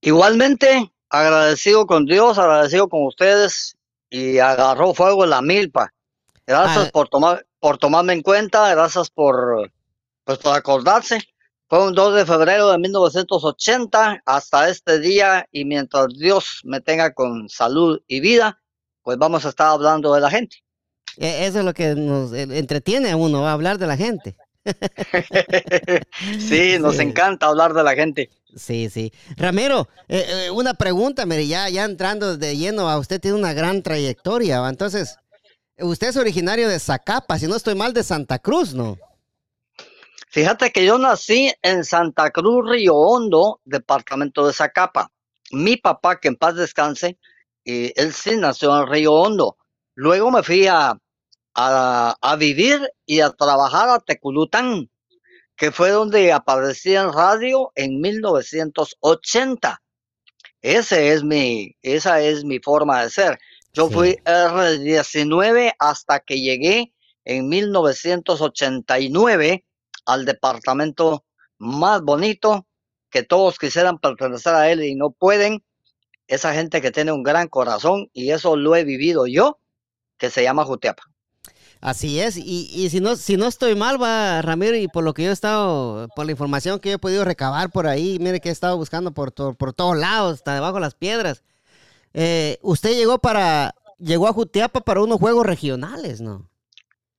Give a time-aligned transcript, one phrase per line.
[0.01, 3.75] Igualmente, agradecido con Dios, agradecido con ustedes
[4.09, 5.91] y agarró fuego la milpa.
[6.45, 6.91] Gracias ah.
[6.91, 9.71] por tomar por tomarme en cuenta, gracias por
[10.23, 11.19] pues por acordarse.
[11.67, 17.11] Fue un 2 de febrero de 1980 hasta este día y mientras Dios me tenga
[17.13, 18.61] con salud y vida,
[19.01, 20.57] pues vamos a estar hablando de la gente.
[21.17, 24.35] E, eso es lo que nos eh, entretiene a uno, hablar de la gente.
[26.39, 28.29] sí, nos encanta hablar de la gente.
[28.55, 29.11] Sí, sí.
[29.37, 33.53] Ramiro, eh, eh, una pregunta, mire, ya, ya entrando de lleno, a usted tiene una
[33.53, 35.17] gran trayectoria, entonces,
[35.79, 38.97] usted es originario de Zacapa, si no estoy mal, de Santa Cruz, ¿no?
[40.29, 45.11] Fíjate que yo nací en Santa Cruz, Río Hondo, departamento de Zacapa.
[45.51, 47.17] Mi papá, que en paz descanse,
[47.63, 49.57] eh, él sí nació en Río Hondo.
[49.93, 50.97] Luego me fui a,
[51.55, 54.89] a, vivir y a trabajar a Teculután,
[55.55, 59.81] que fue donde aparecí en radio en 1980.
[60.61, 63.39] Ese es mi, esa es mi forma de ser.
[63.71, 66.93] Yo fui R19 hasta que llegué
[67.23, 69.65] en 1989
[70.05, 71.23] al departamento
[71.57, 72.67] más bonito
[73.09, 75.63] que todos quisieran pertenecer a él y no pueden.
[76.27, 79.59] Esa gente que tiene un gran corazón y eso lo he vivido yo,
[80.17, 81.03] que se llama Jutiapa.
[81.81, 85.23] Así es, y, si no si no estoy mal, va Ramiro, y por lo que
[85.23, 88.49] yo he estado, por la información que yo he podido recabar por ahí, mire que
[88.49, 91.43] he estado buscando por, por todos lados, hasta debajo de las piedras.
[92.13, 96.49] Eh, usted llegó para, llegó a Jutiapa para unos juegos regionales, ¿no?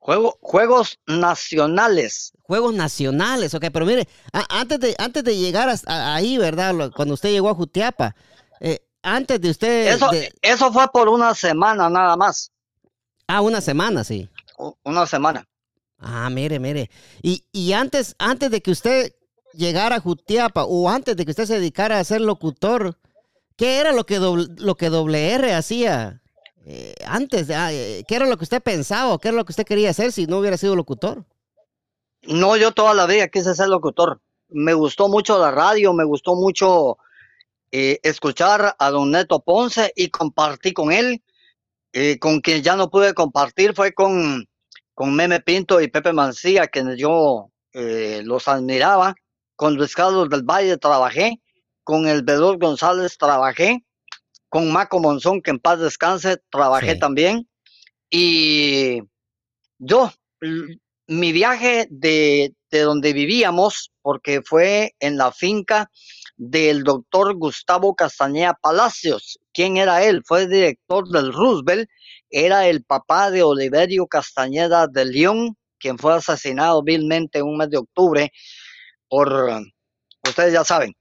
[0.01, 2.33] juegos nacionales.
[2.43, 6.91] Juegos nacionales, ok, pero mire, antes, de, antes de llegar ahí, ¿verdad?
[6.95, 8.15] Cuando usted llegó a Jutiapa,
[8.61, 9.89] eh, antes de usted...
[9.89, 10.11] Eso,
[10.43, 12.53] eso fue por una semana nada más.
[13.27, 14.29] Ah, una semana, sí
[14.83, 15.47] una semana.
[15.99, 16.91] Ah, mire, mire.
[17.23, 19.15] Y, y antes, antes de que usted
[19.53, 22.97] llegara a Jutiapa o antes de que usted se dedicara a ser locutor,
[23.57, 26.23] ¿qué era lo que doble, lo que doble R hacía?
[26.67, 29.65] Eh, antes, ah, eh, ¿qué era lo que usted pensaba qué era lo que usted
[29.65, 31.25] quería hacer si no hubiera sido locutor?
[32.23, 34.21] No, yo toda la vida quise ser locutor.
[34.49, 36.99] Me gustó mucho la radio, me gustó mucho
[37.71, 41.23] eh, escuchar a don Neto Ponce y compartí con él.
[41.99, 44.47] Eh, con quien ya no pude compartir fue con,
[44.93, 49.15] con Meme Pinto y Pepe Mancía, quienes yo eh, los admiraba.
[49.55, 51.41] Con Luis Carlos del Valle trabajé,
[51.85, 53.83] con el Bedor González trabajé,
[54.51, 57.49] con Maco Monzón, que en paz descanse, trabajé también.
[58.11, 59.01] Y
[59.79, 60.13] yo,
[61.07, 65.91] mi viaje de, de donde vivíamos, porque fue en la finca
[66.37, 69.39] del doctor Gustavo Castañeda Palacios.
[69.53, 70.23] ¿Quién era él?
[70.25, 71.89] Fue director del Roosevelt,
[72.31, 77.71] era el papá de Oliverio Castañeda de León, quien fue asesinado vilmente en un mes
[77.71, 78.33] de octubre
[79.09, 79.63] por,
[80.27, 80.95] ustedes ya saben.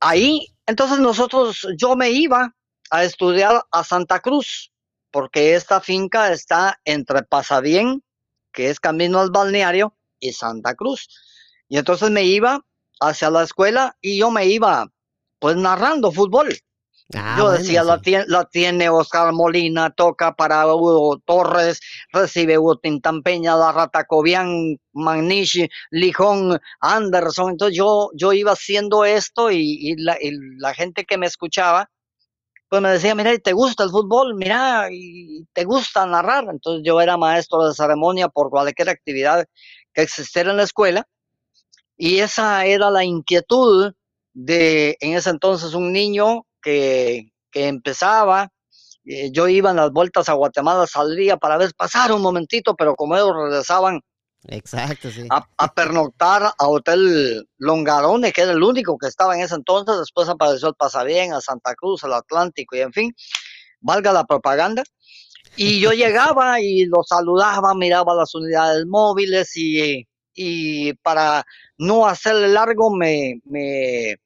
[0.00, 2.54] Ahí, entonces nosotros, yo me iba
[2.90, 4.72] a estudiar a Santa Cruz,
[5.10, 8.02] porque esta finca está entre Pasadien,
[8.52, 11.08] que es camino al balneario, y Santa Cruz.
[11.68, 12.60] Y entonces me iba
[13.00, 14.88] hacia la escuela y yo me iba
[15.38, 16.54] pues narrando fútbol.
[17.14, 21.80] Ah, yo decía, la, tiene, la, tiene Oscar Molina, toca para Hugo Torres,
[22.12, 27.52] recibe Hugo Tintampeña, la Ratacobian, Magnishi, Lijón, Anderson.
[27.52, 31.90] Entonces yo, yo iba haciendo esto y, la, y, la, gente que me escuchaba,
[32.68, 34.36] pues me decía, mira, ¿te gusta el fútbol?
[34.36, 36.44] Mira, y te gusta narrar.
[36.48, 39.46] Entonces yo era maestro de ceremonia por cualquier actividad
[39.92, 41.08] que existiera en la escuela.
[42.02, 43.92] Y esa era la inquietud
[44.32, 48.48] de, en ese entonces, un niño que, que empezaba.
[49.04, 52.94] Eh, yo iba en las vueltas a Guatemala, salía para ver pasar un momentito, pero
[52.94, 54.00] como ellos regresaban
[54.44, 55.28] Exacto, sí.
[55.28, 59.98] A, pernoctar a Hotel Longarone, que era el único que estaba en ese entonces.
[59.98, 63.12] Después apareció el Pasabien, a Santa Cruz, al Atlántico y en fin,
[63.80, 64.84] valga la propaganda.
[65.54, 71.44] Y yo llegaba y lo saludaba, miraba las unidades móviles y, y para
[71.78, 74.16] no hacerle largo me, me,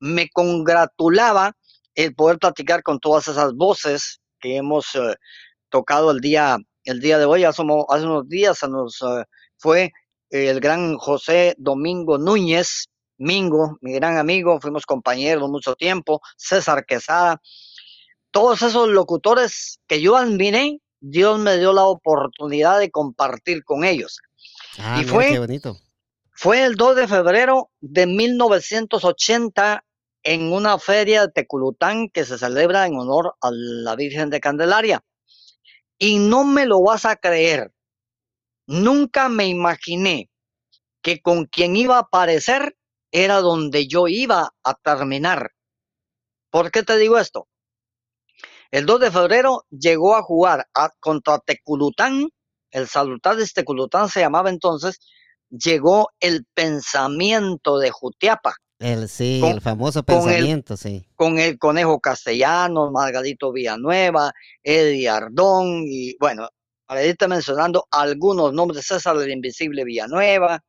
[0.00, 1.52] me congratulaba
[1.94, 5.14] el poder platicar con todas esas voces que hemos eh,
[5.68, 7.44] tocado el día, el día de hoy.
[7.44, 9.24] Hace, hace unos días nos eh,
[9.58, 9.92] fue
[10.30, 12.88] el gran José Domingo Núñez,
[13.18, 17.40] Mingo, mi gran amigo, fuimos compañeros mucho tiempo, César Quesada,
[18.32, 24.20] todos esos locutores que yo admiré, Dios me dio la oportunidad de compartir con ellos.
[24.78, 25.78] Ah, y fue, bonito.
[26.32, 29.84] fue el 2 de febrero de 1980
[30.22, 35.04] en una feria de Teculután que se celebra en honor a la Virgen de Candelaria.
[35.98, 37.72] Y no me lo vas a creer.
[38.66, 40.30] Nunca me imaginé
[41.02, 42.76] que con quien iba a aparecer
[43.10, 45.52] era donde yo iba a terminar.
[46.50, 47.48] ¿Por qué te digo esto?
[48.70, 50.68] El 2 de febrero llegó a jugar
[50.98, 52.28] contra Teculután,
[52.72, 54.98] el de Teculután se llamaba entonces,
[55.50, 58.54] llegó el pensamiento de Jutiapa.
[58.78, 61.06] El, sí, el famoso pensamiento, sí.
[61.14, 64.32] Con el Conejo Castellano, Margarito Villanueva,
[64.62, 66.48] Eddie Ardón, y bueno,
[66.86, 70.64] para irte mencionando algunos nombres, César el Invisible Villanueva,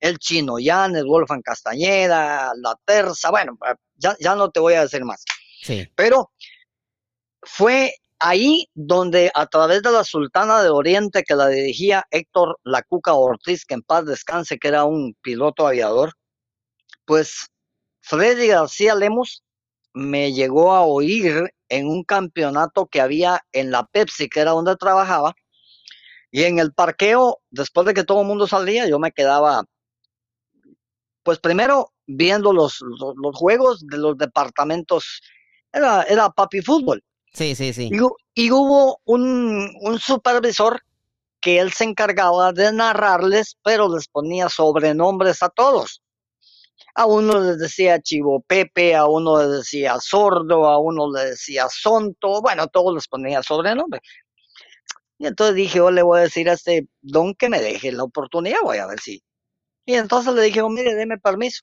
[0.00, 3.58] el Chino Yan, el Wolfgang Castañeda, la Terza, bueno,
[3.96, 5.22] ya, ya no te voy a decir más.
[5.60, 5.86] Sí.
[5.94, 6.30] Pero
[7.42, 12.82] fue ahí donde a través de la Sultana de Oriente que la dirigía Héctor La
[12.82, 16.12] Cuca Ortiz, que en paz descanse, que era un piloto aviador,
[17.04, 17.48] pues
[18.02, 19.42] Freddy García Lemos
[19.92, 24.76] me llegó a oír en un campeonato que había en la Pepsi, que era donde
[24.76, 25.34] trabajaba,
[26.30, 29.64] y en el parqueo, después de que todo el mundo salía, yo me quedaba,
[31.22, 35.20] pues primero viendo los, los, juegos de los departamentos,
[35.72, 37.02] era, era papi fútbol.
[37.32, 37.90] Sí, sí, sí.
[38.34, 40.82] Y, hubo un, un supervisor
[41.40, 46.02] que él se encargaba de narrarles, pero les ponía sobrenombres a todos.
[46.94, 51.68] A uno les decía Chivo Pepe, a uno le decía Sordo, a uno le decía
[51.70, 54.00] Sonto, bueno, todos les ponía sobrenombre.
[55.18, 58.04] Y entonces dije, yo le voy a decir a este don que me deje la
[58.04, 59.22] oportunidad, voy a ver si.
[59.84, 61.62] Y entonces le dije, oh, mire, deme permiso,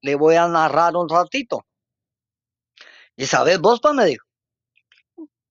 [0.00, 1.64] le voy a narrar un ratito.
[3.16, 4.23] Y sabes, vos, pues me dijo.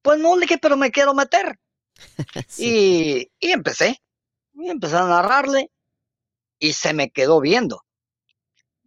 [0.03, 1.59] Pues no, le dije, pero me quiero meter.
[2.59, 3.99] y, y empecé.
[4.53, 5.71] Y empecé a narrarle
[6.59, 7.83] y se me quedó viendo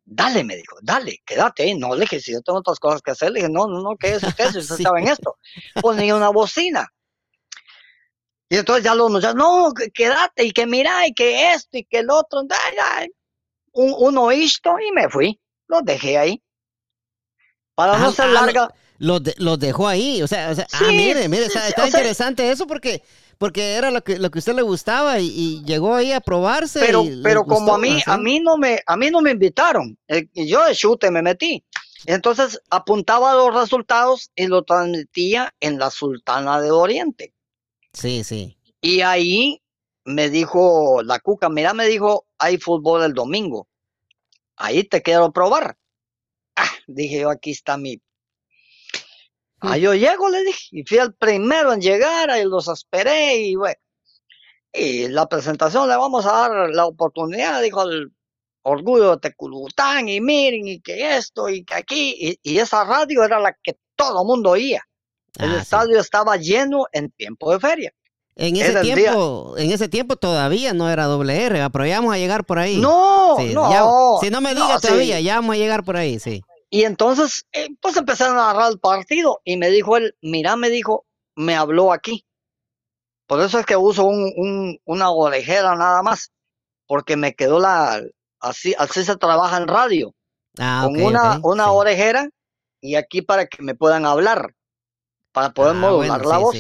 [0.07, 1.75] dale, me dijo, dale, quédate.
[1.75, 3.97] No, le dije, si yo tengo otras cosas que hacer, le dije, no, no, no,
[3.97, 4.51] ¿qué es usted?
[4.53, 5.37] Si usted estaba en esto.
[5.83, 6.89] Ponía una bocina.
[8.49, 11.99] Y entonces ya los muchachos, no, quédate, y que mira, y que esto, y que
[11.99, 12.43] el otro,
[13.73, 15.41] un, uno esto, y me fui.
[15.67, 16.43] Los dejé ahí.
[17.75, 18.75] Para no ah, ser ah, larga.
[18.99, 23.03] Los, los dejó ahí, o sea, o sea ah, mire, mire, está, interesante eso porque
[23.39, 26.81] porque era lo que lo que a usted le gustaba y, llegó ahí a probarse.
[26.81, 30.27] Pero, pero como a mí, a mí no me, a mí no me invitaron, eh,
[30.35, 31.63] yo de chute me metí.
[32.07, 37.35] Entonces apuntaba los resultados y lo transmitía en la Sultana de Oriente.
[37.93, 38.57] Sí, sí.
[38.81, 39.61] Y ahí
[40.05, 43.69] me dijo la cuca, mira, me dijo, hay fútbol el domingo.
[44.57, 45.77] Ahí te quiero probar.
[46.55, 48.01] Ah, dije yo, aquí está mi
[49.69, 53.57] Ah, yo llego, le dije, y fui el primero en llegar, y los esperé, y
[53.57, 53.77] bueno.
[54.73, 58.13] Y la presentación le vamos a dar la oportunidad, dijo el
[58.63, 63.41] orgullo de Teculután, y miren, y que esto, y que aquí, y, esa radio era
[63.41, 64.83] la que todo el mundo oía.
[65.39, 67.93] El ah, estadio estaba lleno en tiempo de feria.
[68.39, 72.19] En ese tiempo, en ese tiempo todavía no era doble R, pero ya vamos a
[72.19, 72.77] llegar por ahí.
[72.79, 74.19] No, no.
[74.21, 76.43] si no me digas todavía, ya vamos a llegar por ahí, sí.
[76.71, 80.69] Y entonces, eh, pues empezaron a narrar el partido y me dijo él, mira, me
[80.69, 82.25] dijo, me habló aquí.
[83.27, 86.33] Por eso es que uso un, una orejera nada más,
[86.87, 88.03] porque me quedó la,
[88.41, 90.15] así, así se trabaja en radio.
[90.59, 92.29] Ah, con una, una orejera
[92.81, 94.55] y aquí para que me puedan hablar,
[95.33, 96.57] para poder ah, modular la voz.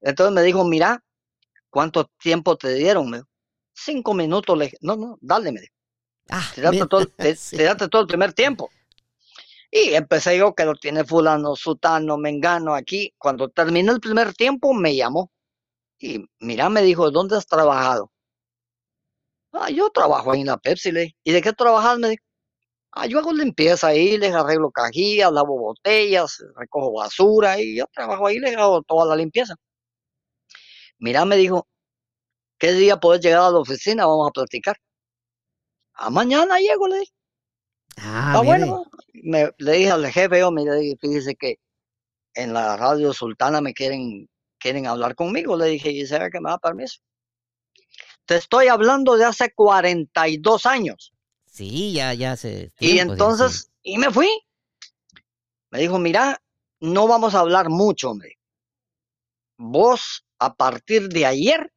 [0.00, 1.02] Entonces me dijo, mira,
[1.70, 3.08] ¿cuánto tiempo te dieron?
[3.08, 3.22] Me
[3.72, 4.56] cinco minutos.
[4.58, 5.74] Le no, no, dale, me dijo.
[6.28, 6.52] Ah,
[6.88, 7.06] todo,
[7.90, 8.70] todo el primer tiempo.
[9.70, 13.14] Y empecé yo que lo tiene fulano, sutano, mengano aquí.
[13.18, 15.30] Cuando terminé el primer tiempo me llamó.
[15.98, 18.10] Y mira, me dijo, ¿dónde has trabajado?
[19.52, 20.92] Ah, yo trabajo ahí en la Pepsi.
[20.92, 21.16] Le.
[21.24, 21.98] ¿Y de qué trabajas?
[21.98, 22.24] Me dijo.
[22.92, 28.26] Ah, yo hago limpieza ahí, les arreglo cajillas, lavo botellas, recojo basura y yo trabajo
[28.26, 29.54] ahí, les hago toda la limpieza.
[30.98, 31.66] Mira, me dijo,
[32.58, 34.06] ¿qué día puedes llegar a la oficina?
[34.06, 34.76] Vamos a platicar.
[35.94, 37.12] A ah, mañana llego, le dije.
[38.02, 41.58] Ah, ah bueno, me, le dije al jefe, yo, mire, fíjese que
[42.34, 44.28] en la radio sultana me quieren,
[44.58, 45.56] quieren hablar conmigo.
[45.56, 47.00] Le dije, ¿y sabe que me da permiso?
[48.24, 51.12] Te estoy hablando de hace 42 años.
[51.46, 52.70] Sí, ya, ya se.
[52.78, 54.28] Y entonces, y me fui.
[55.70, 56.40] Me dijo, mira,
[56.80, 58.38] no vamos a hablar mucho, hombre.
[59.56, 61.72] Vos, a partir de ayer,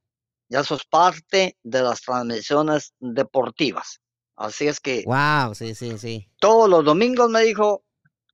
[0.47, 4.02] ya sos parte de las transmisiones deportivas.
[4.43, 5.03] Así es que.
[5.05, 6.29] Wow, sí, sí, sí.
[6.37, 7.85] Todos los domingos me dijo,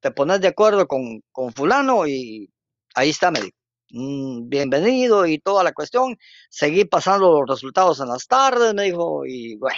[0.02, 2.52] te pones de acuerdo con, con fulano y
[2.96, 3.56] ahí está, me dijo.
[3.92, 6.18] Mm, bienvenido y toda la cuestión.
[6.50, 9.78] Seguí pasando los resultados en las tardes, me dijo, y bueno.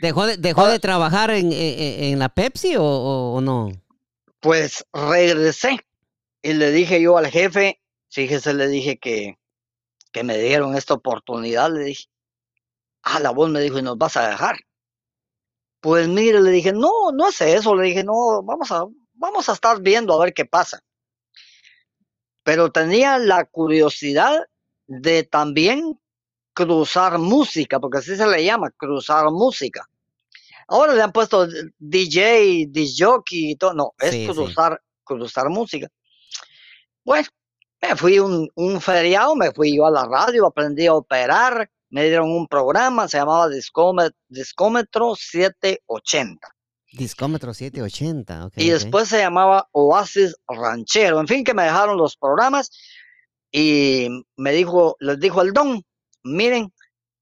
[0.00, 3.70] ¿Dejó de, dejó de trabajar en, en, la Pepsi o, o, no?
[4.40, 5.80] Pues regresé
[6.40, 9.36] y le dije yo al jefe, fíjese, le dije que,
[10.12, 12.04] que me dieron esta oportunidad, le dije.
[13.02, 14.56] Ah, la voz me dijo, ¿y nos vas a dejar?
[15.80, 19.52] Pues mire, le dije, no, no es eso, le dije, no, vamos a, vamos a
[19.52, 20.82] estar viendo a ver qué pasa.
[22.42, 24.46] Pero tenía la curiosidad
[24.86, 26.00] de también
[26.52, 29.88] cruzar música, porque así se le llama, cruzar música.
[30.66, 31.46] Ahora le han puesto
[31.78, 35.88] DJ, DJ y todo, no, es cruzar, cruzar música.
[37.04, 37.28] Bueno,
[37.80, 42.04] me fui un, un feriado, me fui yo a la radio, aprendí a operar, me
[42.04, 46.48] dieron un programa, se llamaba Discómetro, 780.
[46.92, 48.52] Discómetro 780, ok.
[48.56, 51.20] Y después se llamaba Oasis Ranchero.
[51.20, 52.70] En fin, que me dejaron los programas
[53.50, 55.82] y me dijo, les dijo el don,
[56.22, 56.72] miren,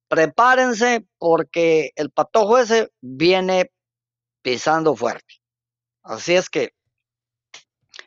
[0.08, 3.70] prepárense porque el patojo ese viene
[4.42, 5.35] pisando fuerte.
[6.02, 6.70] Así es que,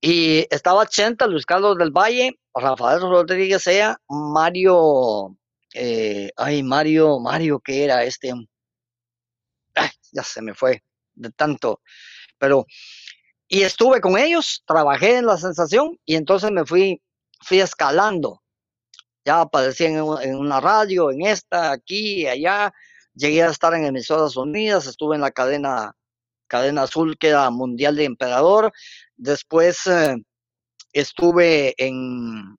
[0.00, 5.36] Y estaba Chenta, Luis Carlos del Valle, Rafael Rodríguez Sea, Mario
[5.74, 8.32] eh, ay, Mario, Mario, que era este,
[10.12, 10.82] ya se me fue
[11.14, 11.80] de tanto,
[12.40, 12.66] pero,
[13.48, 17.00] y estuve con ellos, trabajé en la sensación y entonces me fui,
[17.42, 18.42] fui escalando.
[19.24, 22.72] Ya aparecí en, una radio, en esta, aquí, allá,
[23.14, 25.92] llegué a estar en emisoras unidas, estuve en la cadena,
[26.48, 28.72] cadena azul que era Mundial de Emperador,
[29.16, 30.16] después eh,
[30.92, 32.56] estuve en,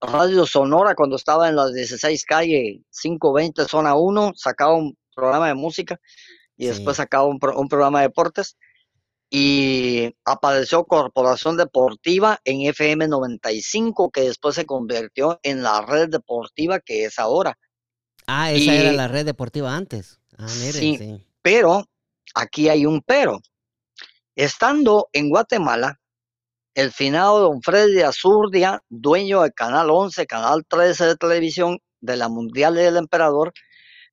[0.00, 5.54] Radio Sonora cuando estaba en las 16 calle 520 zona 1, sacaba un programa de
[5.54, 6.00] música
[6.56, 8.56] y después sacaba un, programa de deportes
[9.30, 16.80] y apareció Corporación Deportiva en FM 95 que después se convirtió en la red deportiva
[16.80, 17.56] que es ahora.
[18.26, 20.18] Ah, esa era la red deportiva antes.
[20.36, 21.84] Ah, sí, pero
[22.34, 23.40] aquí hay un pero.
[24.34, 26.00] Estando en Guatemala,
[26.74, 32.28] el finado don Freddy Azurdia, dueño de Canal 11, Canal 13 de televisión de la
[32.28, 33.52] Mundial del Emperador,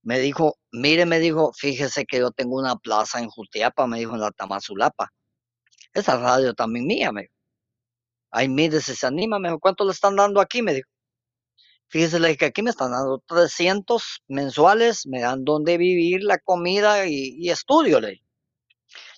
[0.08, 4.16] me dijo, mire, me dijo, fíjese que yo tengo una plaza en Jutiapa, me dijo,
[4.16, 5.12] en la Tamazulapa.
[5.94, 7.28] Esa radio también mía, me
[8.32, 10.62] Ay, mire, si se anima, me dijo, ¿cuánto le están dando aquí?
[10.62, 10.90] Me dijo.
[11.90, 16.38] Fíjese, le dije que aquí me están dando 300 mensuales, me dan donde vivir, la
[16.38, 18.22] comida y, y estudio, le.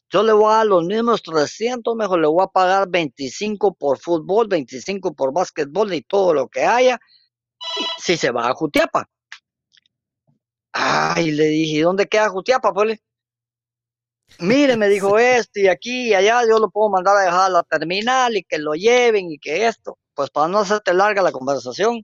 [0.10, 4.00] Yo le voy a dar los mismos 300, mejor le voy a pagar 25 por
[4.00, 7.00] fútbol, 25 por básquetbol y todo lo que haya,
[8.00, 9.08] si se va a Jutiapa.
[10.72, 12.74] Ay, le dije, ¿dónde queda Jutiapa?
[12.74, 13.00] Pues
[14.40, 17.50] Mire, me dijo esto y aquí y allá, yo lo puedo mandar a dejar a
[17.50, 19.98] la terminal y que lo lleven y que esto.
[20.14, 22.04] Pues para no hacerte larga la conversación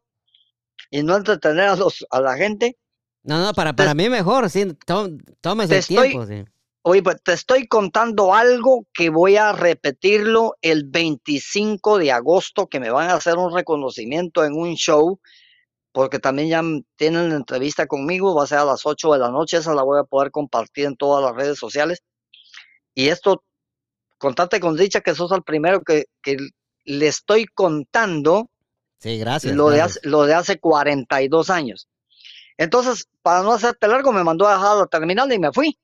[0.89, 2.77] y no entretener a, los, a la gente,
[3.23, 4.65] No, no, para, para mí mejor, sí.
[4.85, 5.09] tó-
[5.41, 6.43] Tómese el estoy- tiempo, sí.
[6.87, 12.79] Oye, pues te estoy contando algo que voy a repetirlo el 25 de agosto, que
[12.79, 15.19] me van a hacer un reconocimiento en un show,
[15.95, 16.61] porque también ya
[16.97, 19.97] tienen entrevista conmigo, va a ser a las 8 de la noche, esa la voy
[19.97, 22.03] a poder compartir en todas las redes sociales.
[22.93, 23.45] Y esto,
[24.17, 26.35] contate con dicha que sos el primero que, que
[26.83, 28.49] le estoy contando
[28.99, 29.55] Sí, gracias.
[29.55, 29.99] lo de, gracias.
[29.99, 31.87] hace, lo de hace 42 años.
[32.57, 35.79] Entonces, para no hacerte largo, me mandó a dejar la terminal y me fui.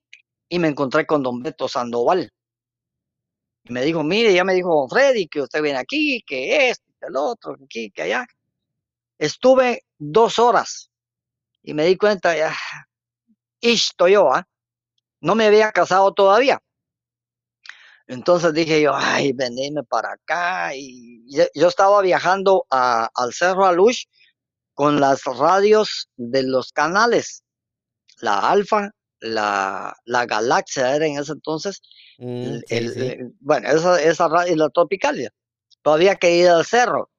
[0.50, 2.30] Y me encontré con don Beto Sandoval.
[3.64, 6.84] Y me dijo, mire, ya me dijo don Freddy que usted viene aquí, que esto,
[7.00, 8.26] que el otro, que aquí, que allá.
[9.18, 10.90] Estuve dos horas
[11.62, 12.56] y me di cuenta, ya,
[13.62, 14.48] esto yo, ¿ah?
[15.22, 16.60] No me había casado todavía.
[18.08, 20.72] Entonces dije yo, ay, venidme para acá.
[20.76, 24.06] Y yo, estaba viajando a- al Cerro Alush
[24.74, 27.44] con las radios de los canales,
[28.22, 28.90] la Alfa,
[29.20, 31.82] la, la Galaxia era en ese entonces,
[32.18, 33.00] Mm, el- sí, el- sí.
[33.02, 35.32] el- bueno, esa, esa radio y la Tropicalia.
[35.84, 37.11] Todavía que ir al cerro.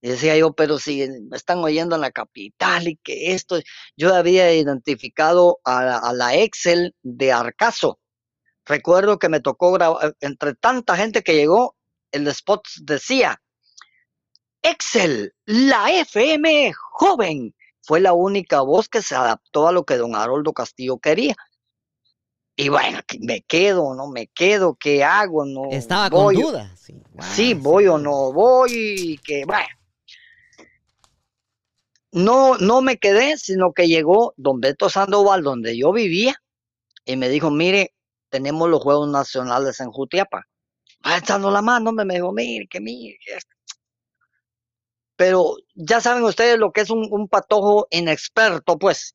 [0.00, 3.58] Y decía yo, pero si me están oyendo en la capital y que esto,
[3.96, 7.98] yo había identificado a, la- a la Excel de Arcaso.
[8.64, 11.74] Recuerdo que me tocó grabar, entre tanta gente que llegó,
[12.12, 13.40] el spot decía,
[14.62, 17.54] Excel, la FM joven.
[17.80, 21.34] Fue la única voz que se adaptó a lo que don Haroldo Castillo quería.
[22.54, 25.46] Y bueno, me quedo, no me quedo, ¿qué hago?
[25.46, 26.76] No Estaba voy, con duda.
[27.20, 29.68] Sí, voy o no voy, y que bueno.
[32.12, 36.36] No, no me quedé, sino que llegó don Beto Sandoval, donde yo vivía,
[37.06, 37.94] y me dijo, mire,
[38.30, 40.44] tenemos los Juegos Nacionales en Jutiapa.
[41.06, 43.18] Va echando la mano, me, dijo, mire, que mire.
[43.24, 43.54] que esto".
[45.16, 49.14] Pero ya saben ustedes lo que es un, un patojo inexperto, pues.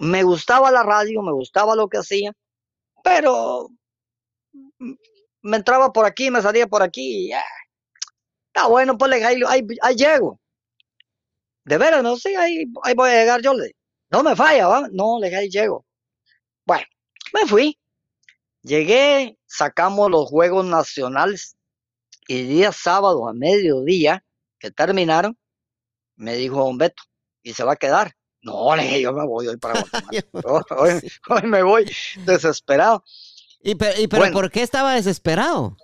[0.00, 2.32] Me gustaba la radio, me gustaba lo que hacía,
[3.04, 3.68] pero
[5.42, 7.30] me entraba por aquí, me salía por aquí.
[8.48, 10.40] Está bueno, pues le- ahí, ahí, ahí llego.
[11.70, 13.54] De veras, no sé, ahí, ahí voy a llegar yo.
[13.54, 13.76] Le,
[14.10, 14.88] no me falla, ¿va?
[14.90, 15.86] No, le dije, ahí llego.
[16.66, 16.84] Bueno,
[17.32, 17.78] me fui.
[18.62, 21.56] Llegué, sacamos los Juegos Nacionales
[22.26, 24.24] y día sábado a mediodía
[24.58, 25.38] que terminaron,
[26.16, 27.04] me dijo don Beto,
[27.44, 28.14] ¿y se va a quedar?
[28.42, 30.24] No, le dije, yo me voy hoy para Guatemala.
[30.44, 31.90] Hoy, hoy- hoy me voy
[32.26, 33.04] desesperado.
[33.62, 34.34] ¿Y, pero, y pero Bueno.
[34.34, 35.76] por qué estaba desesperado?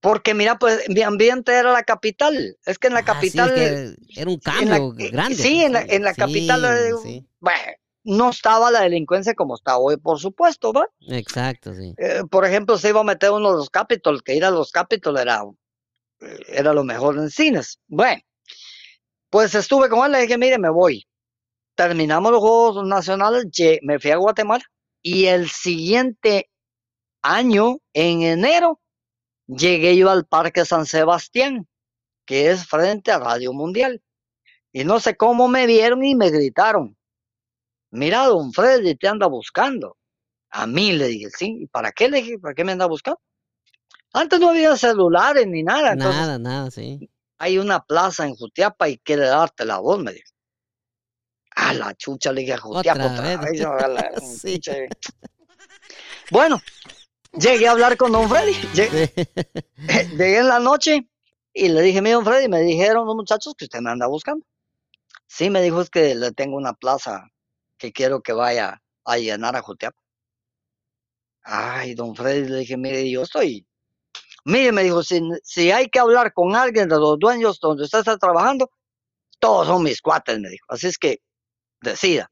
[0.00, 2.56] Porque mira, pues mi ambiente era la capital.
[2.64, 3.52] Es que en la Ah, sí, es capital...
[3.54, 5.34] que era un la- cambio grande.
[5.36, 7.62] Sí, en la, en la Sí, capital, eh, sí, bueno,
[8.04, 10.86] no estaba la delincuencia como está hoy, por supuesto, ¿va?
[11.08, 11.94] exacto, sí.
[11.98, 14.70] Eh, por ejemplo, se iba a meter uno de los Capitol, que ir a los
[14.70, 15.42] Capitol era,
[16.20, 17.80] eh, era lo mejor en cines.
[17.88, 18.22] Bueno,
[19.30, 21.06] pues estuve con él, le dije, mire, me voy.
[21.74, 23.46] Terminamos los Juegos Nacionales,
[23.82, 24.64] me fui a Guatemala
[25.02, 26.50] y el siguiente
[27.22, 28.80] año, en enero,
[29.48, 31.66] llegué yo al Parque San Sebastián,
[32.24, 34.02] que es frente a Radio Mundial.
[34.70, 36.96] Y no sé cómo me vieron y me gritaron.
[37.90, 39.96] Mira, don Freddy te anda buscando.
[40.50, 42.38] A mí le dije, sí, ¿y para qué le dije?
[42.38, 43.20] ¿Para qué me anda buscando?
[44.12, 47.10] Antes no había celulares ni nada, entonces Nada, nada, sí.
[47.38, 50.30] hay una plaza en Jutiapa y quiere darte la voz, me dijo.
[51.56, 54.22] A la chucha le dije a Jutiapa Otra otra, vez.
[54.42, 54.60] Sí.
[56.30, 56.60] Bueno,
[57.38, 58.52] llegué a hablar con don Freddy.
[58.72, 59.12] Llegué,
[59.88, 60.08] Sí.
[60.10, 61.08] llegué en la noche
[61.52, 64.44] y le dije, mi don Freddy, me dijeron los muchachos que usted me anda buscando.
[65.26, 67.28] Sí, me dijo, es que le tengo una plaza
[67.78, 70.00] que quiero que vaya a llenar a Jutiapa.
[71.42, 73.66] Ay, don Freddy, le dije, mire, yo estoy.
[74.44, 78.00] Mire, me dijo, si, si hay que hablar con alguien de los dueños donde usted
[78.00, 78.70] está trabajando,
[79.38, 80.66] todos son mis cuates, me dijo.
[80.68, 81.20] Así es que
[81.80, 82.30] decida.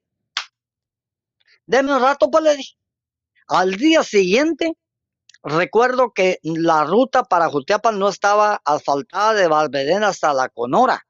[1.66, 2.74] Deme un rato, pues le dije.
[3.48, 4.72] Al día siguiente,
[5.42, 11.06] recuerdo que la ruta para Jutiapa no estaba asfaltada de Valvedena hasta la Conora.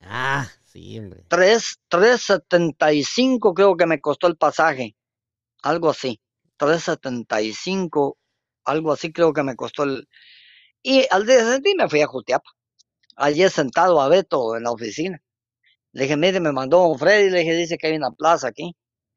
[0.00, 1.24] Ah, sí, hombre.
[1.28, 4.96] Tres, 3.75 creo que me costó el pasaje.
[5.62, 6.20] Algo así.
[6.58, 8.16] 3.75,
[8.64, 10.08] algo así creo que me costó el...
[10.82, 12.50] Y al día siguiente me fui a Jutiapa.
[13.16, 15.20] Allí sentado a Beto en la oficina.
[15.92, 18.76] Le dije, mire, me mandó un Freddy, le dije, dice que hay una plaza aquí.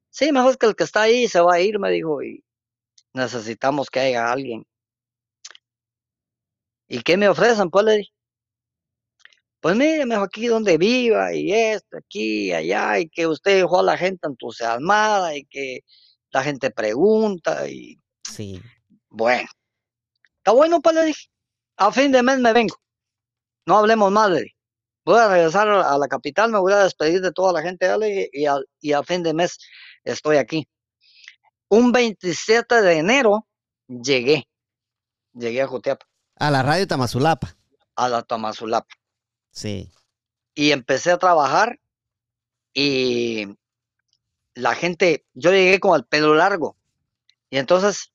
[0.10, 2.44] Sí, mejor que el que está ahí se va a ir, me dijo, y
[3.14, 4.66] necesitamos que haya alguien.
[6.88, 7.70] ¿Y qué me ofrecen?
[7.70, 8.12] Pues le dije,
[9.60, 13.84] pues mire, mejor aquí donde viva, y esto, aquí, allá, y que usted dejó a
[13.84, 15.82] la gente entusiasmada, y que
[16.32, 18.00] la gente pregunta, y...
[18.24, 18.62] Sí.
[19.10, 19.50] Bueno,
[20.38, 21.28] está bueno, pues le dije,
[21.78, 22.76] a fin de mes me vengo.
[23.66, 24.56] No hablemos más, le dije.
[25.04, 27.88] Voy a regresar a la capital, me voy a despedir de toda la gente,
[28.32, 29.58] y, a, y a fin de mes
[30.04, 30.68] estoy aquí.
[31.70, 33.48] Un 27 de enero
[33.88, 34.48] llegué,
[35.34, 36.06] llegué a Jutiapa.
[36.36, 37.56] A la radio Tamazulapa.
[37.96, 38.96] A la Tamazulapa.
[39.52, 39.92] Sí.
[40.56, 41.80] Y empecé a trabajar
[42.74, 43.48] y
[44.56, 46.76] la gente, yo llegué con el pelo largo.
[47.50, 48.12] Y entonces,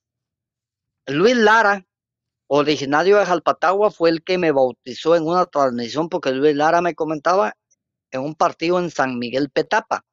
[1.07, 1.87] Luis Lara,
[2.47, 6.95] originario de Jalpatagua, fue el que me bautizó en una transmisión porque Luis Lara me
[6.95, 7.57] comentaba
[8.11, 10.05] en un partido en San Miguel Petapa.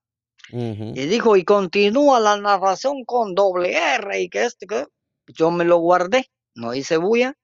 [0.52, 4.86] Y dijo, y continúa la narración con doble R y que este, que
[5.28, 7.36] yo me lo guardé, no hice bulla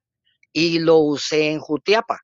[0.52, 2.22] y lo usé en Jutiapa.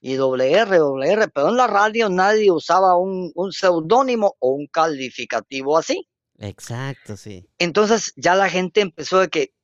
[0.00, 4.50] Y doble R, doble R, pero en la radio nadie usaba un, un seudónimo o
[4.50, 6.06] un calificativo así.
[6.38, 7.48] Exacto, sí.
[7.58, 9.54] Entonces ya la gente empezó de que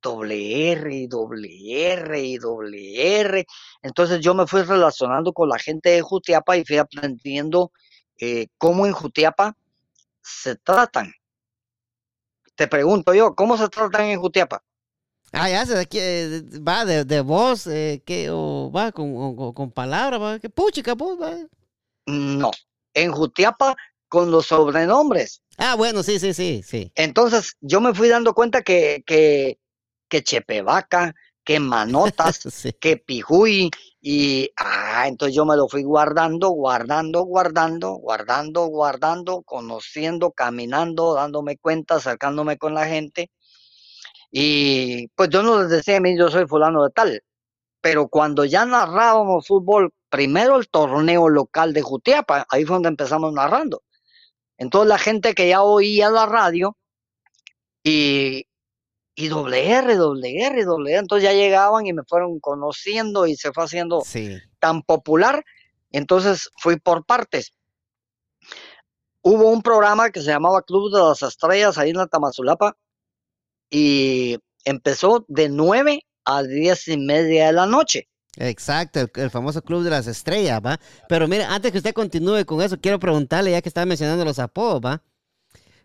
[0.00, 1.50] doble R y doble
[1.92, 3.46] R y doble R.
[3.82, 7.72] Entonces yo me fui relacionando con la gente de Jutiapa y fui aprendiendo
[8.20, 9.56] eh, cómo en Jutiapa
[10.22, 11.12] se tratan.
[12.54, 14.62] Te pregunto yo, ¿cómo se tratan en Jutiapa?
[15.32, 19.70] Ah, ya se de, va de, de voz, eh, que, o va con, o, con
[19.70, 21.36] palabras, va, que puchica, pues, va.
[22.06, 22.50] No,
[22.94, 23.76] en Jutiapa
[24.08, 25.42] con los sobrenombres.
[25.56, 26.90] Ah, bueno, sí, sí, sí, sí.
[26.96, 29.60] Entonces yo me fui dando cuenta que, que,
[30.08, 32.72] que Chepevaca, que Manotas, Sí.
[32.72, 40.32] que Pijuy, y ah, entonces yo me lo fui guardando, guardando, guardando, guardando, guardando, conociendo,
[40.32, 43.30] caminando, dándome cuenta, acercándome con la gente.
[44.30, 47.22] Y pues yo no les decía a mí, yo soy fulano de tal.
[47.82, 53.32] Pero cuando ya narrábamos fútbol, primero el torneo local de Jutiapa, ahí fue donde empezamos
[53.32, 53.82] narrando.
[54.58, 56.76] Entonces la gente que ya oía la radio
[57.84, 58.46] y,
[59.14, 63.36] y doble R, doble R, doble R, entonces ya llegaban y me fueron conociendo y
[63.36, 64.38] se fue haciendo Sí.
[64.58, 65.44] tan popular,
[65.90, 67.52] entonces fui por partes.
[69.22, 72.76] Hubo un programa que se llamaba Club de las Estrellas ahí en la Tamazulapa
[73.68, 78.08] y empezó de 9 a 10 y media de la noche.
[78.36, 80.78] Exacto, el, el famoso Club de las Estrellas, ¿va?
[81.08, 84.38] Pero mire, antes que usted continúe con eso, quiero preguntarle, ya que estaba mencionando los
[84.38, 85.02] apodos, ¿va?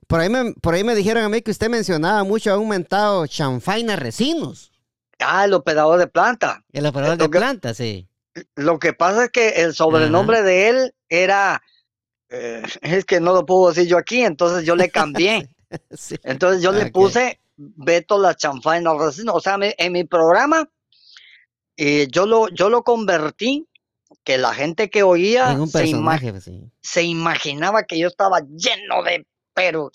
[0.08, 2.70] Por ahí, me, por ahí me dijeron a mí que usted mencionaba mucho a un
[2.70, 4.72] mentado Chanfaina Recinos,
[5.20, 6.64] Ah, el operador de planta.
[6.74, 8.08] el operador Lo de que- planta, sí.
[8.56, 11.62] Lo que pasa es que el sobrenombre de él era,
[12.30, 15.50] eh, es que no lo puedo decir yo aquí, entonces yo le cambié.
[15.92, 16.18] sí.
[16.24, 19.34] Entonces yo le puse Beto la chanfaina Racino.
[19.34, 20.70] O sea, me- en mi programa
[21.78, 23.68] eh, yo, lo, yo lo convertí
[24.26, 26.70] que la gente que oía se, ima- pues, sí.
[26.82, 29.92] se imaginaba que yo estaba lleno de pero.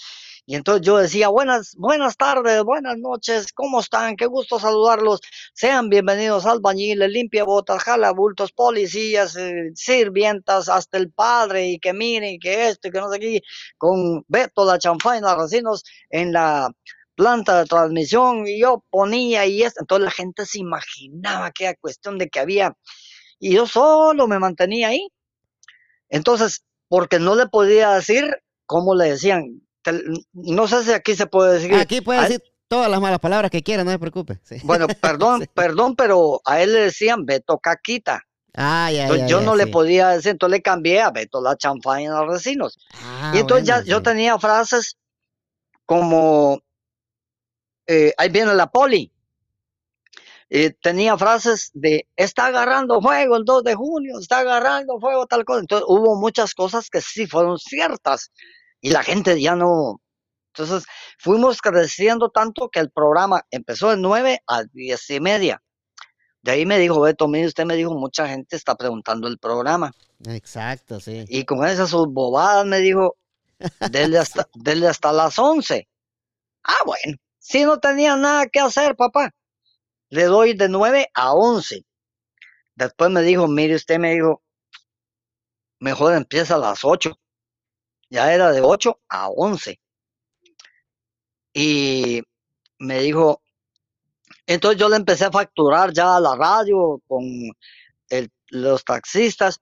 [0.46, 4.16] Y entonces yo decía, buenas, buenas tardes, buenas noches, ¿cómo están?
[4.16, 5.20] Qué gusto saludarlos.
[5.55, 12.40] Sean bienvenidos albañiles, limpia botas, jalabultos, policías, eh, sirvientas, hasta el padre, y que miren,
[12.40, 13.42] que esto, y que no sé qué,
[13.79, 16.70] con Beto la chanfaina Racinos en la
[17.14, 19.83] planta de transmisión, y yo ponía y esto.
[19.83, 22.75] Entonces la gente se imaginaba que era cuestión de que había,
[23.38, 25.09] y yo solo me mantenía ahí.
[26.09, 28.37] Entonces, porque no le podía decir
[28.70, 29.61] cómo le decían.
[30.33, 31.74] No sé si aquí se puede decir.
[31.74, 34.38] Aquí puede a- decir todas las malas palabras que quiera, no se preocupe.
[34.44, 34.59] sí.
[34.62, 35.48] Bueno, perdón, Sí.
[35.52, 38.22] perdón, pero a él le decían Beto Caquita.
[38.54, 41.40] Ah, ya, Entonces ya, yo ya, no le podía decir, entonces le cambié a Beto
[41.42, 42.78] la chanfaina Recinos.
[43.02, 44.96] Ah, y entonces ya yo tenía frases
[45.85, 46.61] como,
[47.88, 49.12] eh, ahí viene la poli.
[50.48, 55.44] Eh, tenía frases de, está agarrando fuego el 2 de junio, está agarrando fuego tal
[55.44, 55.61] cosa.
[55.61, 58.30] Entonces hubo muchas cosas que sí fueron ciertas
[58.80, 60.00] y la gente ya no.
[60.54, 60.86] Entonces
[61.18, 65.62] fuimos creciendo tanto que el programa empezó de 9 a 10 y media.
[66.42, 69.92] De ahí me dijo, Beto, mire, usted me dijo, mucha gente está preguntando el programa.
[70.26, 71.24] Exacto, sí.
[71.28, 73.16] Y con esas sus bobadas me dijo,
[73.90, 74.48] dele hasta,
[74.88, 75.86] hasta las 11.
[76.64, 79.30] Ah, bueno, si no tenía nada que hacer, papá,
[80.08, 81.84] le doy de 9 a 11.
[82.74, 84.42] Después me dijo, mire, usted me dijo,
[85.78, 87.19] mejor empieza a las 8.
[88.11, 89.81] Ya era de 8 a 11.
[91.55, 92.23] Y
[92.79, 93.42] me dijo,
[94.46, 97.25] Entonces yo le empecé a facturar ya a la radio con
[98.49, 99.61] los taxistas.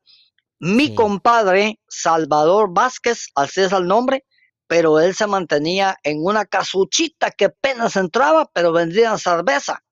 [0.61, 4.25] Mi compadre, Salvador Vázquez, así es el nombre,
[4.67, 9.85] pero él se mantenía en una casuchita que apenas entraba, pero vendía cerveza.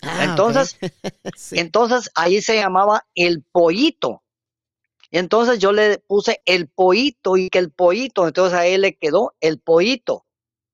[0.00, 0.78] Ah, entonces,
[1.52, 4.22] entonces ahí se llamaba el pollito.
[5.10, 9.34] Entonces yo le puse el pollito y que el pollito, entonces a él le quedó
[9.40, 10.26] el pollito.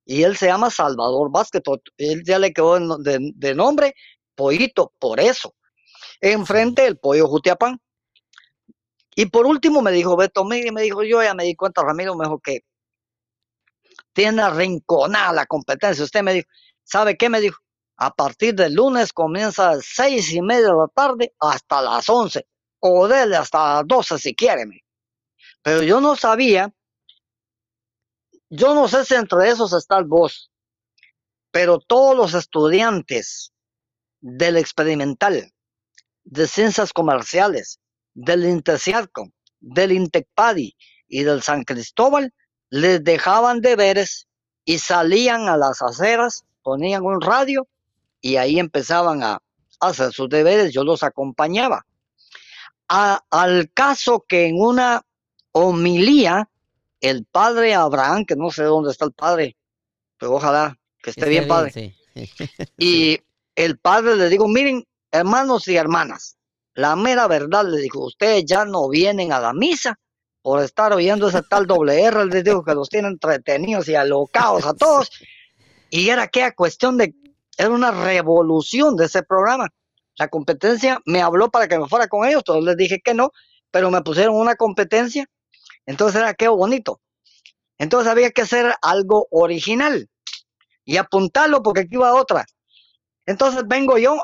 [0.05, 1.63] Y él se llama Salvador Vázquez,
[1.99, 3.95] él ya le quedó de, nombre
[4.35, 5.55] pollito, por eso.
[6.21, 7.81] Enfrente del pollo Jutiapán.
[9.17, 12.17] Y por último me dijo Beto Miguel, me dijo, yo ya me di cuenta, Ramiro,
[12.17, 12.65] me dijo que
[14.13, 16.05] tiene arrinconada la competencia.
[16.05, 16.49] Usted me dijo,
[16.83, 17.29] ¿sabe qué?
[17.29, 17.59] Me dijo,
[17.97, 22.09] a partir del lunes comienza a las seis y media de la tarde hasta las
[22.09, 22.47] once,
[22.87, 24.85] o desde hasta las doce si quiere.
[25.63, 26.71] Pero yo no sabía,
[28.51, 30.51] yo no sé si entre esos está vos,
[31.51, 33.55] pero todos los estudiantes
[34.21, 35.51] del experimental,
[36.25, 37.81] de ciencias comerciales,
[38.13, 40.77] del Inteciarco, del Intecpadi
[41.09, 42.35] y del San Cristóbal,
[42.69, 44.29] les dejaban deberes
[44.67, 47.67] y salían a las aceras, ponían un radio
[48.21, 49.41] y ahí empezaban a
[49.81, 51.87] hacer sus deberes, yo los acompañaba.
[52.89, 55.03] Al caso que en una
[55.53, 56.49] homilía,
[57.01, 59.57] el padre Abraham, que no sé dónde está el padre,
[60.19, 61.95] pero ojalá que esté, bien, padre.
[62.79, 63.21] Y
[63.57, 66.37] el padre le digo, miren, hermanos y hermanas,
[66.75, 69.99] la mera verdad le dijo, ustedes ya no vienen a la misa
[70.43, 74.67] por estar oyendo ese tal doble R, les digo que los tienen entretenidos y alocados
[74.67, 75.11] a todos.
[75.91, 77.15] Y era que cuestión de,
[77.57, 79.69] era una revolución de ese programa.
[80.17, 83.31] La competencia me habló para que me fuera con ellos, todos les dije que no,
[83.71, 85.27] pero me pusieron una competencia.
[85.87, 87.01] Entonces era que bonito.
[87.79, 90.09] Entonces había que hacer algo original
[90.85, 92.47] y apuntarlo porque aquí iba otra.
[93.27, 94.23] Entonces vengo yo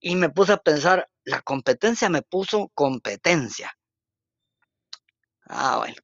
[0.00, 3.72] y me puse a pensar, la competencia me puso competencia.
[5.48, 5.96] Ah, bueno.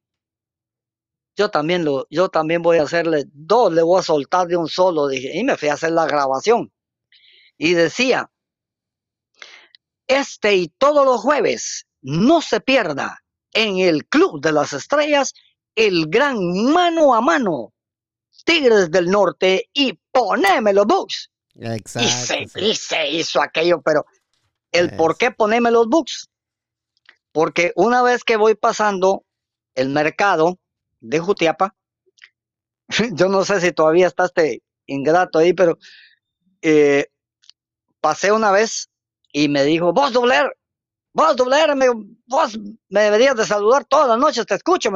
[1.37, 4.69] Yo también lo, yo también voy a hacerle dos, le voy a soltar de un
[4.69, 6.73] solo, dije, y me fui a hacer la grabación.
[7.57, 8.31] Y decía,
[10.11, 15.35] este y todos los jueves, no se pierda en el Club de las Estrellas
[15.75, 16.39] el gran
[16.73, 17.73] mano a mano.
[18.45, 21.31] Tigres del Norte y ponémelo books.
[21.57, 22.59] Exacto.
[22.59, 24.07] Y se, hizo aquello, pero
[24.73, 26.29] el por qué poneme los books.
[27.33, 29.25] Porque una vez que voy pasando
[29.75, 30.59] el mercado
[31.01, 31.75] de Jutiapa.
[33.13, 35.79] Yo no sé si todavía está este ingrato ahí, pero
[36.63, 37.07] eh,
[38.01, 38.90] pasé una vez
[39.33, 40.57] y me dijo, vos dobler,
[41.13, 41.87] vos dobler, me,
[42.27, 44.91] vos me deberías de saludar todas las noches, te escucho.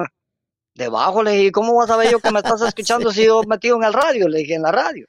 [0.75, 3.77] Debajo le dije, ¿cómo vas a ver yo que me estás escuchando si yo metido
[3.77, 4.29] en el radio?
[4.29, 5.07] Le dije, en la radio.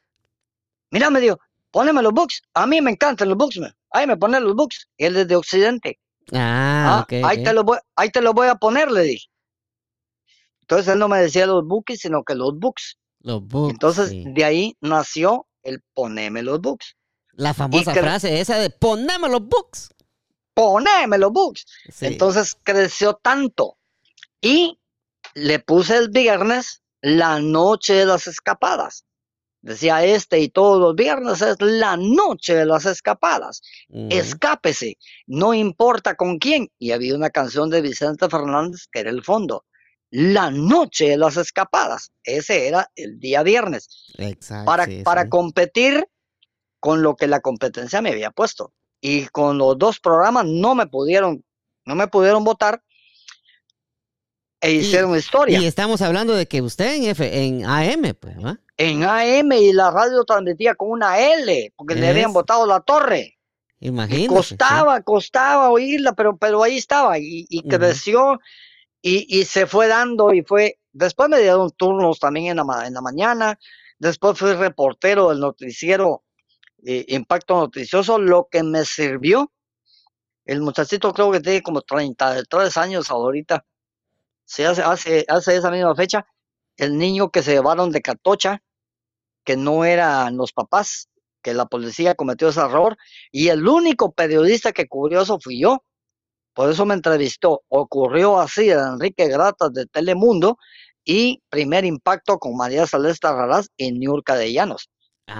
[0.92, 1.40] Mira, me dijo,
[1.72, 2.42] poneme los books.
[2.54, 3.60] A mí me encantan los books,
[3.92, 4.88] ahí me ponen los books.
[4.98, 6.00] Él es de Occidente.
[6.32, 9.28] Ah, ah ahí, Te lo voy, ahí te lo voy a poner, le dije.
[10.62, 12.98] Entonces él no me decía los books, sino que los books.
[13.20, 13.74] Los books.
[13.74, 16.96] Entonces de ahí nació el poneme los books.
[17.36, 19.90] La famosa frase esa de poneme los books.
[20.54, 21.66] Poneme los books.
[22.02, 23.78] Entonces creció tanto.
[24.42, 24.80] Y
[25.34, 29.06] le puse el viernes la noche de las escapadas.
[29.62, 33.62] Decía este y todos los viernes es la noche de las escapadas.
[33.90, 36.72] Escápese, no importa con quién.
[36.78, 39.66] Y había una canción de Vicente Fernández que era el fondo
[40.12, 42.12] la noche de las escapadas.
[42.24, 43.90] Ese era el día viernes.
[44.18, 44.66] Exacto.
[44.66, 46.08] Para, para competir
[46.86, 48.72] con lo que la competencia me había puesto.
[49.02, 51.44] Y con los dos programas no me pudieron,
[51.84, 52.84] no me pudieron votar
[54.62, 55.60] e hicieron historia.
[55.60, 58.36] Y estamos hablando de que usted en F, en AM, pues,
[58.78, 63.40] En AM y la radio transmitía con una L, porque le habían votado la torre.
[63.80, 64.28] Imagínate.
[64.28, 68.40] Costaba, costaba oírla, pero, pero ahí estaba y, creció
[69.02, 73.02] y, se fue dando y fue, después me dieron turnos también en la, en la
[73.02, 73.58] mañana,
[73.98, 76.25] después fui reportero del noticiero
[76.86, 79.52] eh, Impacto Noticioso, lo que me sirvió,
[80.46, 83.66] el muchachito creo que tiene como 33 años ahorita,
[84.46, 86.26] se hace, hace, hace esa misma fecha,
[86.78, 88.62] el niño que se llevaron de Catocha,
[89.44, 91.10] que no eran los papás,
[91.42, 92.98] que la policía cometió ese error,
[93.32, 95.84] y el único periodista que cubrió eso fui yo,
[96.56, 97.64] por eso me entrevistó.
[97.68, 100.58] Ocurrió así Enrique Gratas de Telemundo
[101.04, 104.90] y primer impacto con María Celeste Raraz en Niurka de Llanos.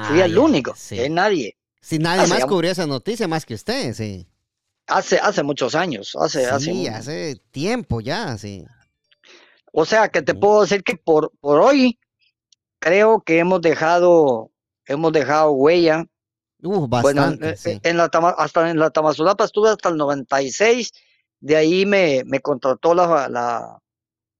[0.08, 1.10] Fui el único, sí.
[1.10, 1.58] nadie.
[1.82, 4.28] Si nadie más cubrió esa noticia más que usted, sí.
[4.88, 8.66] Hace, hace muchos años, hace, sí, hace, tiempo ya, sí.
[9.72, 12.00] O sea que te puedo decir que por, por hoy
[12.80, 14.52] creo que hemos dejado,
[14.86, 16.06] hemos dejado huella
[16.66, 17.56] Uh, bastante.
[17.56, 18.06] Bueno, eh, en la,
[18.38, 20.92] hasta en la Tamazulapa estuve hasta el 96.
[21.40, 23.80] De ahí me, me contrató la, la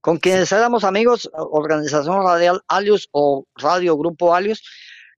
[0.02, 4.64] con quienes éramos amigos, Organización Radial Alius o Radio Grupo Alius,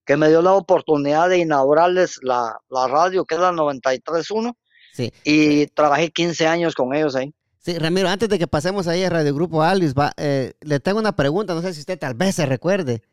[0.07, 4.55] que me dio la oportunidad de inaugurarles la, la radio, que es la 93.1.
[4.93, 5.11] Sí.
[5.25, 7.33] Y trabajé 15 años con ellos ahí.
[7.59, 10.99] Sí, Ramiro, antes de que pasemos ahí a Radio Grupo Alius, va, eh, le tengo
[10.99, 13.03] una pregunta, no sé si usted tal vez se recuerde.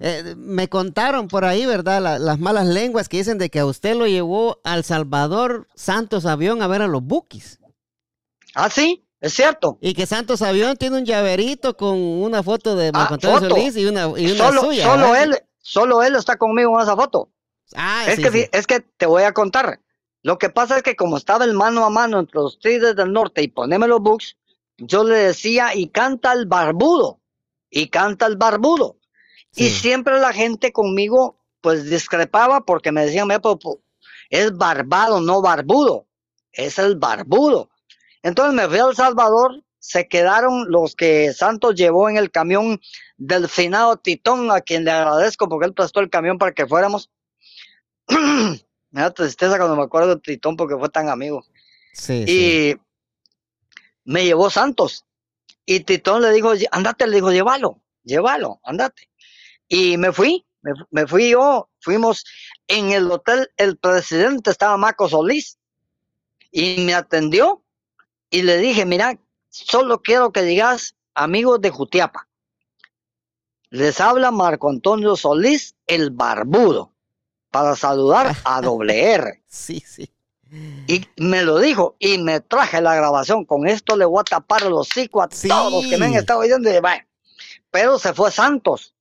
[0.00, 2.18] Eh, me contaron por ahí, ¿verdad?
[2.18, 6.62] las malas lenguas que dicen de que a usted lo llevó al Salvador Santos Avión
[6.62, 7.60] a ver a los Bukis.
[8.56, 9.78] Ah, sí, es cierto.
[9.80, 13.86] Y que Santos Avión tiene un llaverito con una foto de Marco ah, Solís y
[13.86, 14.84] una, y una solo, suya.
[14.84, 17.30] Solo él, solo él está conmigo en esa foto.
[17.74, 19.80] Ah, es que es que te voy a contar.
[20.22, 23.12] Lo que pasa es que como estaba el mano a mano entre los Tigres del
[23.12, 24.36] Norte y poneme los Bucks,
[24.76, 27.20] yo le decía y canta el barbudo,
[27.70, 28.96] y canta el barbudo.
[29.54, 33.28] Y siempre la gente conmigo pues discrepaba porque me decían,
[34.30, 36.06] es barbado, no barbudo,
[36.52, 37.70] es el barbudo.
[38.22, 42.80] Entonces me fui a El Salvador, se quedaron los que Santos llevó en el camión
[43.16, 47.10] del finado Titón, a quien le agradezco porque él prestó el camión para que fuéramos.
[48.08, 51.44] me da tristeza cuando me acuerdo de Titón porque fue tan amigo.
[51.94, 52.76] Sí, y
[54.04, 55.06] me llevó Santos.
[55.64, 59.08] Y Titón le dijo, andate, le dijo, llévalo, llévalo, andate.
[59.66, 60.44] Y me fui,
[60.90, 62.24] me, fui yo, fuimos
[62.68, 65.58] en el hotel, el presidente estaba Marco Solís
[66.50, 67.64] y me atendió
[68.30, 69.18] y le dije, mira,
[69.50, 72.26] solo quiero que digas amigos de Jutiapa.
[73.68, 76.92] Les habla Marco Antonio Solís, el barbudo,
[77.50, 79.42] para saludar a doble R.
[79.46, 80.10] Sí, sí.
[80.88, 83.44] Y me lo dijo y me traje la grabación.
[83.44, 86.40] Con esto le voy a tapar los hocico a todos los que me han estado
[86.40, 86.68] oyendo.
[87.70, 88.94] Pero se fue Santos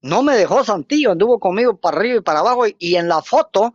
[0.00, 3.74] no me dejó Santillo, anduvo conmigo para arriba y para abajo y, en la foto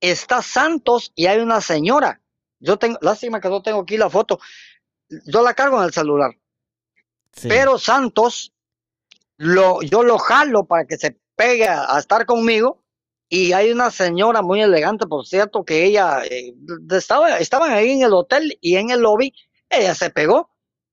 [0.00, 2.20] está Santos y hay una señora.
[2.58, 4.38] Yo tengo, lástima que no tengo aquí la foto.
[5.26, 6.32] Yo la cargo en el celular.
[7.42, 8.52] Pero Santos,
[9.36, 12.82] lo, yo lo jalo para que se pegue a, estar conmigo.
[13.28, 16.54] Y hay una señora muy elegante, por cierto, que ella eh,
[16.90, 19.32] estaba, estaban ahí en el hotel y en el lobby,
[19.70, 20.50] ella se pegó.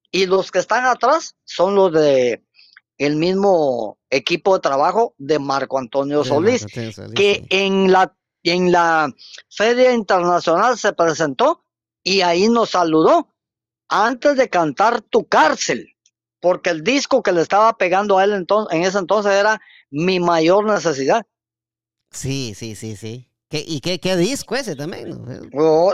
[0.10, 2.42] Y los que están atrás son los de
[2.98, 9.14] el mismo equipo de trabajo de Marco Antonio Solís, que en la en la
[9.50, 11.64] Feria Internacional se presentó
[12.04, 13.28] y ahí nos saludó
[13.90, 15.96] antes de cantar Tu cárcel,
[16.40, 20.20] porque el disco que le estaba pegando a él entonces, en ese entonces era Mi
[20.20, 21.26] mayor necesidad.
[22.12, 23.30] Sí, sí, sí, sí.
[23.52, 25.26] ¿Y qué, qué, disco ese también?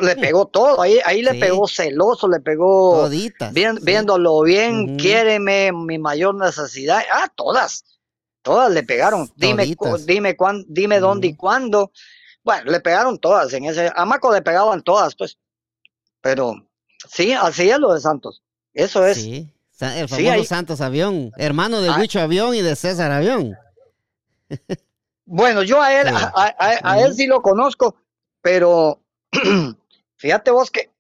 [0.02, 5.98] Le pegó todo, ahí, ahí le pegó celoso, le pegó Toditas, viéndolo bien, quiéreme, mi
[5.98, 7.02] mayor necesidad.
[7.14, 7.86] Ah, todas,
[8.42, 9.32] todas le pegaron.
[9.38, 9.74] Dime,
[10.06, 11.94] dime, cuán, dime dónde y cuándo.
[12.44, 13.90] Bueno, le pegaron todas en ese.
[13.96, 15.38] A Maco le pegaban todas, pues.
[16.20, 16.56] Pero
[17.10, 18.42] sí, así es lo de Santos.
[18.74, 19.18] Eso es.
[19.18, 23.56] Sí, el famoso Santos Avión, hermano de Huicho Avión y de César Avión.
[25.26, 27.96] Bueno, yo a él, a, él sí lo conozco,
[28.42, 29.02] pero
[30.18, 30.92] fíjate vos que,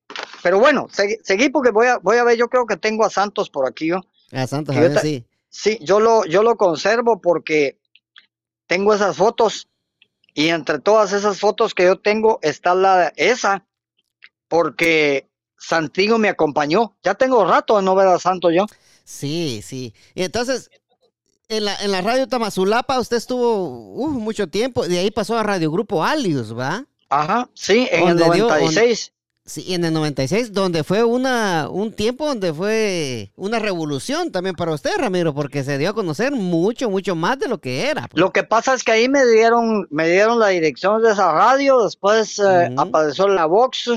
[0.41, 0.87] pero bueno,
[1.23, 3.91] seguí, porque voy a, voy a ver, yo creo que tengo a Santos por aquí.
[4.31, 5.25] A Santos, sí.
[5.47, 7.77] Sí, yo lo, yo lo conservo porque
[8.67, 9.69] tengo esas fotos
[10.33, 13.65] y entre todas esas fotos que yo tengo está la esa,
[14.49, 16.95] porque Santiago me acompañó.
[17.03, 18.65] Ya tengo rato de no ver a Santos yo.
[19.03, 19.93] Sí, sí.
[20.13, 20.69] Y entonces,
[21.49, 25.71] en la, en la radio Tamazulapa usted estuvo mucho tiempo, de ahí pasó a Radio
[25.71, 26.85] Grupo Alius, ¿va?
[27.09, 29.13] Ajá, sí, en el 96.
[29.45, 34.71] sí, en el 96, donde fue una, un tiempo donde fue una revolución también para
[34.71, 38.07] usted, Ramiro, porque se dio a conocer mucho, mucho más de lo que era.
[38.07, 38.19] Pues.
[38.19, 41.83] Lo que pasa es que ahí me dieron, me dieron la dirección de esa radio,
[41.83, 43.91] después eh, apareció la Vox,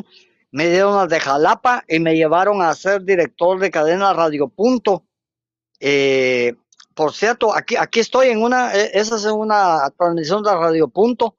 [0.50, 5.04] me dieron las de Jalapa y me llevaron a ser director de cadena Radio Punto.
[5.80, 6.54] Eh,
[6.94, 11.36] por cierto, aquí, aquí estoy en una, e, esa es una transmisión de Radio Punto.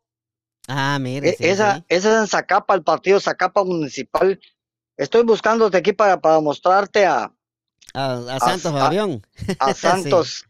[0.67, 1.29] Ah, mire.
[1.29, 4.39] E, esa, esa es en Zacapa, el partido Zacapa Municipal.
[4.95, 7.33] Estoy buscándote aquí para, para mostrarte a,
[7.93, 9.25] a, Santos Avión.
[9.59, 10.45] A, Santos,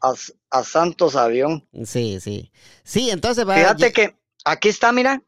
[0.50, 1.68] a, Santos Avión.
[1.86, 2.52] Sí, sí.
[2.84, 3.56] Sí, entonces va.
[3.56, 5.24] Fíjate que aquí está, mira.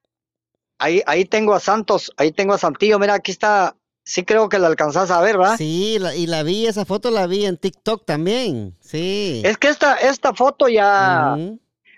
[0.82, 4.60] Ahí, ahí tengo a Santos, ahí tengo a Santillo, mira, aquí está sí creo que
[4.60, 5.58] la alcanzás a ver, ¿verdad?
[5.58, 9.42] Sí, y la vi, esa foto la vi en TikTok también, sí.
[9.46, 11.38] Es que esta, esta foto ya...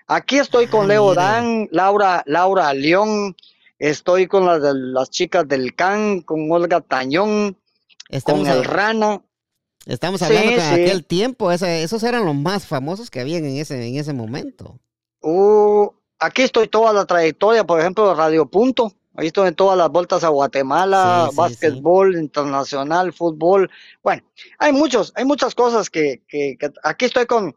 [0.06, 3.34] Aquí estoy con ah, Leo Dan, Laura, Laura León,
[3.78, 7.56] estoy con las, las chicas del CAN, con Olga Tañón,
[8.22, 9.22] con el Rana.
[9.86, 13.96] Estamos hablando en aquel tiempo, esos eran los más famosos que habían en ese, en
[13.96, 14.78] ese momento.
[15.22, 15.88] Uh,
[16.24, 18.92] aquí estoy toda la trayectoria, por ejemplo, Radio Punto.
[19.16, 23.70] Ahí estoy en todas las vueltas a Guatemala, básquetbol internacional, fútbol.
[24.02, 24.24] Bueno,
[24.58, 27.54] hay muchos, hay muchas cosas que, que, que, aquí estoy con,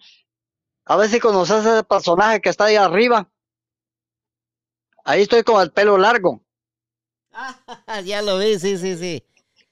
[0.86, 3.28] a ver si conoces ese personaje que está ahí arriba.
[5.04, 6.42] Ahí estoy con el pelo largo.
[8.06, 9.24] ya lo vi, sí, sí, sí.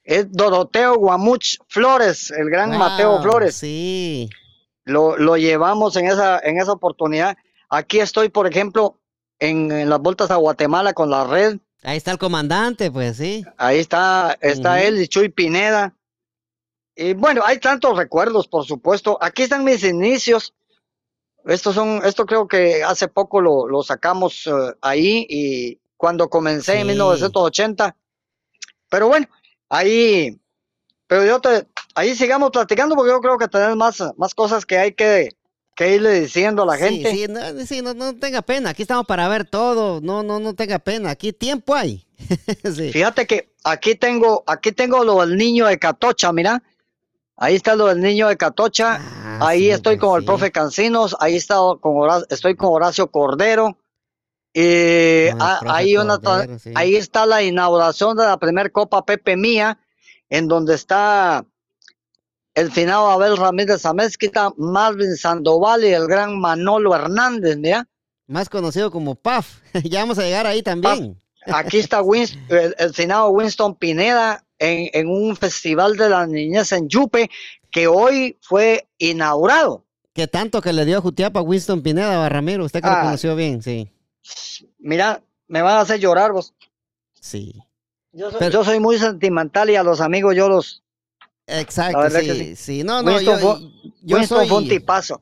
[0.03, 3.55] Es Doroteo Guamuch Flores, el gran Mateo Flores.
[3.57, 4.29] Sí.
[4.83, 7.37] Lo, lo, llevamos en esa, en esa oportunidad.
[7.75, 8.97] Aquí estoy, por ejemplo,
[9.37, 11.57] en, las vueltas a Guatemala con la red.
[11.83, 13.43] Ahí está el comandante, pues sí.
[13.57, 15.93] Ahí está, está él y Chuy Pineda.
[16.95, 19.17] Y bueno, hay tantos recuerdos, por supuesto.
[19.19, 20.53] Aquí están mis inicios.
[21.43, 26.79] Estos son, esto creo que hace poco lo, lo sacamos eh, ahí y cuando comencé
[26.79, 27.93] en 1980.
[28.87, 29.27] Pero bueno,
[29.67, 30.39] ahí,
[31.07, 34.77] pero yo te, ahí sigamos platicando porque yo creo que tenemos más, más cosas que
[34.77, 35.35] hay que,
[35.75, 37.11] que irle diciendo a la gente.
[37.11, 40.55] Sí, no, sí no, no, tenga pena, aquí estamos para ver todo, no, no, no
[40.55, 42.07] tenga pena, aquí tiempo hay.
[42.93, 46.63] Fíjate que aquí tengo, aquí tengo lo del niño de Catocha, mira.
[47.37, 49.01] Ahí está lo del niño de Catocha.
[49.01, 51.17] Ah, ahí estoy con el profe Cancinos.
[51.19, 53.77] Ahí está con estoy con Horacio Cordero.
[54.55, 56.17] Ahí, una,
[56.75, 59.77] ahí está la inauguración de la primer Copa Pepe Mía,
[60.29, 61.45] en donde está
[62.55, 67.87] el finado Abel Ramírez Amezquita, Marvin Sandoval y el gran Manolo Hernández, mira.
[68.27, 69.59] Más conocido como PAF.
[69.83, 71.21] ya vamos a llegar ahí también.
[71.45, 76.89] Aquí está el, el, finado Winston Pineda en, en, un festival de la niñez en
[76.89, 77.29] Yupe
[77.69, 79.85] que hoy fue inaugurado.
[80.13, 82.63] ¿Qué tanto que le dio a Jutiapa Winston Pineda, Ramiro?
[82.63, 83.01] Usted que lo ah.
[83.01, 83.91] conoció bien, sí.
[84.79, 86.55] Mira, me van a hacer llorar vos.
[87.19, 87.61] Sí.
[88.13, 90.84] Yo soy, yo soy muy sentimental y a los amigos yo los...
[91.47, 93.37] Exacto, sí, sí, No, no, yo,
[94.25, 94.49] soy...
[94.49, 95.21] un tipazo.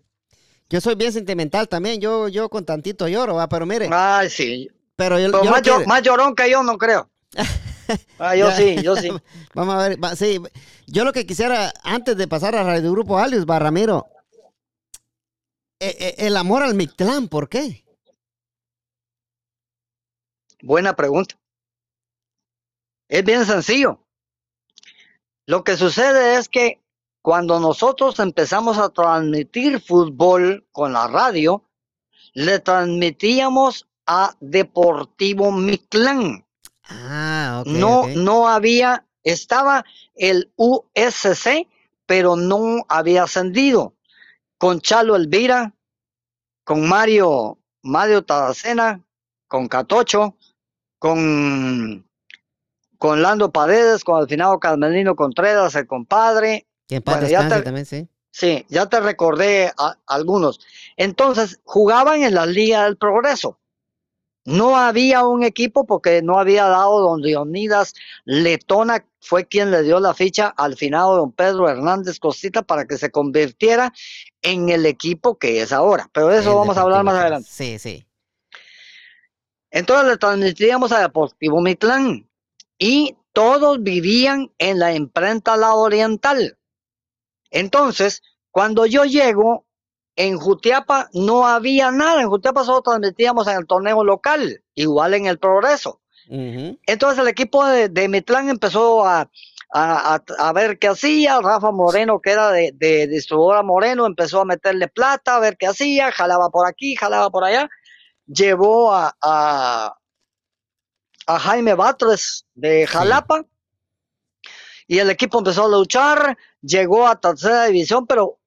[0.70, 3.48] Yo soy bien sentimental también, yo, yo con tantito lloro, ¿va?
[3.48, 3.90] pero mire.
[3.92, 4.70] Ay, sí.
[4.96, 5.30] Pero, yo,
[5.86, 7.10] más, llorón que yo no creo.
[8.18, 9.10] Ah, yo sí, yo sí.
[9.54, 10.40] Vamos a ver, sí.
[10.88, 14.08] Yo lo que quisiera, antes de pasar a Radio Grupo Alius, Barramiro,
[15.80, 17.84] e, e, el amor al Mictlán, ¿por qué?
[20.62, 21.36] Buena pregunta.
[23.10, 24.03] Es bien sencillo.
[25.46, 26.82] Lo que sucede es que
[27.22, 31.64] cuando nosotros empezamos a transmitir fútbol con la radio,
[32.34, 36.46] le transmitíamos a Deportivo Mictlán.
[36.90, 39.86] Ah, no, no había, estaba
[40.16, 41.68] el USC,
[42.06, 43.96] pero no había ascendido.
[44.58, 45.74] Con Chalo Elvira,
[46.64, 49.02] con Mario, Mario Tadacena,
[49.48, 50.38] con Catocho,
[51.00, 52.06] con,
[53.04, 56.68] con Lando Paredes, con el finado Carmelino Contreras, el compadre.
[56.88, 58.08] ya te, también, sí.
[58.32, 60.62] Sí, ya te recordé a, algunos.
[60.96, 63.60] Entonces, jugaban en la Liga del Progreso.
[64.46, 67.94] No había un equipo porque no había dado don Leonidas
[68.24, 72.98] Letona, fue quien le dio la ficha al finado don Pedro Hernández Costita para que
[72.98, 73.92] se convirtiera
[74.42, 76.10] en el equipo que es ahora.
[76.14, 77.50] Pero de eso vamos a hablar más adelante.
[77.52, 78.08] Sí, sí.
[79.72, 82.30] Entonces le transmitíamos a Deportivo Mitlán
[82.78, 86.58] y todos vivían en la imprenta La Oriental.
[87.50, 88.22] Entonces,
[88.52, 89.66] cuando yo llego,
[90.16, 92.22] en Jutiapa no había nada.
[92.22, 96.02] En Jutiapa solo transmitíamos en el torneo local, igual en el Progreso.
[96.30, 99.30] Entonces el equipo de, de Mitlán empezó a,
[99.74, 101.42] a, ver qué hacía.
[101.42, 105.68] Rafa Moreno, que era de, de distribuidora Moreno, empezó a meterle plata, a ver qué
[105.68, 107.70] hacía, jalaba por aquí, jalaba por allá
[108.28, 109.96] llevó a,
[111.28, 113.46] a, Jaime Batres de Jalapa
[114.88, 118.40] y el equipo empezó a luchar, llegó a tercera división, pero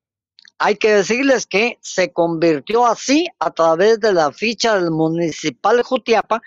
[0.59, 6.43] hay que decirles que se convirtió así a través de la ficha del municipal Jutiapa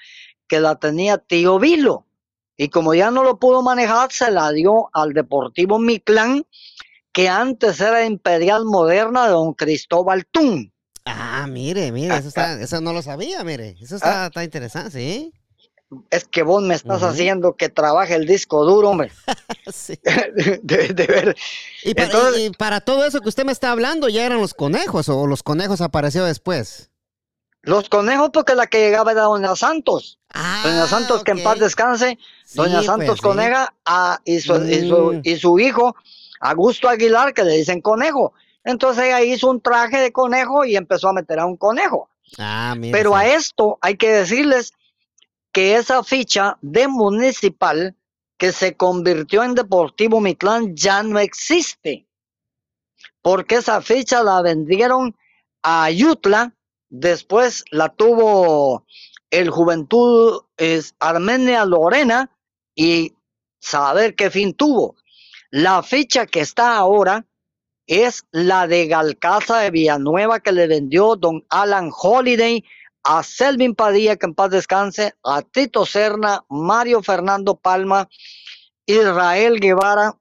[0.47, 2.05] que la tenía Tío Vilo.
[2.57, 6.45] Y como ya no lo pudo manejar, se la dio al Deportivo Miclán,
[7.13, 10.73] que antes era Imperial Moderna de don Cristóbal Tún.
[11.05, 13.77] Ah, mire, mire, eso, está, eso no lo sabía, mire.
[13.79, 14.27] Eso está, ah.
[14.27, 15.33] está interesante, ¿sí?
[16.11, 19.11] Es que vos me estás haciendo que trabaje el disco duro, hombre.
[19.73, 19.99] sí.
[20.61, 21.35] de, ver.
[21.83, 25.41] Y para, todo eso que usted me está hablando, ¿ya eran los conejos o los
[25.41, 26.91] conejos apareció después?
[27.61, 30.19] Los conejos porque la que llegaba era Doña Santos.
[30.33, 32.19] Ah, Doña Santos, que en paz descanse.
[32.53, 33.73] Doña Santos pues, Coneja
[34.23, 35.21] y, su, y, su, mm.
[35.23, 35.95] y su hijo,
[36.39, 38.33] Augusto Aguilar, que le dicen conejo.
[38.63, 42.09] Entonces ella hizo un traje de conejo y empezó a meter a un conejo.
[42.37, 44.73] Ah, Pero a esto hay que decirles
[45.51, 47.95] que esa ficha de municipal
[48.37, 52.07] que se convirtió en Deportivo Mitlán ya no existe.
[53.21, 55.15] Porque esa ficha la vendieron
[55.61, 56.55] a Ayutla
[56.89, 58.85] después la tuvo
[59.29, 62.35] el Juventud es Armenia Lorena
[62.75, 63.13] y
[63.59, 64.95] saber qué fin tuvo.
[65.51, 67.25] La ficha que está ahora
[67.85, 72.63] es la de Galcaza de Villanueva que le vendió don Alan Holiday
[73.03, 78.09] a Selvin Padilla, que en paz descanse, a Tito Serna, Mario Fernando Palma,
[78.85, 80.17] Israel Guevara,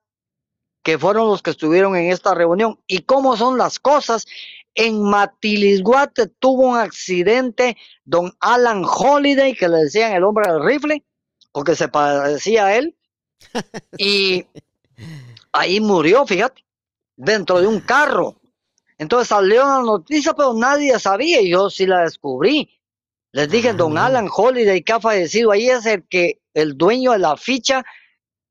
[0.83, 2.79] que fueron los que estuvieron en esta reunión.
[2.87, 4.27] ¿Y cómo son las cosas?
[4.75, 11.05] En Matilisguate tuvo un accidente don Alan Holiday, que le decían el hombre del rifle,
[11.53, 12.97] porque se parecía a él,
[13.99, 14.47] y
[15.53, 16.65] ahí murió, fíjate,
[17.17, 18.38] dentro de un carro.
[18.99, 22.69] Entonces salió la noticia, pero nadie sabía, y yo sí la descubrí.
[23.33, 24.07] Les dije, don Ah.
[24.07, 27.85] Alan Holiday, que ha fallecido, ahí es el que, el dueño de la ficha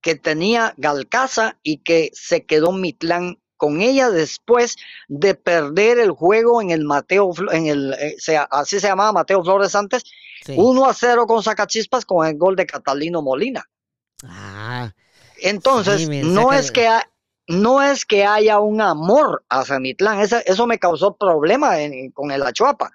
[0.02, 4.76] que tenía Galcaza y que se quedó Mitlán con ella después
[5.08, 9.43] de perder el juego en el Mateo, en el, eh, sea, así se llamaba Mateo
[9.43, 10.04] Flores antes,
[10.45, 10.54] Sí.
[10.56, 13.68] 1 a 0 con Sacachispas con el gol de Catalino Molina.
[14.24, 14.93] Ah,
[15.41, 17.10] Entonces, Sí, no es que ha-
[17.48, 22.32] no es que haya un amor hacia Mitlán, esa- eso me causó problema en- con
[22.32, 22.91] el Achuapa.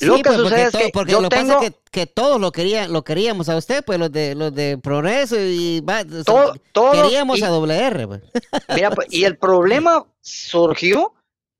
[0.00, 2.38] Lo que pues, sucede es que porque yo lo tengo- pasa es que, que todos
[2.38, 6.22] lo querían, lo queríamos a usted, pues los de los de progreso y va- o
[6.22, 8.22] sea, Todo- queríamos y- a doble R, pues.
[8.84, 11.14] Mira, pues, y el problema surgió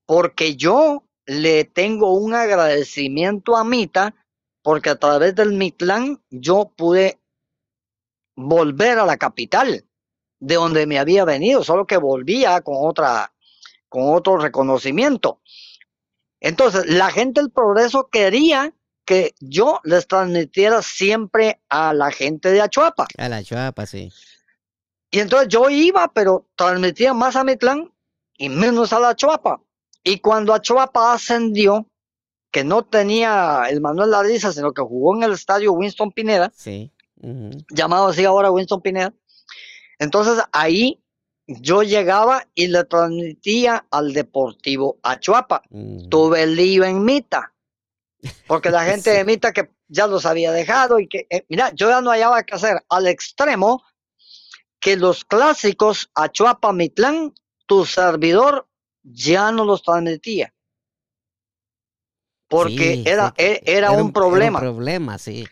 [0.05, 4.15] porque yo le tengo un agradecimiento a Mita,
[4.63, 7.19] porque a través del Mitlán yo pude
[8.37, 9.86] volver a la capital,
[10.41, 13.33] de donde me había venido, solo que volvía con otra,
[13.89, 15.41] con otro reconocimiento.
[16.41, 18.73] Entonces, la gente del progreso quería
[19.05, 23.07] que yo les transmitiera siempre a la gente de Achuapa.
[23.17, 24.13] A la chuapa, sí.
[25.11, 27.93] Y entonces yo iba, pero transmitía más a Mitlán
[28.37, 29.63] y menos a la Chuapa.
[30.03, 31.87] Y cuando Achuapa ascendió,
[32.51, 36.93] que no tenía el Manuel Lariza, sino que jugó en el estadio Winston Pineda, Sí.
[37.71, 39.15] llamado así ahora Winston Pineda,
[39.99, 41.03] entonces ahí
[41.47, 45.63] yo llegaba y le transmitía al Deportivo Achuapa.
[45.71, 46.09] Ujú.
[46.09, 47.55] Tuve el lío en Mita,
[48.47, 49.17] porque la gente Sí.
[49.17, 52.43] de Mita que ya los había dejado y que, eh, mira, yo ya no hallaba
[52.43, 53.83] qué hacer al extremo
[54.81, 57.33] que los clásicos Achuapa Mitlán,
[57.67, 58.69] tu servidor
[59.03, 60.53] ya no los transmitía.
[62.49, 64.61] Porque Sí, era, sí, e- era, un problema.
[64.61, 65.47] problema, sí.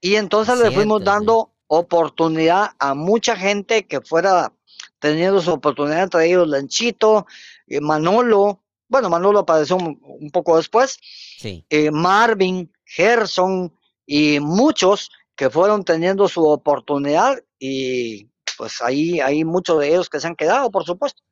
[0.00, 4.52] Y entonces le fuimos dando oportunidad a mucha gente que fuera
[4.98, 7.26] teniendo su oportunidad, entre ellos Lenchito,
[7.68, 10.98] eh, Manolo, bueno, Manolo apareció un, un poco después,
[11.38, 11.64] Sí.
[11.70, 13.72] eh, Marvin, Gerson
[14.06, 20.18] y muchos que fueron teniendo su oportunidad y pues ahí hay muchos de ellos que
[20.18, 21.22] se han quedado, por supuesto.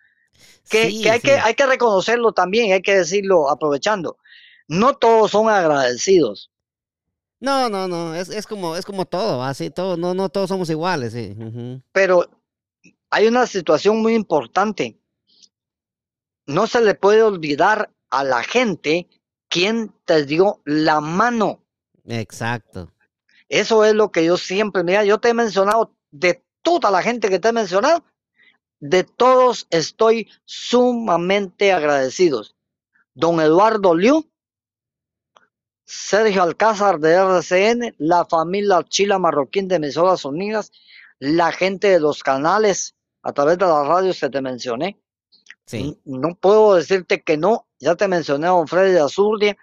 [0.70, 1.26] Que, Sí, que hay sí.
[1.26, 4.18] que hay que reconocerlo también, hay que decirlo aprovechando.
[4.68, 6.50] No todos son agradecidos.
[7.40, 10.70] No, no, no, es, es como es como todo, así todo, no no todos somos
[10.70, 11.36] iguales, sí.
[11.92, 12.28] pero
[13.10, 14.98] hay una situación muy importante.
[16.46, 19.08] No se le puede olvidar a la gente
[19.48, 21.62] quién te dio la mano.
[22.06, 22.92] Exacto.
[23.48, 27.28] Eso es lo que yo siempre, mira, yo te he mencionado de toda la gente
[27.28, 28.04] que te he mencionado,
[28.80, 32.56] de todos estoy sumamente agradecidos.
[33.14, 34.28] Don Eduardo Liu,
[35.86, 40.72] Sergio Alcázar de RCN, la familia Chila Marroquín de Emisoras Unidas,
[41.20, 44.98] la gente de los canales a través de las radios que te mencioné.
[45.64, 45.98] Sí.
[46.04, 49.56] No puedo decirte que no, ya te mencioné a don Freddy de Azurdia,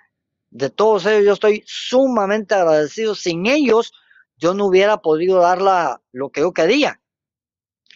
[0.49, 3.15] de todos ellos yo estoy sumamente agradecido.
[3.15, 3.91] Sin ellos
[4.37, 7.01] yo no hubiera podido dar la, lo que yo quería.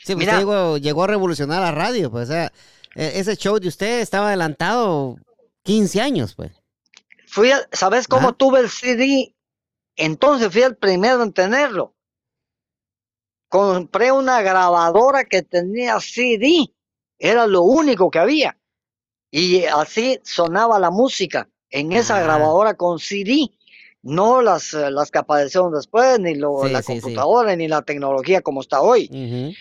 [0.03, 0.33] Sí, pues Mira.
[0.33, 2.51] usted llegó, llegó a revolucionar la radio, pues, o sea,
[2.95, 5.17] e- ese show de usted estaba adelantado
[5.63, 6.51] 15 años, pues.
[7.37, 8.33] Fui, ¿sabes cómo Ah.
[8.35, 9.35] tuve el CD?
[9.95, 11.93] Entonces fui el primero en tenerlo.
[13.47, 16.73] Compré una grabadora que tenía CD.
[17.19, 18.57] Era lo único que había.
[19.29, 22.23] Y así sonaba la música en esa Ah.
[22.23, 23.51] grabadora con CD.
[24.01, 27.01] No las, eh, las que aparecieron después, ni lo, Sí, la sí, sí.
[27.01, 29.55] computadora, ni la tecnología como está hoy.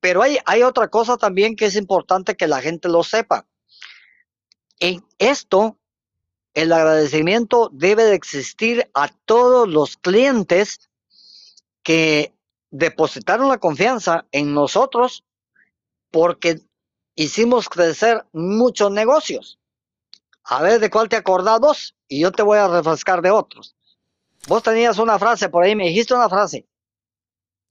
[0.00, 3.46] Pero hay, hay otra cosa también que es importante que la gente lo sepa.
[4.80, 5.76] En esto,
[6.54, 10.90] el agradecimiento debe de existir a todos los clientes
[11.82, 12.34] que
[12.70, 15.24] depositaron la confianza en nosotros
[16.10, 16.60] porque
[17.14, 19.58] hicimos crecer muchos negocios.
[20.44, 23.76] A ver de cuál te acordás vos y yo te voy a refrescar de otros.
[24.48, 26.66] Vos tenías una frase por ahí, me dijiste una frase.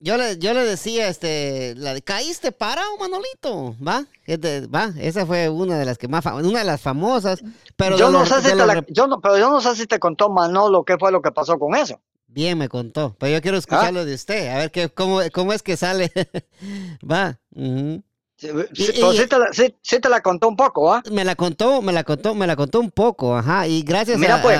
[0.02, 4.06] Yo le, yo le decía, este, la de, caíste parado, Manolito, ¿va?
[4.26, 7.44] Este, va, esa fue una de las que más, una de las famosas,
[7.76, 7.98] pero...
[7.98, 10.30] Yo no sé si te la, yo no, pero yo no sé si te contó
[10.30, 12.00] Manolo qué fue lo que pasó con eso.
[12.28, 13.60] Bien, me contó, pero yo quiero ¿Ah?
[13.60, 16.14] escucharlo de usted, a ver qué, cómo, cómo es que sale,
[17.04, 17.38] va.
[18.38, 18.48] Sí,
[19.82, 21.04] sí, te la, contó un poco, ¿ah?
[21.12, 23.68] Me la contó, me la contó, me la contó un poco, ajá.
[23.68, 24.58] Y gracias a, pues,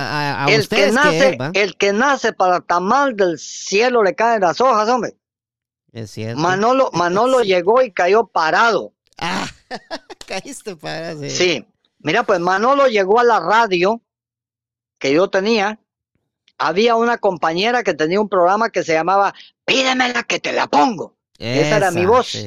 [0.50, 5.16] el Que nace, el que nace para tamal del cielo le caen las hojas, hombre.
[5.92, 6.40] Es cierto.
[6.40, 8.94] Manolo, Manolo llegó y cayó parado.
[9.18, 9.48] Ah,
[10.28, 11.22] caíste parado.
[11.24, 11.30] Sí.
[11.30, 11.66] sí.
[12.00, 14.02] Mira, pues Manolo llegó a la radio
[15.00, 15.80] que yo tenía.
[16.58, 19.34] Había una compañera que tenía un programa que se llamaba
[19.66, 21.18] Pídemela que te la pongo.
[21.38, 22.38] Esa, era mi voz.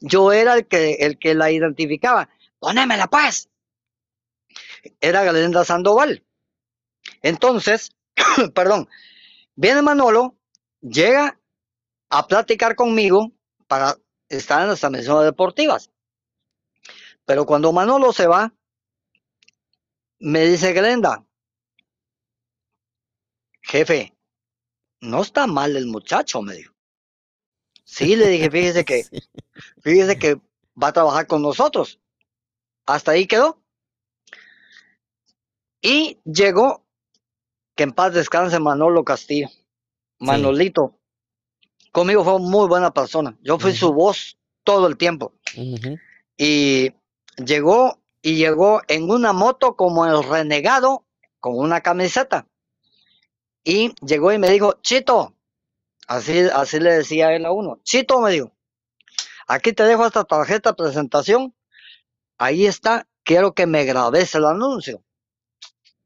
[0.00, 2.28] Yo era el que, el que la identificaba.
[2.60, 3.48] Ponémela pues.
[5.00, 6.24] Era Galenda Sandoval.
[7.22, 7.90] Entonces,
[8.54, 8.88] perdón,
[9.56, 10.36] viene Manolo,
[10.80, 11.40] llega
[12.12, 13.32] a platicar conmigo
[13.66, 13.96] para
[14.28, 15.90] estar en las transmisiones deportivas.
[17.24, 18.52] Pero cuando Manolo se va,
[20.18, 21.24] me dice Glenda,
[23.62, 24.14] jefe,
[25.00, 26.74] no está mal el muchacho, me dijo.
[27.82, 29.04] Sí, le dije, fíjese que,
[29.82, 30.34] fíjese que
[30.80, 31.98] va a trabajar con nosotros.
[32.84, 33.62] Hasta ahí quedó.
[35.80, 36.84] Y llegó,
[37.74, 39.48] que en paz descanse Manolo Castillo.
[40.18, 40.98] Manolito.
[41.92, 43.36] Conmigo fue muy buena persona.
[43.42, 45.34] Yo fui su voz todo el tiempo.
[46.36, 46.92] Y
[47.36, 51.04] llegó, y llegó en una moto como el renegado,
[51.38, 52.46] con una camiseta.
[53.62, 55.36] Y llegó y me dijo, Chito,
[56.06, 57.80] Así, así le decía él a uno.
[57.84, 58.52] Chito me dijo,
[59.46, 61.54] aquí te dejo esta tarjeta de presentación.
[62.38, 65.02] Ahí está, quiero que me grabes el anuncio.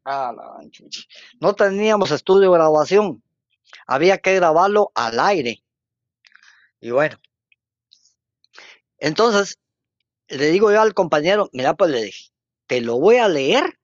[0.05, 0.33] Ah,
[1.41, 3.23] no teníamos estudio de grabación.
[3.87, 5.65] Había que grabarlo al aire.
[6.81, 7.17] Y bueno.
[8.99, 9.59] Entonces,
[10.29, 12.31] le digo yo al compañero, mira, pues le dije,
[12.67, 13.79] te lo voy a leer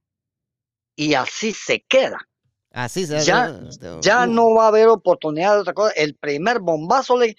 [0.97, 2.29] y así se queda.
[2.71, 3.55] Así se ya,
[4.01, 5.93] ya no va a haber oportunidad de otra cosa.
[5.95, 7.37] El primer bombazo le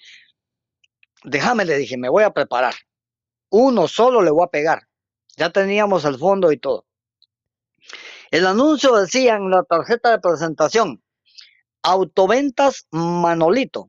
[1.24, 2.74] déjame, le dije, me voy a preparar.
[3.50, 4.88] Uno solo le voy a pegar.
[5.36, 6.86] Ya teníamos el fondo y todo.
[8.30, 11.02] El anuncio decía en la tarjeta de presentación,
[11.84, 13.88] autoventas Manolito,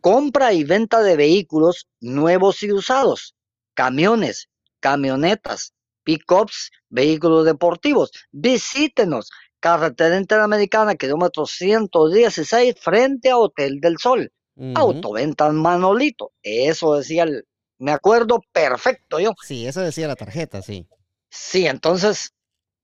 [0.00, 3.34] compra y venta de vehículos nuevos y usados,
[3.74, 4.48] camiones,
[4.80, 5.74] camionetas,
[6.04, 8.12] pickups, vehículos deportivos.
[8.30, 14.30] Visítenos carretera interamericana, kilómetro 116, frente a Hotel del Sol.
[14.76, 16.32] Autoventas Manolito.
[16.42, 17.44] Eso decía el.
[17.78, 19.34] Me acuerdo perfecto yo.
[19.42, 20.86] Sí, eso decía la tarjeta, sí.
[21.28, 22.32] Sí, entonces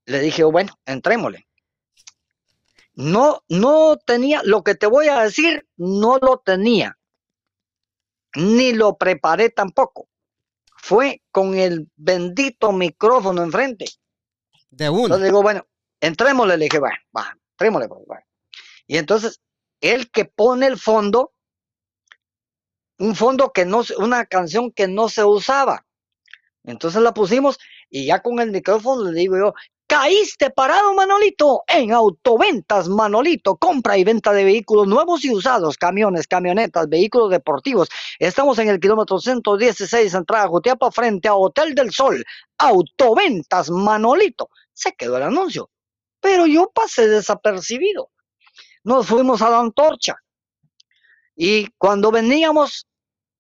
[0.07, 1.47] le dije, bueno, entrémosle.
[3.01, 6.99] No, no tenía, lo que te voy a decir, no lo tenía.
[8.35, 10.09] Ni lo preparé tampoco.
[10.77, 13.87] Fue con el bendito micrófono enfrente.
[14.71, 15.05] De uno.
[15.05, 15.67] Entonces digo, bueno,
[15.99, 18.23] entrémosle, le dije, va, va, entrémosle, pues, va.
[18.87, 19.41] Y entonces,
[19.81, 21.33] el que pone el fondo,
[22.99, 25.87] un fondo que no, una canción que no se usaba.
[26.65, 29.55] Entonces la pusimos y ya con el micrófono le digo yo,
[29.91, 36.29] caíste parado Manolito en Autoventas Manolito, compra y venta de vehículos nuevos y usados, camiones,
[36.29, 37.89] camionetas, vehículos deportivos.
[38.21, 42.25] Estamos en el kilómetro 116, entrada Jutiapa, frente a Hotel del Sol,
[42.59, 44.49] Autoventas Manolito.
[44.73, 45.69] Se quedó el anuncio
[46.21, 48.11] pero yo pasé desapercibido.
[48.85, 50.17] Nos fuimos a la antorcha.
[51.35, 52.87] Y cuando veníamos,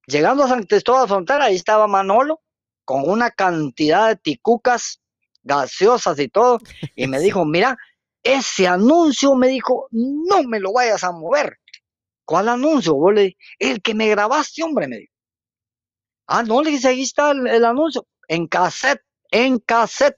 [0.06, 2.40] llegando a San Cristóbal Frontera, ahí estaba Manolo
[2.84, 4.99] con una cantidad de ticucas
[5.42, 6.58] gaseosas y todo.
[6.94, 7.76] Y me dijo, mira,
[8.22, 11.58] ese anuncio, me dijo, no me lo vayas a mover.
[12.24, 12.96] ¿Cuál anuncio?
[13.58, 15.12] el que me grabaste, hombre, me dijo.
[16.26, 18.06] Ah, no, le dije, ahí está el anuncio.
[18.28, 20.16] En cassette, en cassette.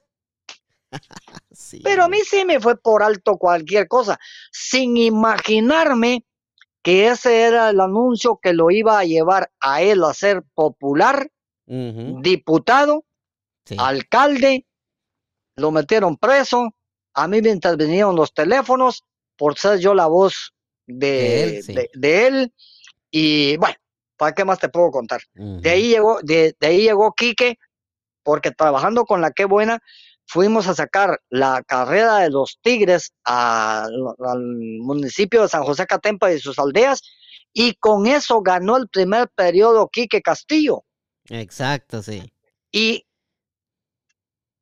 [1.83, 4.18] Pero a mí sí me fue por alto cualquier cosa,
[4.51, 6.27] sin imaginarme
[6.83, 11.31] que ese era el anuncio que lo iba a llevar a él a ser popular,
[11.64, 13.05] diputado,
[13.79, 14.66] alcalde,
[15.57, 16.74] lo metieron preso,
[17.14, 19.03] a mí me intervinieron los teléfonos
[19.36, 20.53] por ser yo la voz
[20.86, 21.62] de,
[22.03, 22.53] él,
[23.11, 23.76] y bueno,
[24.16, 25.20] ¿para qué más te puedo contar?
[25.34, 27.59] De ahí llegó, de, ahí llegó Quique,
[28.22, 29.80] porque trabajando con la que buena,
[30.26, 33.90] fuimos a sacar la carrera de los Tigres al
[34.80, 37.03] municipio de San José Catempa y sus aldeas
[37.53, 40.84] y con eso ganó el primer periodo Quique Castillo.
[41.28, 42.32] Exacto, sí.
[42.70, 43.05] Y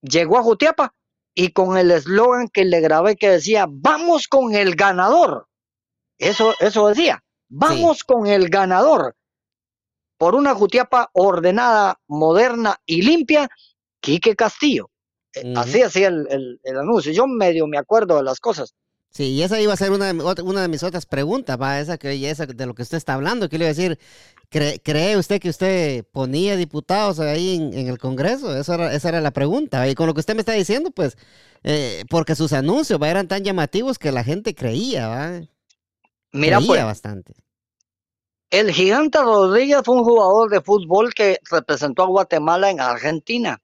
[0.03, 0.94] llegó a Jutiapa
[1.34, 5.48] y con el eslogan que le grabé que decía, vamos con el ganador.
[6.18, 7.22] Eso, eso decía.
[7.48, 9.16] Vamos con el ganador.
[10.18, 13.48] Por una Jutiapa ordenada, moderna y limpia,
[14.01, 14.90] Quique Castillo.
[15.34, 17.12] Eh, así hacía el, anuncio.
[17.12, 18.74] Yo medio me acuerdo de las cosas.
[19.11, 21.99] Sí, y esa iba a ser una de, una de mis otras preguntas, va, esa,
[21.99, 23.49] que, esa de lo que usted está hablando.
[23.49, 23.99] ¿Qué le iba a decir?
[24.51, 28.57] ¿Cree, usted que usted ponía diputados ahí en, el Congreso?
[28.57, 29.89] Eso era, esa era la pregunta.
[29.89, 31.17] Y con lo que usted me está diciendo, pues,
[31.65, 35.41] eh, porque sus anuncios eran tan llamativos que la gente creía, ¿va?
[36.33, 37.35] Mira, creía pues, bastante.
[38.51, 43.61] El gigante Rodríguez fue un jugador de fútbol que representó a Guatemala en Argentina.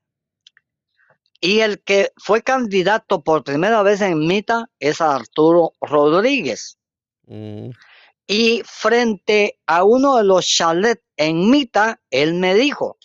[1.46, 6.76] Y el que fue candidato por primera vez en Mita es Arturo Rodríguez.
[7.28, 7.70] Mm.
[8.26, 12.98] Y frente a uno de los chalets en Mita, él me dijo,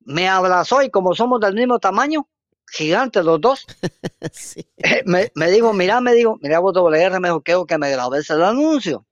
[0.00, 2.26] me abrazó y como somos del mismo tamaño,
[2.72, 3.66] gigantes los dos,
[4.78, 8.30] eh, me, dijo, mira, me dijo, mira vos WR, me dijo, quiero que me grabes
[8.30, 9.06] el anuncio.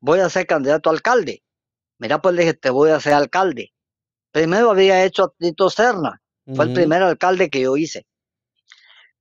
[0.00, 1.44] Voy a ser candidato a alcalde.
[1.98, 3.74] Mira, pues le dije, te voy a ser alcalde.
[4.30, 6.21] Primero había hecho a Tito Serna,
[6.54, 8.06] fue el primer alcalde que yo hice.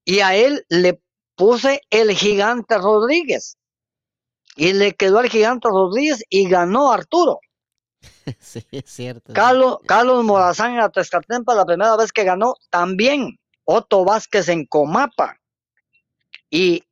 [0.03, 0.99] Y a él le
[1.35, 3.57] puse el gigante Rodríguez.
[4.55, 7.39] Y le quedó al gigante Rodríguez y ganó Arturo.
[8.39, 9.33] Sí, es cierto.
[9.33, 13.39] Carlos, Carlos Morazán en Atezcatempa, la primera vez que ganó, también.
[13.63, 15.37] Otto Vázquez en Comapa.
[16.49, 16.83] Y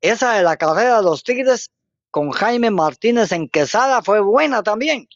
[0.00, 1.70] esa de la carrera de los Tigres
[2.10, 5.06] con Jaime Martínez en Quesada fue buena también.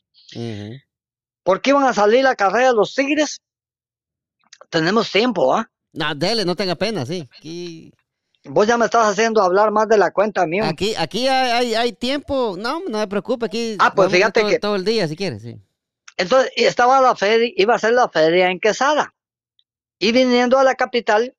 [1.43, 3.41] ¿Por qué iban a salir la carrera de los Tigres?
[4.71, 5.71] Tenemos tiempo, ¿ah?
[5.93, 7.29] No, dele, no tenga pena, sí.
[7.37, 7.93] Aquí...
[8.45, 10.67] Vos ya me estás haciendo hablar más de la cuenta mía.
[10.67, 13.77] Aquí, aquí hay, hay, tiempo, no, no me preocupe, aquí.
[13.79, 14.59] Ah, pues fíjate todo, que.
[14.59, 15.61] Todo el día, si quieres, sí.
[16.17, 19.15] Entonces, estaba la feria, iba a ser la feria en Quesada.
[19.99, 21.35] Y viniendo a la capital,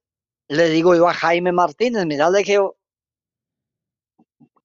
[0.47, 2.59] le digo yo a Jaime Martínez, mira, le dije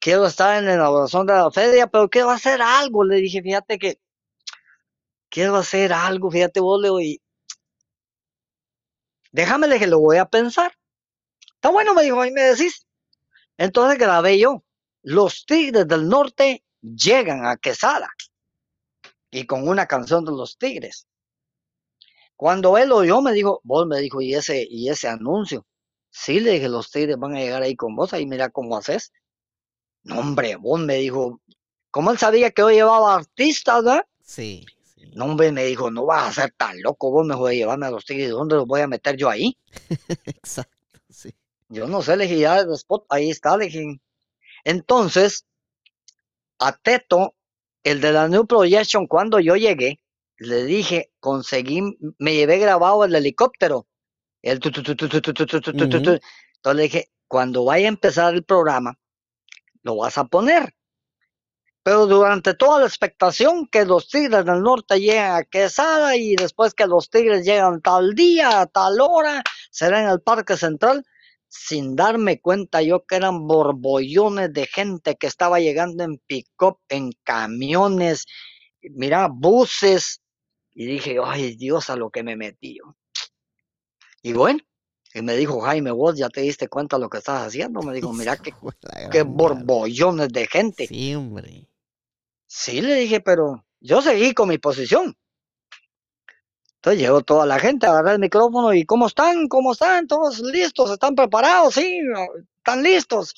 [0.07, 3.03] quiero estar en la inauguración de la feria, pero quiero hacer algo.
[3.03, 3.99] Le dije, fíjate que
[5.29, 7.21] quiero hacer algo, fíjate vos, le oí.
[9.33, 10.73] Déjame que lo voy a pensar.
[11.55, 12.87] Está bueno, me dijo, ahí me decís.
[13.57, 14.63] Entonces grabé yo.
[15.03, 18.11] Los Tigres del Norte llegan a Quesada.
[19.31, 21.07] Y con una canción de los Tigres.
[22.37, 25.67] Cuando él oyó, me dijo, vos me dijo, ¿y ese, y ese anuncio?
[26.11, 29.13] Sí, le dije, los tigres van a llegar ahí con vos, ahí mira cómo haces.
[30.03, 31.41] No, hombre, vos me dijo,
[31.91, 34.07] ¿cómo él sabía que yo llevaba artistas, verdad?
[34.23, 34.67] Sí,
[35.15, 37.87] No, hombre, me dijo, no vas a ser tan loco, vos me voy a llevarme
[37.87, 39.57] a los tigres, ¿dónde los voy a meter yo ahí?
[40.27, 41.35] Exacto, sí.
[41.69, 44.01] Yo no sé, le dije, ya el spot, ahí está, le dije.
[44.65, 45.47] Entonces,
[46.59, 47.35] a Teto,
[47.83, 50.01] el de la New Projection, cuando yo llegué,
[50.39, 51.83] le dije, conseguí,
[52.19, 53.87] me llevé grabado el helicóptero.
[54.43, 54.61] El
[55.75, 56.21] Entonces
[56.77, 58.99] le dije, cuando vaya a empezar el programa,
[59.83, 60.76] lo vas a poner.
[61.87, 66.75] Pero durante toda la expectación que los Tigres del Norte llegan a Quesada y después
[66.75, 71.07] que los Tigres llegan tal día, a tal hora, será en el Parque Central,
[71.47, 77.13] sin darme cuenta yo que eran borbollones de gente que estaba llegando en pick-up, en
[77.23, 78.27] camiones,
[78.81, 80.23] mira, buses,
[80.75, 82.97] y dije, ay Dios, a lo que me metí yo.
[84.23, 84.59] Y bueno,
[85.15, 87.81] y me dijo, Jaime, vos ya te diste cuenta de lo que estás haciendo.
[87.83, 88.53] Me dijo, mira qué,
[89.13, 90.89] qué borbollones de gente.
[90.89, 91.69] Sí, hombre.
[92.59, 95.15] Sí, le dije, pero yo seguí con mi posición.
[96.77, 99.47] Entonces llegó toda la gente, agarré el micrófono y ¿cómo están?
[99.49, 100.07] ¿Cómo están?
[100.07, 100.91] ¿Todos listos?
[100.91, 101.75] ¿Están preparados?
[101.75, 102.01] Sí,
[102.57, 103.35] están listos.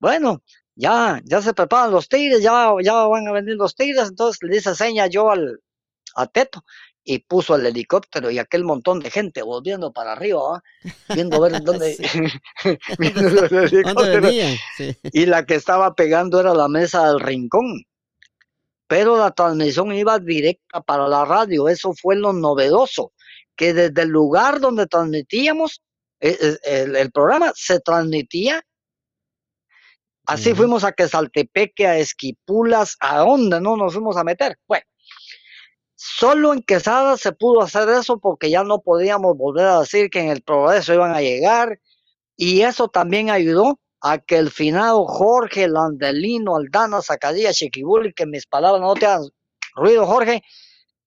[0.00, 0.42] Bueno,
[0.74, 4.08] ya, ya se preparan los tigres, ya, ya van a venir los tigres.
[4.08, 5.60] Entonces le dice seña yo al,
[6.16, 6.64] a Teto
[7.04, 10.60] y puso el helicóptero y aquel montón de gente volviendo para arriba,
[11.14, 11.96] viendo ver dónde,
[15.12, 17.86] y la que estaba pegando era la mesa del rincón.
[18.86, 23.12] Pero la transmisión iba directa para la radio, eso fue lo novedoso,
[23.56, 25.82] que desde el lugar donde transmitíamos
[26.20, 28.62] eh, eh, el, programa se transmitía.
[30.26, 34.56] Así fuimos a Quesaltepeque, a Esquipulas, a dónde no nos fuimos a meter.
[34.66, 34.84] Bueno,
[35.96, 40.20] Solo en Quesada se pudo hacer eso porque ya no podíamos volver a decir que
[40.20, 41.80] en el progreso iban a llegar
[42.36, 48.46] y eso también ayudó a que el finado Jorge Landelino Aldana Zacadía Chiquibuli, que mis
[48.46, 49.28] palabras no te hagan
[49.74, 50.42] ruido Jorge,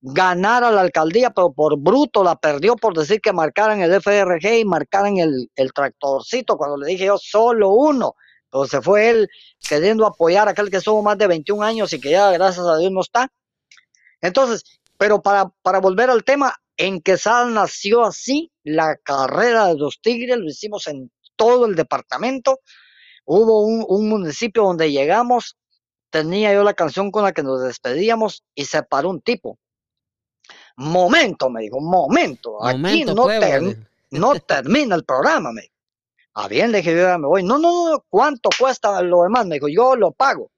[0.00, 4.64] ganara la alcaldía, pero por bruto la perdió por decir que marcaran el FRG y
[4.64, 8.14] marcaran el, el tractorcito, cuando le dije yo solo uno.
[8.44, 9.28] Entonces fue él
[9.68, 12.78] queriendo apoyar a aquel que estuvo más de 21 años y que ya gracias a
[12.78, 13.28] Dios no está.
[14.20, 20.00] Entonces, pero para, para volver al tema, en Quesada nació así la carrera de los
[20.00, 21.10] Tigres, lo hicimos en
[21.40, 22.60] todo el departamento.
[23.24, 25.56] Hubo un, municipio donde llegamos
[26.10, 29.58] tenía yo la canción con la que nos despedíamos y se paró un tipo.
[30.76, 33.26] Momento, me dijo, momento, aquí no,
[34.10, 35.74] no termina el programa, me dijo.
[36.34, 37.42] Ah, bien, le dije, yo me voy.
[37.42, 39.46] No, no, no, ¿cuánto cuesta lo demás?
[39.46, 40.50] Me dijo, yo lo pago.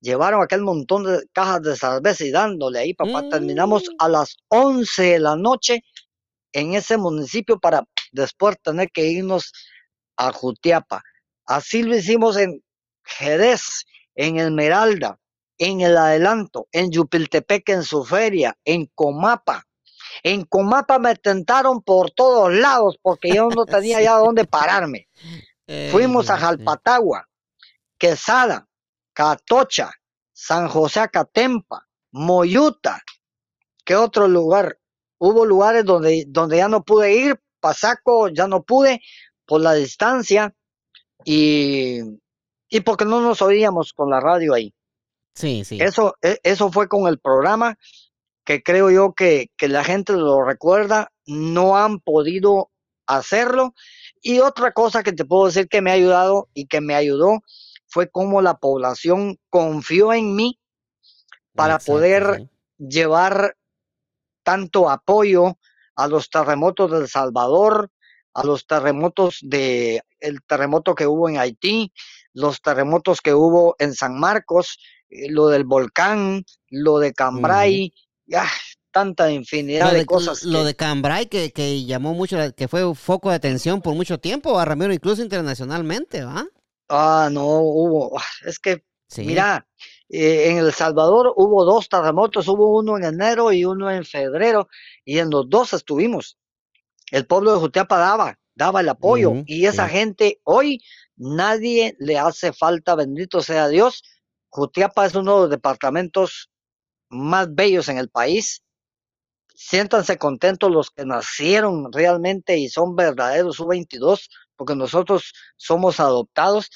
[0.00, 3.28] Llevaron aquel montón de cajas de cerveza y dándole ahí, papá.
[3.28, 3.94] Terminamos mm.
[3.98, 5.84] a las 11 de la noche
[6.52, 9.52] en ese municipio para después tener que irnos
[10.16, 11.02] a Jutiapa.
[11.46, 12.62] Así lo hicimos en
[13.04, 15.18] Jerez, en Esmeralda,
[15.58, 19.66] en el Adelanto, en Yupiltepec en su feria, en Comapa.
[20.22, 25.08] En Comapa me tentaron por todos lados porque yo no tenía ya dónde pararme.
[25.90, 27.26] Fuimos a Jalpatagua,
[27.96, 28.68] Quesada,
[29.14, 29.90] Catocha,
[30.32, 33.02] San José Acatempa, Moyuta.
[33.84, 34.78] ¿Qué otro lugar?
[35.18, 39.00] Hubo lugares donde, donde ya no pude ir, Pasaco ya no pude
[39.46, 40.54] por la distancia
[41.24, 42.00] y,
[42.68, 44.74] y porque no nos oíamos con la radio ahí.
[45.34, 45.78] Sí, sí.
[45.80, 47.76] Eso, e, eso fue con el programa
[48.44, 52.70] que creo yo que, que la gente lo recuerda, no han podido
[53.06, 53.74] hacerlo.
[54.22, 57.40] Y otra cosa que te puedo decir que me ha ayudado y que me ayudó
[57.86, 60.58] fue cómo la población confió en mí
[61.54, 63.56] para poder llevar
[64.42, 65.58] tanto apoyo
[65.96, 67.90] a los terremotos del Salvador,
[68.34, 71.92] a los terremotos de el terremoto que hubo en Haití,
[72.32, 74.78] los terremotos que hubo en San Marcos,
[75.08, 77.94] eh, lo del volcán, lo de Cambrai,
[78.26, 78.46] ya
[78.90, 80.44] tanta infinidad de, cosas.
[80.44, 84.58] Lo de Cambrai que, que, llamó mucho, que fue foco de atención por mucho tiempo,
[84.58, 86.46] a Ramiro, incluso internacionalmente, ¿va?
[86.88, 88.84] Ah, no, hubo, ah, es que,
[89.16, 89.66] mira,
[90.08, 94.68] eh, en El Salvador hubo dos terremotos, hubo uno en enero y uno en febrero,
[95.04, 96.38] y en los dos estuvimos.
[97.14, 100.80] El pueblo de Jutiapa daba, daba el apoyo, y esa gente hoy
[101.14, 104.02] nadie le hace falta, bendito sea Dios.
[104.48, 106.50] Jutiapa es uno de los departamentos
[107.08, 108.64] más bellos en el país.
[109.54, 116.68] Siéntanse contentos los que nacieron realmente y son verdaderos U22, porque nosotros somos adoptados.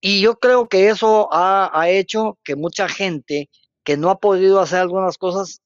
[0.00, 3.50] Y yo creo que eso ha, ha hecho que mucha gente
[3.84, 5.60] que no ha podido hacer algunas cosas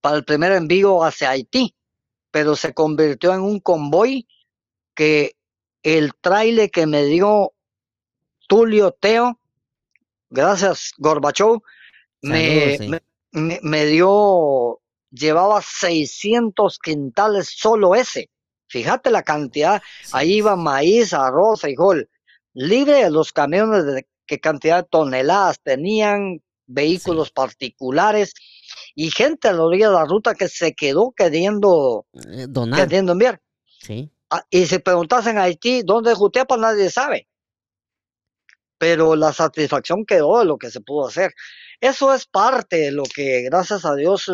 [0.00, 1.76] para el primer envío hacia Haití,
[2.32, 4.26] pero se convirtió en un convoy
[4.96, 5.36] que
[5.84, 7.52] el trailer que me dio
[8.48, 9.38] Tulio Teo
[10.32, 11.62] gracias Gorbachov,
[12.22, 13.00] me,
[13.32, 14.80] me, dio,
[15.10, 18.30] llevaba 600 quintales solo ese.
[18.68, 22.08] Fíjate la cantidad, ahí iba maíz, arroz, frijol.
[22.54, 28.32] Libre de los camiones de qué cantidad de toneladas tenían, vehículos particulares
[28.94, 32.80] y gente a la orilla de la ruta que se quedó queriendo, eh, Donar.
[32.80, 33.42] queriendo enviar.
[33.80, 34.10] Sí.
[34.30, 36.56] Ah, y si preguntasen a Haití, ¿dónde es Jutepa?
[36.56, 37.28] Nadie sabe
[38.82, 41.32] pero la satisfacción quedó de lo que se pudo hacer.
[41.80, 44.28] Eso es parte de lo que, gracias a Dios,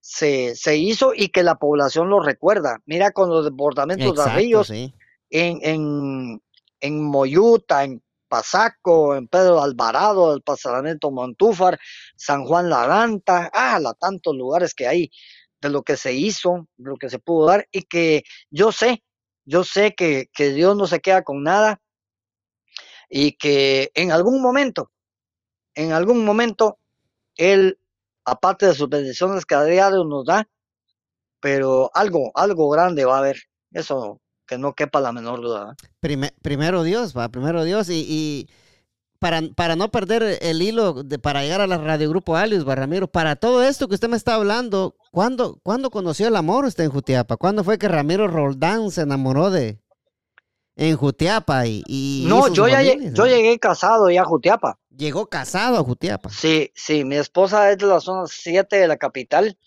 [0.00, 2.80] se, se hizo y que la población lo recuerda.
[2.86, 4.90] Mira con los desbordamientos de ríos en,
[5.30, 6.42] en,
[6.80, 11.78] en Moyuta, en Pasaco, en Pedro Alvarado, el pasaramiento Montúfar,
[12.16, 15.12] San Juan Laranta, ah, la tantos lugares que hay
[15.60, 19.04] de lo que se hizo, de lo que se pudo dar y que yo sé,
[19.44, 21.80] yo sé que, que Dios no se queda con nada
[23.16, 24.90] y que en algún momento,
[25.76, 26.78] en algún momento,
[27.36, 27.78] Él,
[28.24, 30.48] aparte de sus bendiciones que a diario nos da,
[31.38, 33.36] pero algo, algo grande va a haber.
[33.70, 35.76] Eso que no quepa la menor duda.
[36.00, 37.88] primero Dios, va, primero Dios.
[37.88, 38.48] Y,
[39.20, 43.06] para, para, no perder el hilo de, para llegar a la Radio Grupo Alius, Ramiro,
[43.06, 46.90] para todo esto que usted me está hablando, ¿cuándo, ¿cuándo conoció el amor usted en
[46.90, 47.36] Jutiapa?
[47.36, 49.83] ¿Cuándo fue que Ramiro Roldán se enamoró de
[50.76, 51.66] en Jutiapa?
[51.66, 54.78] Y, no, yo ya yo llegué casado ya a Jutiapa.
[54.96, 56.30] Llegó casado a Jutiapa.
[56.30, 59.58] Sí, sí, mi esposa es de la zona 7 de la capital.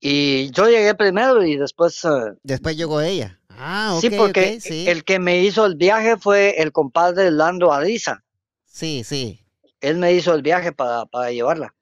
[0.00, 2.04] Y yo llegué primero y después...
[2.04, 3.38] Eh, después llegó ella.
[3.50, 8.24] Ah, sí, porque el que me hizo el viaje fue el compadre Lando Ariza.
[8.64, 9.44] Sí, sí.
[9.82, 11.74] Él me hizo el viaje para, para llevarla.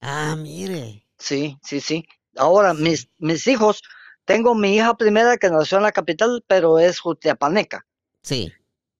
[0.00, 1.04] Ah, mire.
[1.18, 2.06] Sí, sí, sí.
[2.36, 3.82] Ahora, mis, mis hijos,
[4.24, 7.84] tengo mi hija primera que nació en la capital, pero es jutiapaneca.
[8.24, 8.52] Sí.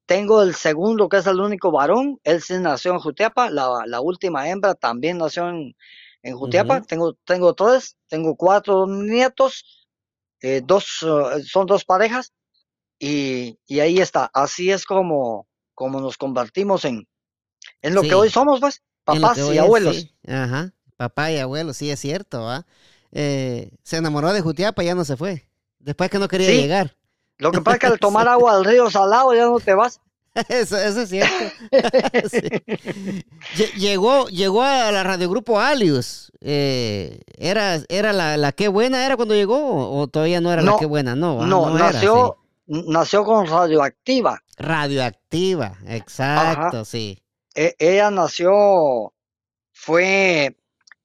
[0.07, 4.01] Tengo el segundo, que es el único varón, él sí nació en Jutiapa, la, la
[4.03, 5.75] última hembra también nació en,
[6.23, 6.83] en Jutiapa.
[6.83, 9.87] Tengo, tengo tres, tengo cuatro nietos,
[10.43, 12.35] eh, dos, eh, son dos parejas,
[12.99, 14.31] y, y, ahí está.
[14.35, 17.09] Así es como, como nos convertimos en,
[17.81, 20.15] en lo que hoy somos, pues, papás y abuelos.
[20.29, 22.47] Ajá, papá y abuelos, sí es cierto,
[23.11, 25.49] eh, se enamoró de Jutiapa y ya no se fue.
[25.79, 26.97] Después que no quería llegar.
[27.39, 30.01] Lo que pasa es que al tomar agua del río salado ya no te vas.
[30.49, 31.33] Eso, eso es cierto.
[33.77, 36.33] Llegó, llegó a la radiogrupo Alius.
[36.41, 40.77] Eh, ¿Era, era la, la que buena era cuando llegó o todavía no era la
[40.77, 41.15] que buena?
[41.15, 44.43] No, ah, no, nació, nació con radioactiva.
[44.57, 47.23] Radioactiva, exacto, sí.
[47.55, 49.13] E, ella nació,
[49.73, 50.57] fue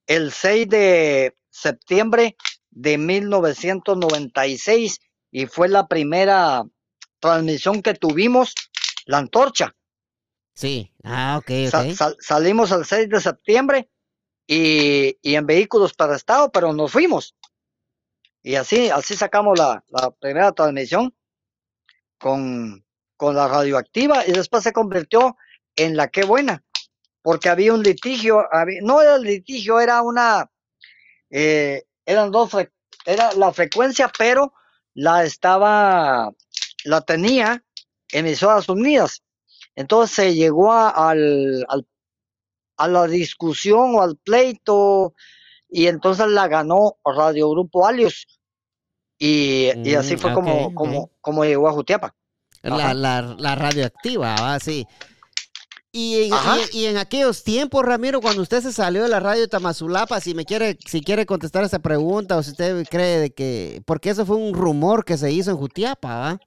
[0.08, 2.36] el 6 de septiembre
[2.72, 5.00] de 1996
[5.32, 6.64] y fue la primera
[7.20, 8.54] transmisión que tuvimos,
[9.06, 9.76] la antorcha.
[10.54, 12.16] Sí, ah, ok, ok.
[12.20, 13.90] salimos el 6 de septiembre
[14.48, 17.36] y, en vehículos para estado, pero nos fuimos.
[18.42, 19.84] Y así, así sacamos la,
[20.20, 21.16] primera transmisión
[22.18, 25.38] con, con la radioactiva y después se convirtió
[25.76, 26.64] en la que buena,
[27.22, 28.46] porque había un litigio,
[28.82, 30.50] no era el litigio, era una,
[31.30, 32.52] eh, eran dos,
[33.06, 34.54] era la frecuencia, pero
[34.94, 36.32] la estaba,
[36.86, 37.64] la tenía
[38.12, 39.24] emisoras unidas.
[39.76, 41.66] Entonces se llegó a, al,
[42.78, 45.14] a la discusión o al pleito
[45.70, 48.26] y entonces la ganó Radio Grupo Alios.
[49.18, 52.16] Y, y así fue mm, como, como, como llegó a Jutiapa.
[52.62, 54.86] La, la, la, radioactiva, ah, sí.
[55.92, 56.34] Y en,
[56.72, 60.36] y, en, aquellos tiempos, Ramiro, cuando usted se salió de la radio de Tamazulapa, si
[60.36, 64.24] me quiere, si quiere contestar esa pregunta, o si usted cree de que, porque eso
[64.24, 66.40] fue un rumor que se hizo en Jutiapa,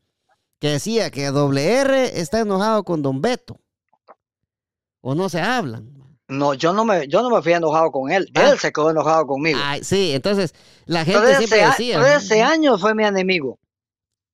[0.61, 3.59] que decía que WR está enojado con Don Beto.
[5.01, 5.93] O no se hablan.
[6.29, 8.31] No, yo no me, yo no me fui enojado con él.
[8.35, 9.59] Él se quedó enojado conmigo.
[9.83, 10.55] sí, entonces
[10.87, 12.01] la gente siempre decía.
[12.01, 13.59] 13 años fue mi enemigo.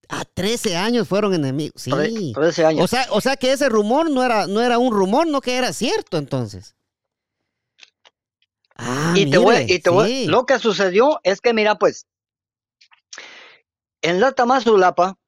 [0.09, 1.83] Ah, 13 años fueron enemigos.
[1.83, 2.33] Sí.
[2.35, 2.85] 13 años.
[2.85, 5.57] O sea, o sea que ese rumor no era, no era un rumor, no que
[5.57, 6.75] era cierto entonces.
[8.77, 12.07] Ah, y te voy, y te voy, lo que sucedió es que mira pues,
[14.03, 15.19] en la Tamazulapa,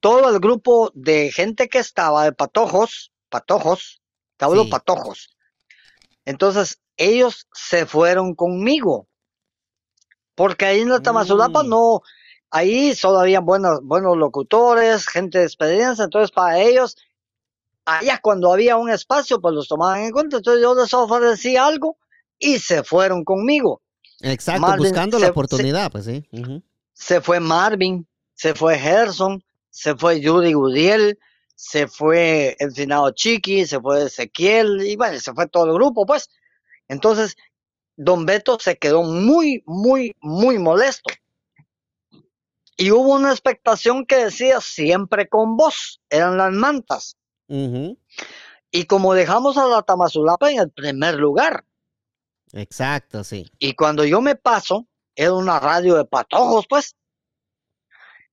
[0.00, 4.00] todo el grupo de gente que estaba de patojos, patojos,
[4.36, 5.36] te hablo patojos.
[6.24, 9.08] Entonces, ellos se fueron conmigo.
[10.34, 11.68] Porque ahí en la Tamazulapa mm.
[11.68, 12.02] no,
[12.54, 16.96] ahí solo habían buenos, buenos locutores, gente de experiencia, entonces para ellos,
[17.84, 21.96] allá cuando había un espacio, pues los tomaban en cuenta, entonces yo les ofrecí algo
[22.38, 23.82] y se fueron conmigo.
[24.20, 26.24] Exacto, buscando la oportunidad, pues sí.
[26.92, 31.18] Se fue Marvin, se fue Gerson, se fue Judy Gudiel,
[31.56, 36.06] se fue el finado Chiqui, se fue Ezequiel, y bueno, se fue todo el grupo,
[36.06, 36.30] pues.
[36.86, 37.34] Entonces,
[37.96, 41.12] don Beto se quedó muy, muy, muy molesto.
[42.76, 47.16] Y hubo una expectación que decía siempre con vos, eran las mantas.
[48.70, 51.64] Y como dejamos a la Tamazulapa en el primer lugar.
[52.52, 53.50] Exacto, sí.
[53.58, 56.96] Y cuando yo me paso, era una radio de patojos, pues.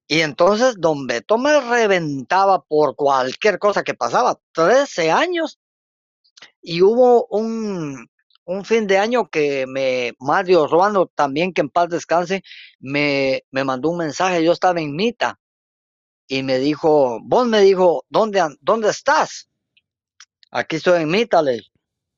[0.07, 4.39] Y entonces don Beto me reventaba por cualquier cosa que pasaba.
[4.51, 5.59] 13 años.
[6.61, 8.10] Y hubo un,
[8.45, 12.43] un fin de año que me, Mario Ruano, también que en paz descanse,
[12.79, 15.39] me, me mandó un mensaje, yo estaba en Mita,
[16.27, 19.49] y me dijo, vos me dijo, ¿dónde, dónde estás?
[20.49, 21.61] Aquí estoy en Mita, le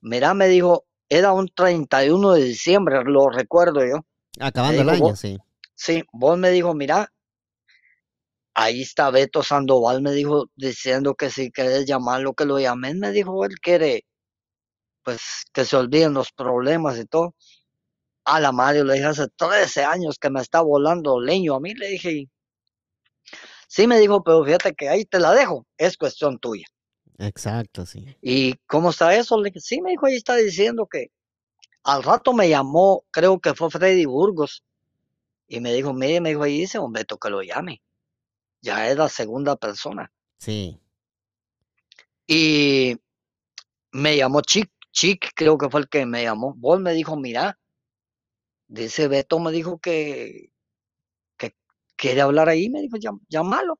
[0.01, 4.05] Mira, me dijo, era un 31 de diciembre, lo recuerdo yo.
[4.39, 5.39] Acabando el año, sí.
[5.75, 7.11] Sí, vos me dijo, mira,
[8.53, 13.11] ahí está Beto Sandoval, me dijo, diciendo que si querés llamarlo, que lo llamen, me
[13.11, 14.05] dijo, él quiere
[15.03, 17.35] pues que se olviden los problemas y todo.
[18.25, 21.73] A la madre le dije hace 13 años que me está volando leño a mí,
[21.73, 22.29] le dije.
[23.67, 26.65] Sí me dijo, pero fíjate que ahí te la dejo, es cuestión tuya.
[27.17, 28.05] Exacto, sí.
[28.21, 29.37] ¿Y cómo está eso?
[29.37, 31.11] Le dije, sí, me dijo, ahí está diciendo que
[31.83, 34.63] al rato me llamó, creo que fue Freddy Burgos,
[35.47, 37.81] y me dijo, mire, me dijo, ahí dice, hombre, que lo llame.
[38.61, 40.11] Ya es la segunda persona.
[40.37, 40.79] Sí.
[42.25, 42.97] Y
[43.91, 46.53] me llamó Chic, Chic creo que fue el que me llamó.
[46.55, 47.59] Vos me dijo, mira,
[48.67, 50.53] dice Beto, me dijo que,
[51.35, 51.57] que
[51.95, 53.79] quiere hablar ahí, me dijo, llámalo.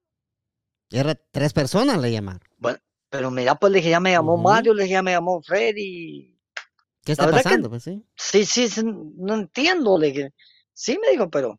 [0.89, 2.41] Era tres personas le llamaron.
[2.57, 5.41] Bueno, pero mira, pues le dije, ya me llamó Mario, le dije, ya me llamó
[5.43, 6.35] Freddy.
[7.05, 7.69] ¿Qué está pasando?
[7.69, 8.03] pues sí.
[8.15, 10.33] Sí, sí, no entiendo, le dije.
[10.73, 11.55] Sí, me dijo, pero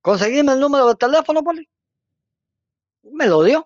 [0.00, 1.58] conseguime el número de teléfono, pues.
[3.02, 3.62] Me lo dio.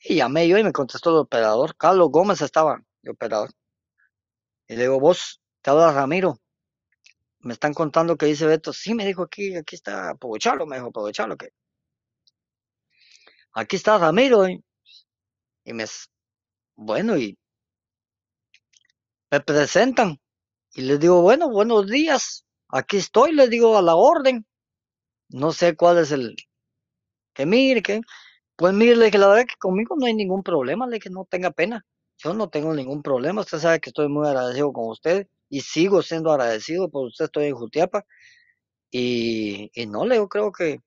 [0.00, 1.76] Y llamé yo y me contestó el operador.
[1.76, 3.50] Carlos Gómez estaba de operador.
[4.68, 6.38] Y le digo, vos, te habla Ramiro.
[7.40, 8.72] Me están contando que dice Beto.
[8.72, 11.50] Sí, me dijo aquí, aquí está aprovechalo, me dijo, aprovechalo que.
[13.52, 14.48] Aquí está Ramiro.
[14.48, 15.84] Y, me,
[16.76, 17.36] bueno, y
[19.30, 20.20] me presentan.
[20.74, 22.46] Y les digo, bueno, buenos días.
[22.68, 24.46] Aquí estoy, les digo a la orden.
[25.28, 26.36] No sé cuál es el.
[27.34, 28.00] Que mire, que.
[28.56, 31.50] Pues mire, que la verdad que conmigo no hay ningún problema, le que no tenga
[31.50, 31.84] pena.
[32.22, 33.40] Yo no tengo ningún problema.
[33.40, 37.26] Usted sabe que estoy muy agradecido con usted y sigo siendo agradecido por usted.
[37.26, 38.04] Estoy en Jutiapa.
[38.90, 40.80] Y, y no, le creo que,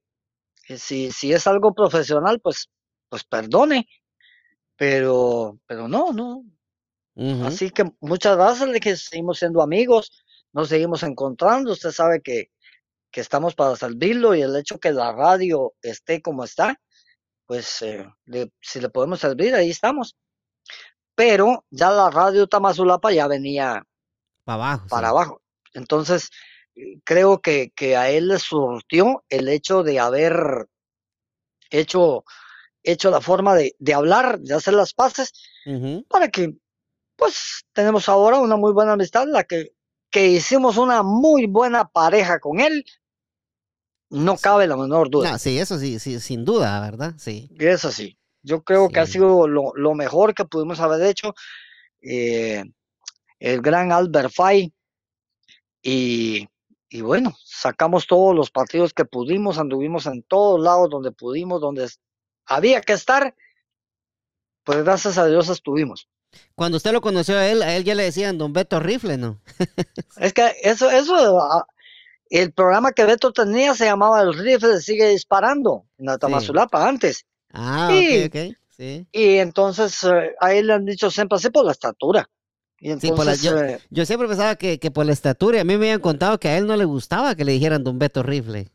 [0.78, 2.70] si, si es algo profesional, pues,
[3.10, 3.88] pues perdone.
[4.78, 6.44] Pero, pero no, no.
[7.46, 10.12] Así que muchas gracias de que seguimos siendo amigos,
[10.54, 11.72] nos seguimos encontrando.
[11.72, 12.52] Usted sabe que,
[13.12, 16.82] que estamos para servirlo y el hecho que la radio esté como está,
[17.46, 18.06] pues eh,
[18.62, 20.18] si le podemos servir, ahí estamos.
[21.16, 23.86] Pero ya la radio Tamazulapa ya venía
[24.44, 24.88] para abajo.
[24.90, 25.42] Para abajo.
[25.74, 26.30] Entonces,
[27.04, 30.68] creo que, que, a él le surtió el hecho de haber
[31.70, 32.24] hecho,
[32.84, 35.32] hecho la forma de, de hablar, de hacer las paces,
[36.10, 36.54] para que,
[37.16, 39.74] pues, tenemos ahora una muy buena amistad, la que,
[40.12, 42.86] que hicimos una muy buena pareja con él,
[44.10, 45.38] no cabe la menor duda.
[45.40, 47.16] sí, eso sí, sí, sin duda, ¿verdad?
[47.18, 47.50] Sí.
[47.60, 48.18] Eso sí.
[48.46, 51.34] Yo creo que ha sido lo, mejor que pudimos haber hecho.
[52.02, 52.64] Eh,
[53.40, 54.72] el gran Albert Fay.
[55.82, 56.48] Y,
[56.88, 61.90] y, bueno, sacamos todos los partidos que pudimos, anduvimos en todos lados donde pudimos, donde
[62.46, 63.36] había que estar.
[64.64, 66.08] Pues gracias a Dios estuvimos.
[66.54, 69.42] Cuando usted lo conoció a él, a él ya le decían Don Beto Rifle, ¿no?
[70.18, 71.66] es que eso, eso ah,
[72.30, 77.26] el programa que Beto tenía se llamaba El Rifle Sigue Disparando, en la Tamazulapa antes.
[77.56, 79.08] Ah, y, ok, Sí.
[79.14, 82.30] Y entonces eh, a él le han dicho siempre así por la estatura.
[82.78, 85.78] Y entonces, yo, eh, yo, siempre pensaba que, que, por la estatura, y a mí
[85.78, 88.70] me habían contado que a él no le gustaba que le dijeran Don Beto Rifle.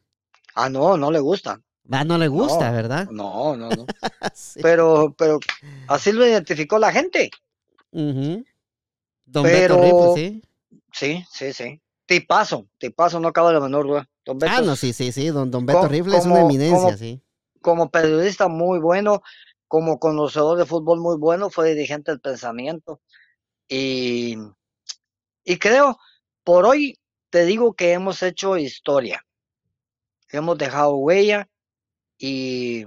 [0.54, 1.60] Ah, no, no le gusta.
[1.90, 3.08] Ah, no le gusta, ¿verdad?
[3.10, 3.86] No, no, no.
[4.62, 5.38] Pero, pero
[5.88, 7.30] así lo identificó la gente.
[7.90, 8.44] Don
[9.42, 10.42] Beto Rifle, sí.
[10.92, 11.80] Sí, sí, sí.
[12.06, 14.08] Tipazo, tipazo, no acaba la menor duda.
[14.24, 17.20] Don Beto, ah, no, sí, sí, sí, don, don Beto Rifle es una eminencia, sí.
[17.60, 19.22] Como periodista muy bueno,
[19.68, 23.00] como conocedor de fútbol muy bueno, fue dirigente del pensamiento.
[23.68, 24.36] Y,
[25.44, 25.98] y creo,
[26.42, 26.98] por hoy
[27.30, 29.24] te digo que hemos hecho historia.
[30.28, 31.48] Hemos dejado huella
[32.18, 32.84] y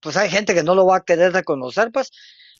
[0.00, 2.10] pues hay gente que no lo va a querer reconocer, pues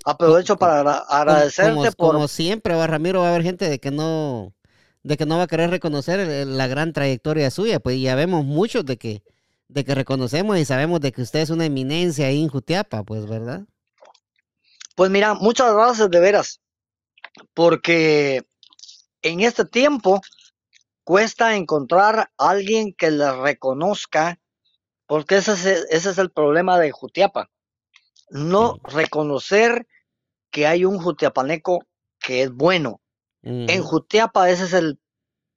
[0.04, 2.14] aprovecho para agradecerte por...
[2.14, 4.54] Como siempre, va Ramiro, va a haber gente de que no
[5.02, 8.84] de que no va a querer reconocer la gran trayectoria suya, pues ya vemos muchos
[8.84, 9.22] de que,
[9.68, 13.26] de que reconocemos y sabemos de que usted es una eminencia ahí en Jutiapa, pues,
[13.26, 13.66] ¿verdad?
[14.94, 16.60] Pues mira, muchas gracias de veras,
[17.54, 18.42] porque
[19.22, 20.20] en este tiempo
[21.04, 24.40] cuesta encontrar a alguien que le reconozca,
[25.06, 27.50] porque ese es, ese es el problema de Jutiapa,
[28.30, 29.86] no reconocer
[30.50, 31.86] que hay un jutiapaneco
[32.18, 33.00] que es bueno,
[33.42, 34.98] en Jutiapa ese es el,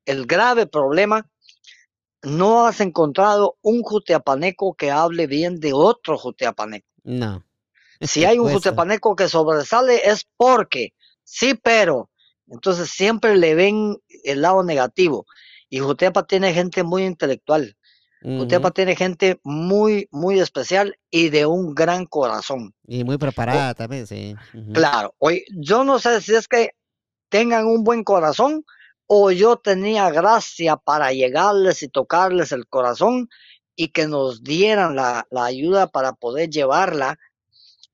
[0.06, 1.28] el grave problema.
[2.24, 6.88] No has encontrado un jutiapaneco que hable bien de otro jutiapaneco.
[7.04, 7.44] No.
[8.00, 10.94] Si hay un jutiapaneco que sobresale es porque,
[11.24, 12.10] sí, pero.
[12.48, 15.26] Entonces siempre le ven el lado negativo.
[15.70, 17.78] Y Jutiapa tiene gente muy intelectual.
[18.24, 22.76] Jutiapa tiene gente muy, muy especial y de un gran corazón.
[22.86, 24.36] Y muy preparada también, sí.
[24.74, 25.16] Claro.
[25.18, 26.76] Hoy, yo no sé si es que
[27.30, 28.64] tengan un buen corazón
[29.14, 33.28] o yo tenía gracia para llegarles y tocarles el corazón
[33.76, 37.20] y que nos dieran la, ayuda para poder llevarla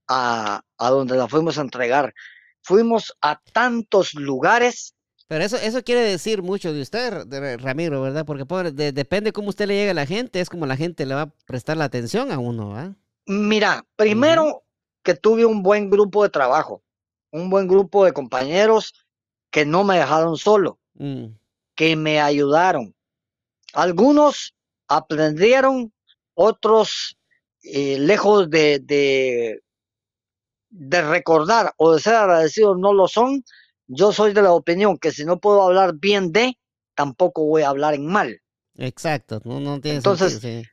[0.08, 2.14] a, donde la fuimos a entregar.
[2.62, 4.94] Fuimos a tantos lugares
[5.28, 8.24] Pero eso, eso quiere decir mucho de usted, de Ramiro, ¿verdad?
[8.24, 11.08] Porque pobre, de- depende cómo usted le llegue a la gente, es como la gente
[11.08, 12.96] le va a prestar la atención a uno.
[13.26, 14.66] Mira, primero
[15.02, 16.84] que tuve un buen grupo de trabajo,
[17.32, 18.94] un buen grupo de compañeros
[19.50, 21.38] que no me dejaron solo, Mm,
[21.76, 22.96] que me ayudaron.
[23.74, 24.56] Algunos
[24.88, 25.94] aprendieron,
[26.36, 27.18] otros
[27.64, 29.62] eh, lejos de, de,
[30.70, 33.44] de recordar o de ser agradecidos no lo son.
[33.88, 36.58] Yo soy de la opinión que si no puedo hablar bien de,
[36.96, 38.42] tampoco voy a hablar en mal.
[38.78, 40.64] exacto, no, no tiene Entonces, sentido, sí.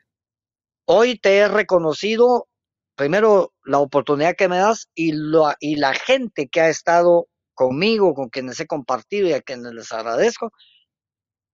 [0.86, 2.48] Hoy te he reconocido
[2.96, 8.14] primero la oportunidad que me das y, lo, y la gente que ha estado conmigo,
[8.14, 10.50] con quienes he compartido y a quienes les agradezco.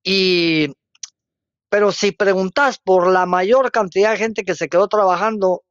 [0.02, 0.72] Y,
[1.68, 5.62] pero si preguntas por la mayor cantidad de gente que se quedó trabajando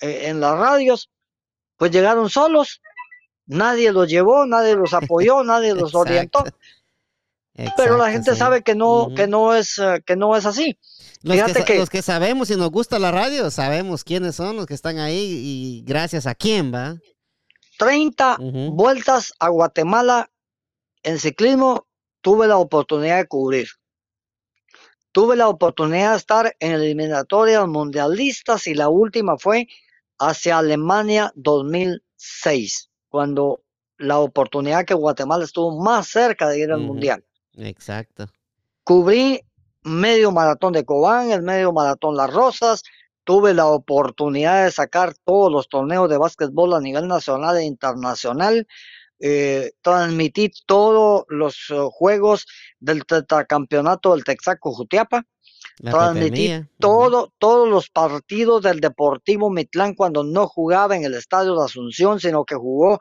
[0.00, 1.10] eh, en las radios,
[1.76, 2.80] pues llegaron solos,
[3.46, 6.44] nadie los llevó, nadie los apoyó, nadie los orientó,
[7.56, 8.38] Exacto, pero la gente sí.
[8.38, 10.76] sabe que no, que no es, eh, que no es así.
[11.22, 14.74] Los que- los que sabemos y nos gusta la radio, sabemos quiénes son los que
[14.74, 16.96] están ahí y gracias a quién, ¿va?
[17.78, 18.72] 30 Ujú.
[18.72, 20.30] vueltas a Guatemala
[21.02, 21.86] en ciclismo
[22.20, 23.68] tuve la oportunidad de cubrir.
[25.12, 29.68] Tuve la oportunidad de estar en eliminatorias mundialistas y la última fue
[30.18, 33.60] hacia Alemania 2006, cuando
[33.98, 37.24] la oportunidad que Guatemala estuvo más cerca de ir al mundial.
[37.52, 38.26] Exacto.
[38.82, 39.40] Cubrí
[39.82, 42.82] medio maratón de Cobán, el medio maratón Las Rosas.
[43.24, 48.66] Tuve la oportunidad de sacar todos los torneos de básquetbol a nivel nacional e internacional.
[49.20, 52.46] Eh, transmití todos los eh, juegos
[52.78, 55.24] del tetracampeonato del Texaco Jutiapa.
[55.78, 61.56] La Transmití todo, todos los partidos del Deportivo Mitlán cuando no jugaba en el Estadio
[61.56, 63.00] de Asunción, sino que jugó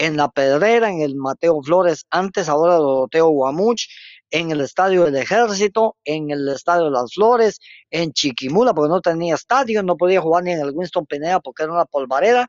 [0.00, 3.86] en la Pedrera, en el Mateo Flores, antes ahora Doroteo Guamuch,
[4.30, 7.60] en el Estadio del Ejército, en el Estadio de las Flores,
[7.90, 11.64] en Chiquimula, porque no tenía estadio, no podía jugar ni en el Winston Pineda porque
[11.64, 12.48] era una polvareda.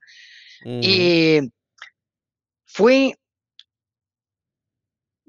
[0.64, 1.42] Y
[2.66, 3.14] fui,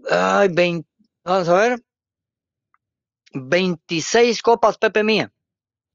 [0.08, 0.88] ay, 20,
[1.24, 1.82] vamos a ver,
[3.32, 5.32] 26 copas Pepe Mía.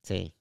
[0.03, 0.33] Sí.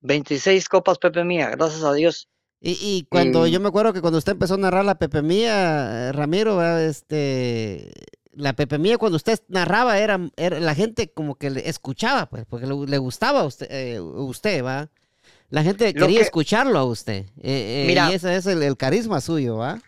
[0.00, 2.30] 26 copas Pepe Mía, gracias a Dios.
[2.66, 5.22] Y, y cuando Y- yo me acuerdo que cuando usted empezó a narrar la Pepe
[5.22, 7.92] Mía, eh, Ramiro, este,
[8.32, 12.44] la Pepe Mía cuando usted narraba era, era- la gente como que le escuchaba, pues,
[12.48, 14.88] porque le, le gustaba a usted, eh, usted, va.
[15.48, 17.26] La gente quería que- escucharlo a usted.
[17.40, 18.10] eh, eh, Mira.
[18.10, 19.80] y ese es el, el carisma suyo, ¿va?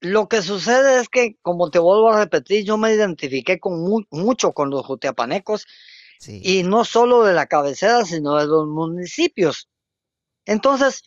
[0.00, 4.04] Lo que sucede es que, como te vuelvo a repetir, yo me identifiqué con mu-
[4.10, 5.66] mucho con los jutiapanecos
[6.20, 6.42] Sí.
[6.44, 9.68] y no solo de la cabecera, sino de los municipios.
[10.44, 11.02] Entonces,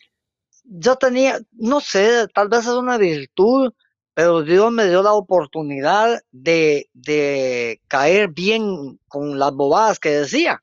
[0.64, 3.72] yo tenía, no sé, tal vez es una virtud,
[4.14, 10.62] pero Dios me dio la oportunidad de, de caer bien con las bobadas que decía.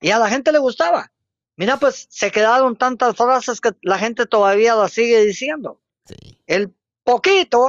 [0.00, 1.12] Y a la gente le gustaba.
[1.56, 5.80] Mira, pues se quedaron tantas frases que la gente todavía las sigue diciendo.
[6.06, 6.38] sí.
[6.46, 7.68] El poquito,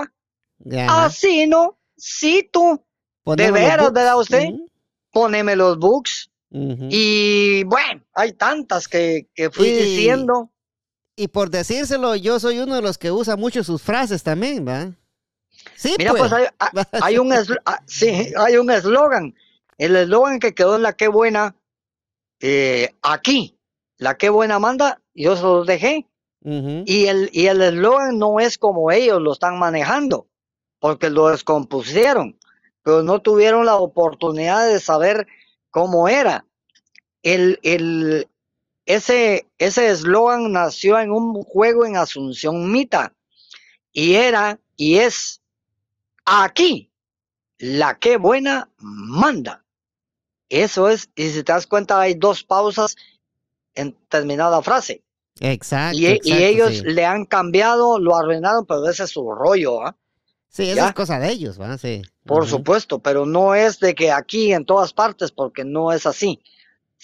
[0.87, 2.81] así no, sí tú,
[3.25, 4.47] los veras, verdad usted?
[4.49, 4.69] Ujú,
[5.11, 6.29] poneme los books.
[6.51, 10.51] Y bueno, hay tantas que, que fui Y- diciendo.
[11.15, 14.91] Y por decírselo, yo soy uno de los que usa mucho sus frases también, ¿va?
[15.75, 16.31] Sí, Mira, pues.
[16.31, 17.31] pues hay, un
[17.85, 19.35] sí, hay un eslogan.
[19.77, 21.55] El eslogan que quedó en la que buena,
[22.39, 23.57] eh, aquí,
[23.97, 26.07] la que buena manda, yo se los dejé.
[26.45, 30.27] Y el y el eslogan no es como ellos lo están manejando,
[30.79, 32.37] porque lo descompusieron,
[32.81, 35.25] pero no tuvieron la oportunidad de saber
[35.71, 36.45] cómo era.
[37.21, 38.27] El, el,
[38.85, 43.13] ese ese eslogan nació en un juego en Asunción Mita
[43.91, 45.41] y era y es
[46.25, 46.91] aquí
[47.57, 49.63] la que buena manda.
[50.49, 52.95] Eso es, y si te das cuenta hay dos pausas
[53.73, 55.03] en terminada frase.
[55.39, 55.97] Exacto.
[55.97, 56.81] Y, ellos sí.
[56.83, 59.95] le han cambiado, lo arruinaron, pero ese es su rollo, ¿ah?
[60.49, 61.57] Sí, es cosa de ellos,
[62.27, 66.43] por supuesto, pero no es de que aquí en todas partes, porque no es así.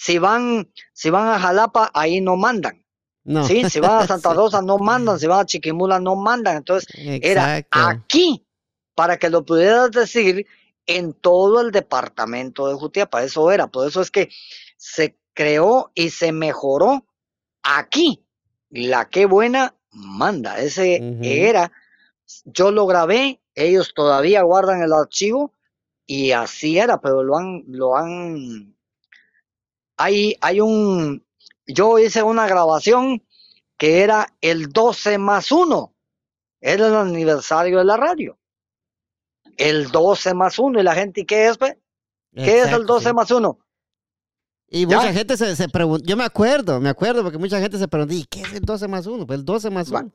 [0.00, 2.82] Si van, si van a Jalapa, ahí no mandan,
[3.22, 3.46] No.
[3.46, 3.68] ¿sí?
[3.68, 4.32] Si van a Santa.
[4.34, 6.56] Rosa, no mandan, si van a Chiquimula, no mandan.
[6.56, 8.46] Entonces, era aquí,
[8.94, 10.46] para que lo pudieras decir
[10.86, 14.30] en todo el departamento de Jutiapa, eso era, por eso es que
[14.78, 17.04] se creó y se mejoró
[17.62, 18.24] aquí.
[18.70, 21.72] La que buena manda, ese era,
[22.46, 25.52] yo lo grabé, ellos todavía guardan el archivo
[26.06, 28.74] y así era, pero lo han, lo han,
[30.00, 31.24] hay, hay un,
[31.66, 33.22] yo hice una grabación
[33.76, 35.94] que era el 12 más 1,
[36.60, 38.38] era el aniversario de la radio.
[39.56, 40.80] el 12 más 1.
[40.80, 41.76] ¿Y la gente qué es, pues?
[42.34, 43.58] ¿Qué es el 12 más 1?
[44.68, 47.88] Y mucha gente se, se pregunta, yo me acuerdo, me acuerdo, porque mucha gente se
[47.88, 49.26] pregunta, ¿y qué es el 12 más 1?
[49.26, 50.12] Pues el 12 más 1.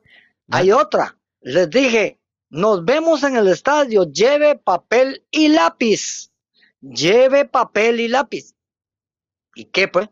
[0.50, 2.18] Hay otra, les dije,
[2.48, 6.32] nos vemos en el estadio, lleve papel y lápiz,
[6.80, 8.55] lleve papel y lápiz.
[9.56, 10.08] ¿Y qué pues?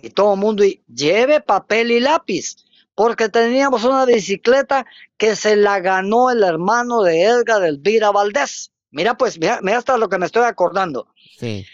[0.00, 2.56] Y todo el mundo, lleve papel y lápiz,
[2.94, 4.86] porque teníamos una bicicleta
[5.18, 8.72] que se la ganó el hermano de Edgar Elvira Valdés.
[8.90, 11.12] Mira pues, mira, mira hasta lo que me estoy acordando.
[11.36, 11.66] Sí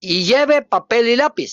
[0.00, 1.52] y lleve papel y lápiz.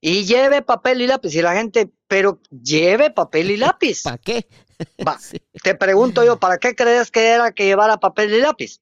[0.00, 1.34] Y lleve papel y lápiz.
[1.34, 4.02] Y la gente, pero lleve papel y lápiz.
[4.02, 4.46] ¿Para qué?
[5.06, 5.18] Va,
[5.62, 8.80] Te pregunto yo, ¿para qué crees que era que llevara papel y lápiz?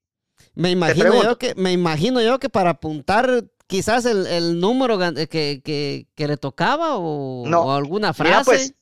[0.55, 6.27] Me imagino, yo que, me imagino yo que para apuntar quizás el, número que, que,
[6.27, 8.45] le tocaba o, o alguna frase.
[8.45, 8.75] pues,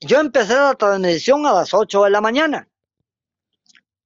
[0.00, 2.68] yo empecé la transmisión a las 8 de la mañana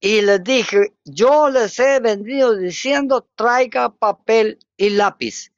[0.02, 5.52] y les dije, yo les he venido diciendo, traiga papel y lápiz.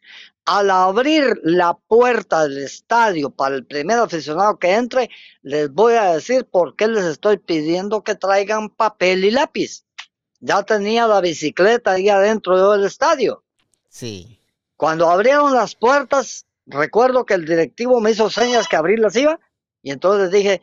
[0.44, 5.08] Al abrir la puerta del estadio para el primer aficionado que entre,
[5.40, 9.86] les voy a decir por qué les estoy pidiendo que traigan papel y lápiz.
[10.40, 13.43] Ya tenía la bicicleta ahí adentro del estadio.
[13.94, 14.40] Sí.
[14.76, 19.38] Cuando abrieron las puertas, recuerdo que el directivo me hizo señas que abrirlas iba,
[19.82, 20.62] y entonces dije,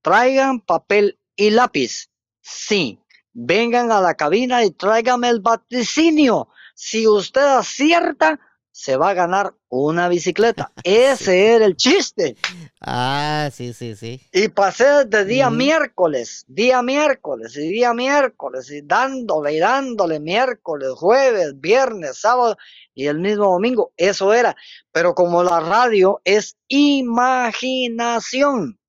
[0.00, 2.08] traigan papel y lápiz.
[2.40, 2.98] Sí,
[3.34, 6.48] vengan a la cabina y tráigame el vaticinio.
[6.74, 8.40] Si usted acierta,
[8.72, 10.72] se va a ganar una bicicleta.
[10.84, 12.36] Ese era el chiste.
[12.80, 14.20] Ah, sí, sí, sí.
[14.32, 20.90] Y pasé de día miércoles, día miércoles y día miércoles, y dándole y dándole miércoles,
[20.96, 22.56] jueves, viernes, sábado
[22.94, 23.92] y el mismo domingo.
[23.96, 24.56] Eso era.
[24.90, 28.00] Pero como la radio es imaginación,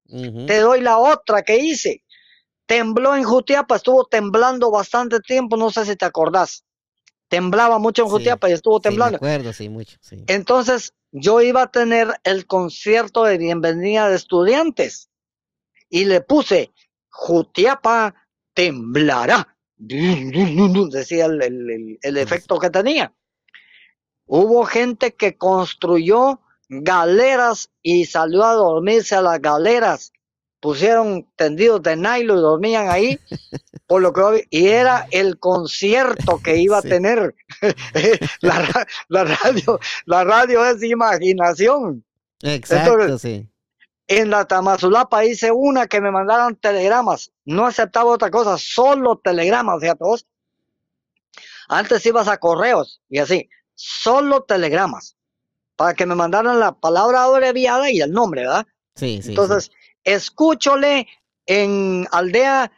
[0.07, 2.03] te doy la otra que hice
[2.65, 6.63] tembló en Jutiapa, estuvo temblando bastante tiempo, no sé si te acordás.
[7.33, 9.17] Temblaba mucho en Jutiapa y estuvo temblando.
[9.17, 10.23] Sí, me acuerdo, sí, mucho, sí.
[10.27, 15.09] Entonces, yo iba a tener el concierto de bienvenida de estudiantes
[15.89, 16.71] y le puse
[17.09, 18.13] Jutiapa
[18.53, 19.57] temblará.
[19.79, 23.11] Decía el, el efecto que tenía.
[24.27, 26.39] Hubo gente que construyó
[26.69, 30.12] galeras y salió a dormirse a las galeras
[30.63, 33.19] pusieron tendidos de nylon y dormían ahí,
[33.85, 37.35] por lo que y era el concierto que iba a tener
[38.39, 42.05] la, radio, la radio es imaginación.
[42.41, 43.45] Exacto, sí.
[44.07, 49.81] En la Tamazulapa hice una que me mandaron telegramas, no aceptaba otra cosa, solo telegramas,
[49.81, 50.25] fíjate todos
[51.67, 55.17] Antes ibas a correos y así, solo telegramas,
[55.75, 58.65] para que me mandaran la palabra abreviada y el nombre, ¿verdad?
[58.95, 59.29] Sí, sí.
[59.29, 59.71] Entonces,
[60.03, 61.07] escúchole
[61.45, 62.71] en aldea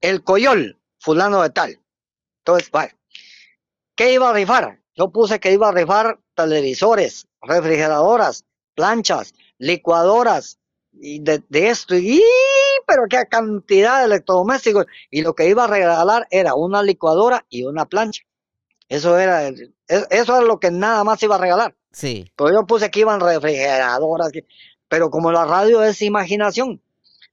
[0.00, 1.80] El Coyol, fulano de tal.
[2.38, 2.92] Entonces, bueno,
[3.94, 4.80] ¿qué iba a rifar?
[4.94, 8.44] Yo puse que iba a rifar televisores, refrigeradoras,
[8.74, 10.58] planchas, licuadoras,
[10.98, 12.22] y de, esto, y
[12.86, 14.86] pero qué cantidad de electrodomésticos.
[15.10, 18.22] Y lo que iba a regalar era una licuadora y una plancha.
[18.88, 21.76] Eso era, eso era lo que nada más iba a regalar.
[21.90, 22.30] Sí.
[22.36, 24.30] Pero yo puse que iban refrigeradoras,
[24.88, 26.80] pero como la radio es imaginación,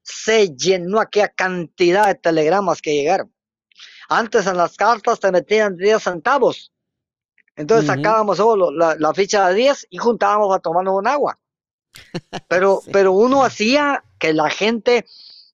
[0.02, 3.34] se llenó aquella cantidad de telegramas que llegaron.
[4.10, 6.72] Antes en las cartas te metían 10 centavos.
[7.56, 11.40] Entonces sacábamos solo la, ficha de 10 y juntábamos a tomarnos un agua.
[12.48, 15.06] Pero, pero uno hacía que la gente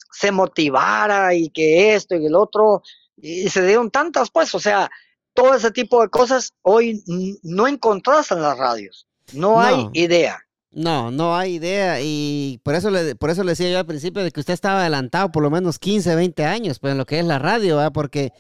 [0.10, 2.82] se motivara y que esto y el otro,
[3.18, 4.90] y se dieron tantas, pues, o sea,
[5.34, 7.04] todo ese tipo de cosas hoy
[7.44, 9.08] no encontrás en las radios.
[9.34, 9.60] No.
[9.62, 10.46] hay idea.
[10.72, 14.24] No, no hay idea y por eso le, por eso le decía yo al principio
[14.24, 17.20] de que usted estaba adelantado por lo menos 15, 20 años pues en lo que
[17.20, 17.92] es la radio, ¿verdad?
[17.92, 18.32] porque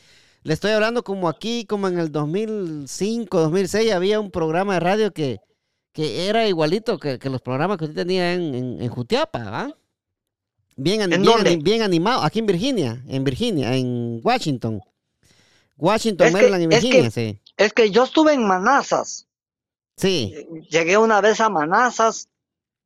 [0.44, 5.12] le estoy hablando como aquí, como en el 2005, 2006 había un programa de radio
[5.12, 5.40] que,
[5.92, 9.76] que era igualito que, los programas que usted tenía en, en, Jutiapa, ¿verdad?
[10.78, 14.82] Bien, bien, bien, animado, aquí en Virginia, en Virginia, en Washington.
[15.76, 17.42] Washington, Maryland y Virginia, sí.
[17.58, 19.29] Es que yo estuve en Manassas.
[20.00, 20.48] Sí.
[20.70, 22.30] Llegué una vez a Manassas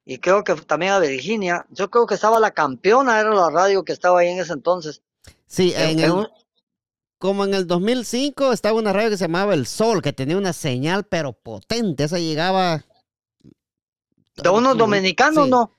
[0.03, 1.67] y creo que también a Virginia.
[1.69, 5.03] Yo creo que estaba la campeona, era la radio que estaba ahí en ese entonces.
[5.45, 6.25] Sí, en,
[7.19, 10.53] como en el 2005 estaba una radio que se llamaba El Sol, que tenía una
[10.53, 12.05] señal pero potente.
[12.05, 12.83] Esa llegaba...
[14.35, 15.71] ¿De unos dominicanos no?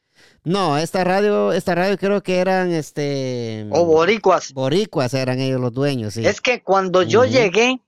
[0.44, 3.66] No, esta radio, esta radio creo que eran este...
[3.72, 4.52] O boricuas.
[4.52, 6.24] Boricuas eran ellos los dueños, sí.
[6.24, 7.80] Es que cuando yo llegué,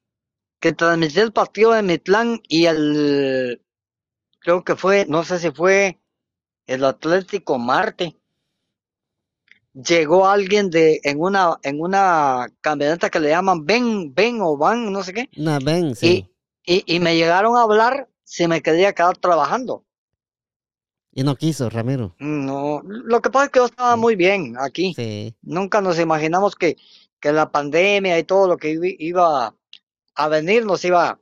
[0.67, 3.63] que transmitió el partido de Mitlán y el,
[4.41, 6.01] creo que fue, no sé si fue
[6.67, 8.17] el Atlético Marte.
[9.73, 14.91] llegó alguien de en una en una camioneta que le llaman Ben Ben o Van
[14.91, 16.29] no sé qué No, ven, sí.
[16.65, 19.85] y, y, y me llegaron a hablar si me quería quedar trabajando
[21.13, 22.17] Y, no quiso, Ramiro.
[22.19, 24.01] no lo que pasa es que yo estaba Sí.
[24.01, 25.37] muy bien aquí Sí.
[25.43, 26.77] nunca nos imaginamos que
[27.21, 29.55] que la pandemia y todo lo que iba
[30.17, 31.21] a venir nos iba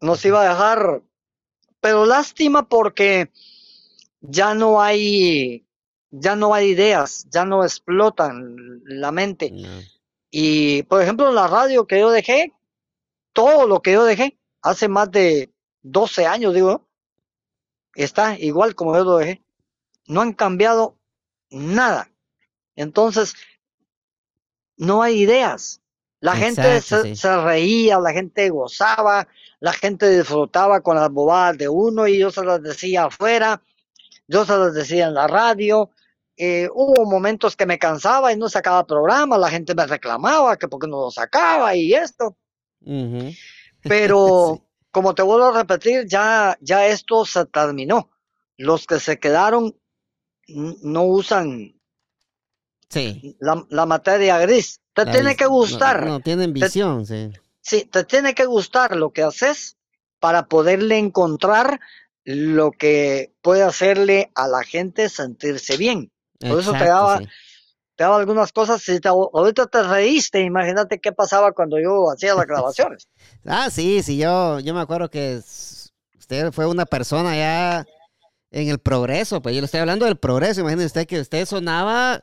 [0.00, 1.02] nos iba a dejar
[1.80, 3.30] pero lástima porque
[4.20, 5.66] ya no hay
[6.10, 9.68] ya no hay ideas ya no explotan la mente No.
[10.34, 12.54] Y, por ejemplo, la radio que yo dejé,
[13.34, 15.52] todo lo que yo dejé, hace más de
[15.82, 16.88] 12 años, digo,
[17.94, 19.44] está igual como yo lo dejé.
[20.06, 20.96] No han cambiado
[21.50, 22.10] nada.
[22.76, 23.34] Entonces,
[24.78, 25.81] no hay ideas.
[26.22, 27.16] La gente se, sí.
[27.16, 29.26] se reía, la gente gozaba,
[29.60, 33.60] la gente disfrutaba con las bobadas de uno y yo se las decía afuera,
[34.28, 35.90] yo se las decía en la radio.
[36.36, 40.68] Eh, hubo momentos que me cansaba y no sacaba programa, la gente me reclamaba que
[40.68, 42.36] porque no lo sacaba y esto,
[43.82, 44.62] pero Sí.
[44.92, 48.10] como te vuelvo a repetir, ya, ya esto se terminó.
[48.56, 49.76] Los que se quedaron
[50.48, 51.74] no usan
[52.92, 53.36] Sí.
[53.40, 54.80] la, la materia gris.
[54.92, 57.30] Te La tiene que no- gustar, No, tienen Te- visión, sí.
[57.62, 59.76] sí, te tiene que gustar lo que haces
[60.20, 61.80] para poderle encontrar
[62.24, 66.12] lo que puede hacerle a la gente sentirse bien.
[66.38, 67.26] Por eso te daba, sí.
[67.96, 68.82] te daba algunas cosas.
[68.82, 73.08] Si te- ahorita te reíste, imagínate qué pasaba cuando yo hacía las grabaciones.
[73.46, 75.40] Ah, sí, sí, yo, yo me acuerdo que
[76.18, 77.84] usted fue una persona ya
[78.52, 82.22] en el progreso, pues yo le estoy hablando del progreso, imagínese usted que usted sonaba,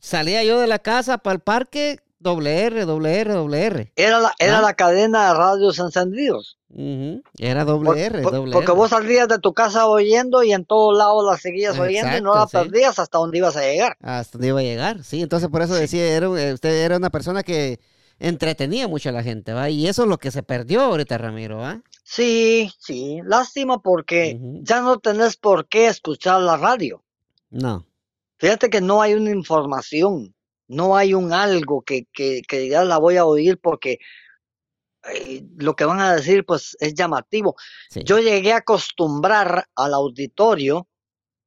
[0.00, 3.92] salía yo de la casa para el parque, doble R, doble R, doble R.
[3.96, 4.62] Era la, era Ah.
[4.62, 6.58] la cadena de radios encendidos.
[6.74, 11.22] Ujú, Era doble Por- porque vos salías de tu casa oyendo y en todos lados
[11.30, 12.52] la seguías oyendo y no la sí.
[12.56, 13.98] perdías hasta donde ibas a llegar.
[14.00, 17.42] Hasta donde iba a llegar, sí, entonces por eso decía, era, usted era una persona
[17.42, 17.78] que
[18.18, 19.68] entretenía mucho a la gente, ¿va?
[19.68, 21.82] Y eso es lo que se perdió ahorita, Ramiro, ¿va?
[22.04, 27.02] Sí, sí, lástima porque ya no tenés por qué escuchar la radio.
[27.50, 27.84] No,
[28.42, 30.34] Fíjate que no hay una información,
[30.66, 33.98] no hay un algo que, que, que digas la voy a oír porque
[35.14, 37.54] eh, lo que van a decir pues es llamativo.
[37.88, 38.02] sí.
[38.04, 40.88] Yo llegué a acostumbrar al auditorio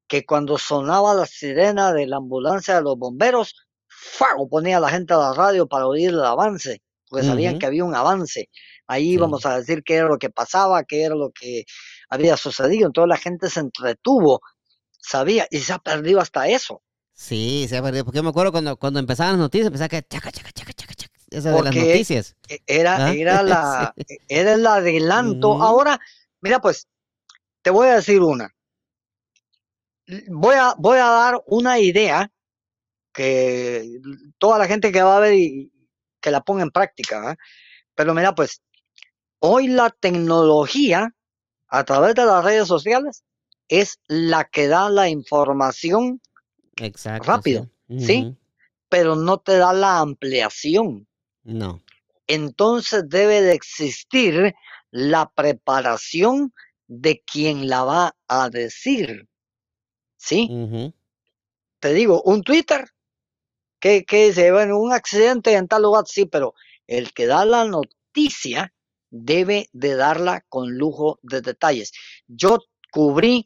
[0.08, 3.56] que cuando sonaba la sirena de la ambulancia de los bomberos,
[3.90, 4.48] ¡fau!
[4.48, 7.84] ponía a la gente a la radio para oír el avance, porque sabían que había
[7.84, 8.50] un avance.
[8.88, 9.12] Ahí Sí.
[9.16, 11.66] íbamos a decir qué era lo que pasaba, qué era lo que
[12.08, 12.88] había sucedido.
[12.88, 14.40] Entonces la gente se entretuvo,
[14.98, 16.82] sabía, y se ha perdido hasta eso.
[17.16, 18.04] Sí, se ha perdido.
[18.06, 20.94] Porque yo me acuerdo cuando, cuando empezaban las noticias, pensaba que chaca, chaca, chaca, chaca,
[20.96, 21.14] chaca.
[21.32, 22.36] Esa de las noticias.
[22.48, 23.12] E- Era, ¿Ah?
[23.14, 23.94] era la,
[24.28, 25.62] era el adelanto.
[25.62, 26.00] Ahora,
[26.42, 26.88] mira, pues,
[27.64, 28.50] te voy a decir una.
[30.28, 32.30] Voy a, voy a dar una idea
[33.14, 34.00] que
[34.40, 35.72] toda la gente que va a ver y
[36.22, 37.38] que la ponga en práctica, ¿verdad?
[37.96, 38.62] Pero mira, pues,
[39.40, 41.14] hoy la tecnología
[41.70, 43.24] a través de las redes sociales
[43.70, 46.22] es la que da la información,
[46.78, 47.28] Exacto.
[47.28, 48.36] rápido, ¿sí?
[48.90, 51.08] Pero no te da la ampliación.
[51.44, 51.80] No.
[52.28, 54.56] entonces debe de existir
[54.90, 56.54] la preparación
[56.88, 59.28] de quien la va a decir.
[60.18, 60.50] ¿Sí?
[61.80, 62.90] Te digo, un Twitter
[63.80, 66.56] que, que dice, bueno, un accidente en tal lugar, sí, pero
[66.88, 68.74] el que da la noticia
[69.12, 71.92] debe de darla con lujo de detalles.
[72.28, 72.58] Yo
[72.92, 73.46] cubrí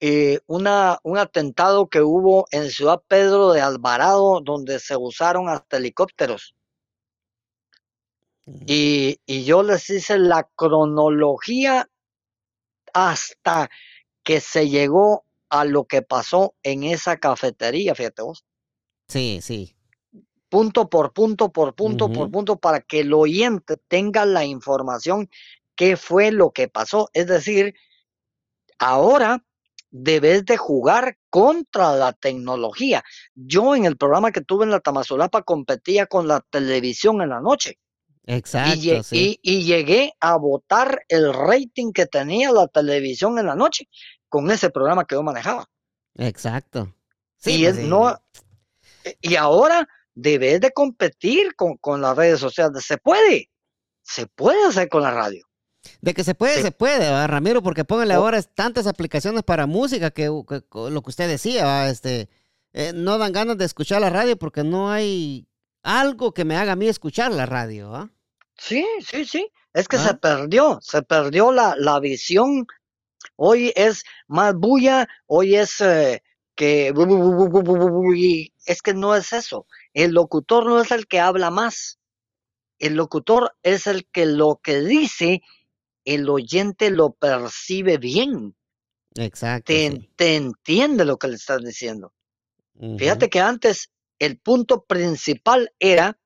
[0.00, 5.76] eh, una, un atentado que hubo en Ciudad Pedro de Alvarado, donde se usaron hasta
[5.76, 6.54] helicópteros.
[8.66, 11.88] Y, y yo les hice la cronología
[12.92, 13.70] hasta
[14.22, 18.44] que se llegó a lo que pasó en esa cafetería, fíjate vos.
[19.08, 19.76] Sí, sí.
[20.48, 25.28] Punto por punto, por punto, por punto, para que el oyente tenga la información
[25.74, 27.08] qué fue lo que pasó.
[27.12, 27.74] Es decir,
[28.78, 29.44] ahora
[29.96, 33.04] debes de jugar contra la tecnología.
[33.34, 37.40] Yo en el programa que tuve en la Tamazulapa competía con la televisión en la
[37.40, 37.78] noche.
[38.26, 39.38] Exacto, y, lle- sí.
[39.42, 43.88] y- y llegué a votar el rating que tenía la televisión en la noche
[44.28, 45.64] con ese programa que yo manejaba.
[46.16, 46.92] Exacto.
[47.36, 47.88] Sí, y, pues es- sí.
[47.88, 48.18] no,
[49.20, 52.84] y ahora debes de competir con, con las redes sociales.
[52.84, 53.48] Se puede,
[54.02, 55.44] se puede hacer con la radio.
[56.00, 56.62] De que se puede, Sí.
[56.62, 60.90] se puede, ¿va, Ramiro, porque póngale O- ahora tantas aplicaciones para música que, que- que
[60.90, 61.88] lo que usted decía, ¿va?
[61.88, 62.28] este,
[62.72, 65.46] eh, no dan ganas de escuchar la radio porque no hay
[65.82, 68.10] algo que me haga a mí escuchar la radio, ¿va?
[68.56, 69.48] Sí, sí, sí.
[69.72, 70.06] Es que ¿Ah?
[70.08, 72.66] se perdió, se perdió la, la visión.
[73.36, 76.22] Hoy es más bulla, hoy es eh,
[76.54, 76.92] que
[78.66, 79.66] es que no es eso.
[79.92, 81.98] El locutor no es el que habla más.
[82.78, 85.42] El locutor es el que lo que dice,
[86.04, 88.56] el oyente lo percibe bien.
[89.16, 89.66] Exacto.
[89.66, 92.12] Te, te entiende lo que le estás diciendo.
[92.98, 96.18] Fíjate que antes el punto principal era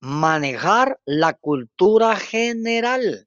[0.00, 3.26] manejar la cultura general.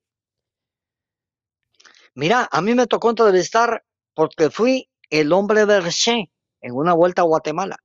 [2.14, 3.84] Mira, a mí me tocó entrevistar
[4.14, 6.32] porque fui el hombre Berché
[6.62, 7.78] en una vuelta a Guatemala.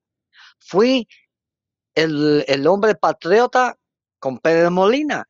[0.59, 1.09] Fui
[1.95, 3.79] el, el hombre patriota
[4.19, 5.29] con Pedro Molina.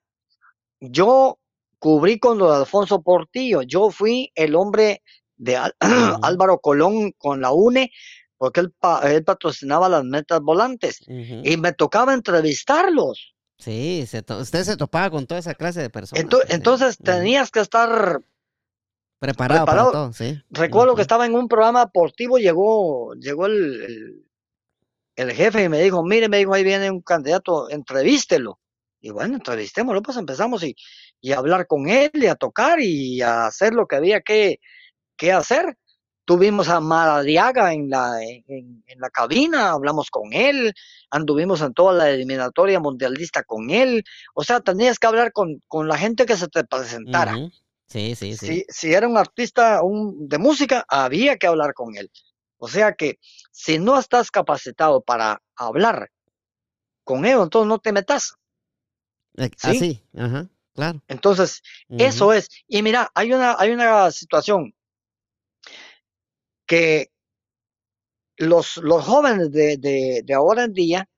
[0.81, 1.39] Yo
[1.83, 3.63] cubrí con lo de Alfonso Portillo.
[3.63, 5.03] Yo fui el hombre
[5.37, 5.59] de
[6.23, 7.91] Álvaro Colón con la UNE
[8.39, 8.73] porque él,
[9.25, 13.35] patrocinaba las metas volantes y me tocaba entrevistarlos.
[13.59, 16.25] Sí, usted se topaba con toda esa clase de personas.
[16.49, 18.21] Entonces, tenías que estar
[19.19, 20.41] preparado, para todo, sí.
[20.51, 24.25] Recuerdo que estaba en un programa deportivo, llegó, llegó el,
[25.17, 28.61] el, jefe y me dijo, mire, me dijo, ahí viene un candidato, entrevístelo.
[29.01, 30.77] Y bueno, entrevistémoslo, pues empezamos y,
[31.23, 34.59] y a hablar con él y a tocar y a hacer lo que había que,
[35.16, 35.78] que hacer.
[36.24, 40.73] Tuvimos a Maradiaga en la, en, la cabina, hablamos con él,
[41.11, 44.05] anduvimos en toda la eliminatoria mundialista con él.
[44.35, 47.35] O sea, tenías que hablar con, la gente que se te presentara.
[47.86, 48.65] Sí, sí, sí.
[48.69, 52.11] Si, era un artista un, de música, había que hablar con él.
[52.57, 53.19] O sea que
[53.51, 56.11] si no estás capacitado para hablar
[57.05, 58.35] con él, entonces no te metas.
[59.57, 60.05] ¿Sí?
[60.16, 61.03] ajá, claro.
[61.09, 62.49] Entonces, eso es.
[62.66, 64.74] Y mira, hay una, hay una situación
[66.66, 67.12] que
[68.39, 71.09] los, los jóvenes de, de, ahora en día,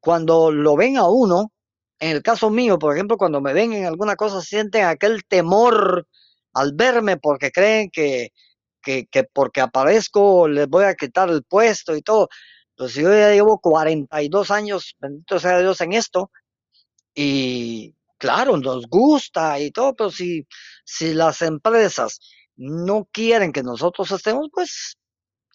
[0.00, 1.52] cuando lo ven a uno,
[1.98, 6.06] en el caso mío, por ejemplo, cuando me ven en alguna cosa, sienten aquel temor
[6.52, 8.32] al verme porque creen que,
[8.80, 12.28] que, que, porque aparezco les voy a quitar el puesto y todo.
[12.76, 16.30] Pues yo ya llevo 42 años, bendito sea Dios, en esto.
[17.14, 20.46] Y claro, nos gusta y todo, pero si,
[20.84, 22.20] si las empresas
[22.56, 24.96] no quieren que nosotros estemos, pues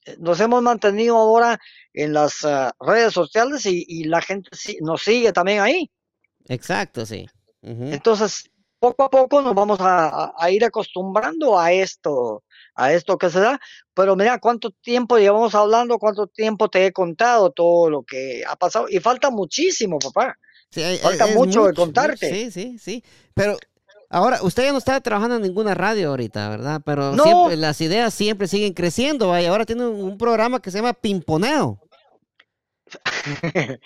[0.06, 1.60] eh, nos hemos mantenido ahora
[1.94, 4.50] en las ah, redes sociales y, la gente
[4.82, 5.92] nos sigue también ahí.
[6.48, 7.28] Exacto, sí.
[7.64, 12.44] Entonces, poco a poco nos vamos a, ir acostumbrando a esto,
[12.74, 13.60] a esto que se da.
[13.94, 18.56] Pero mira, cuánto tiempo llevamos hablando, cuánto tiempo te he contado todo lo que ha
[18.56, 18.88] pasado.
[18.90, 20.36] Y falta muchísimo, papá.
[21.02, 22.30] Falta mucho de contarte.
[22.30, 23.03] Sí, sí, sí.
[23.34, 23.57] Pero
[24.14, 26.81] Ahora, usted ya no está trabajando en ninguna radio ahorita, ¿verdad?
[26.84, 29.39] Pero siempre, las ideas siempre siguen creciendo.
[29.39, 31.80] Y ahora tiene un, programa que se llama Pimponeo.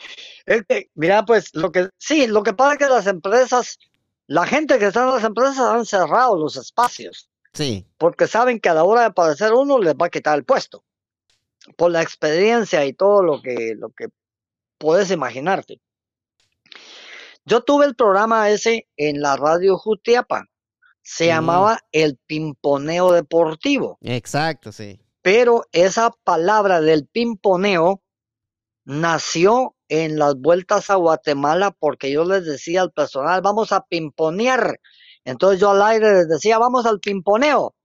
[0.95, 3.77] mira, pues lo que sí, lo que pasa es que las empresas,
[4.25, 7.29] la gente que está en las empresas han cerrado los espacios.
[7.53, 7.85] Sí.
[7.99, 10.83] Porque saben que a la hora de aparecer uno les va a quitar el puesto.
[11.77, 14.07] Por la experiencia y todo lo que, lo que
[14.79, 15.79] puedes imaginarte.
[17.45, 20.45] Yo tuve el programa ese en la radio Jutiapa.
[21.03, 21.27] Se mm.
[21.27, 23.99] llamaba El Pimponeo Deportivo.
[24.01, 24.99] Exacto, sí.
[25.21, 28.01] Pero esa palabra del pimponeo
[28.83, 34.79] nació en las vueltas a Guatemala porque yo les decía al personal, vamos a pimponear.
[35.23, 37.75] Entonces yo al aire les decía, vamos al pimponeo.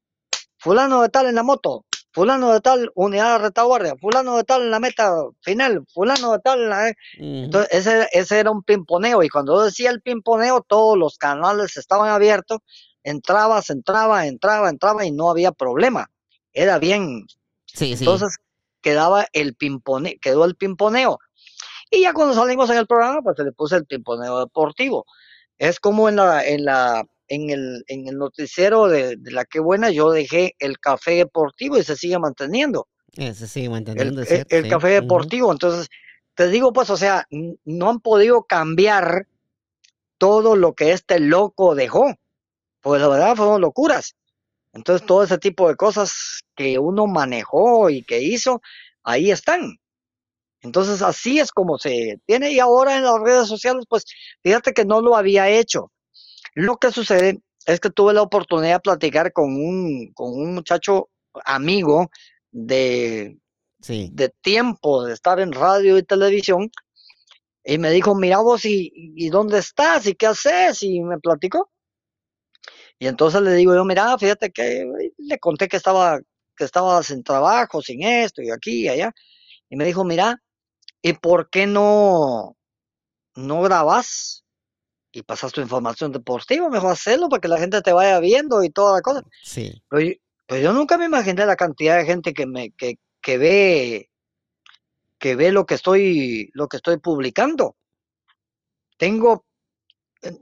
[0.58, 4.62] Fulano de tal en la moto, fulano de tal unidad de retaguardia, fulano de tal
[4.62, 6.94] en la meta final, fulano de tal en la...
[7.18, 12.10] Entonces ese, ese era un pimponeo y cuando decía el pimponeo todos los canales estaban
[12.10, 12.58] abiertos,
[13.02, 16.10] entraba, entraba, entraba, entraba y no había problema.
[16.52, 17.26] Era bien.
[17.66, 18.36] Sí, Entonces
[18.80, 21.18] quedaba el pimponeo, quedó el pimponeo.
[21.90, 25.06] Y ya cuando salimos en el programa, pues se le puse el pimponeo deportivo.
[25.58, 29.90] Es como en la, en la en el, en el noticiero de, la que buena
[29.90, 32.88] yo dejé el café deportivo y se sigue manteniendo.
[33.16, 34.22] Eh, se sigue manteniendo.
[34.22, 35.52] El, café deportivo.
[35.52, 35.88] Entonces,
[36.34, 39.28] te digo, pues, o sea, no han podido cambiar
[40.18, 42.16] todo lo que este loco dejó.
[42.80, 44.16] Pues la verdad fueron locuras.
[44.72, 48.60] Entonces, todo ese tipo de cosas que uno manejó y que hizo,
[49.04, 49.78] ahí están.
[50.62, 52.52] Entonces, así es como se tiene.
[52.52, 54.04] Y ahora en las redes sociales, pues,
[54.42, 55.92] fíjate que no lo había hecho.
[56.54, 61.10] Lo que sucede es que tuve la oportunidad de platicar con un, con un muchacho
[61.44, 62.10] amigo
[62.50, 63.38] de,
[63.78, 66.70] de tiempo, de estar en radio y televisión,
[67.64, 70.06] y me dijo, mira vos, ¿y, dónde estás?
[70.06, 70.82] ¿Y qué haces?
[70.82, 71.70] Y me platicó.
[72.98, 74.86] Y entonces le digo yo, mira, fíjate que
[75.18, 76.20] le conté que estaba,
[76.56, 79.12] que estaba sin trabajo, sin esto y aquí y allá.
[79.68, 80.42] Y me dijo, mira,
[81.02, 82.56] ¿y por qué no,
[83.34, 84.44] no grabas
[85.12, 88.70] y pasas tu información deportiva, mejor hacerlo para que la gente te vaya viendo y
[88.70, 89.22] toda la cosa.
[89.42, 89.82] Sí.
[89.88, 94.10] Pero yo, nunca me imaginé la cantidad de gente que me, que, que ve
[95.18, 97.76] que ve lo que estoy lo que estoy publicando.
[98.96, 99.44] Tengo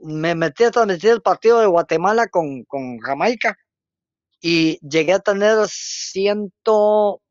[0.01, 3.57] me metí a transmitir el partido de Guatemala con, con Jamaica
[4.41, 7.21] y llegué a tener ciento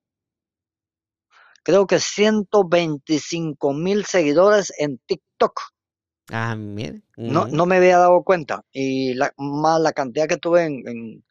[1.62, 5.60] creo que 125 mil seguidores en TikTok.
[6.30, 7.02] Ah, mire.
[7.16, 8.64] No, no me había dado cuenta.
[8.72, 11.22] Y la, más la cantidad que tuve en,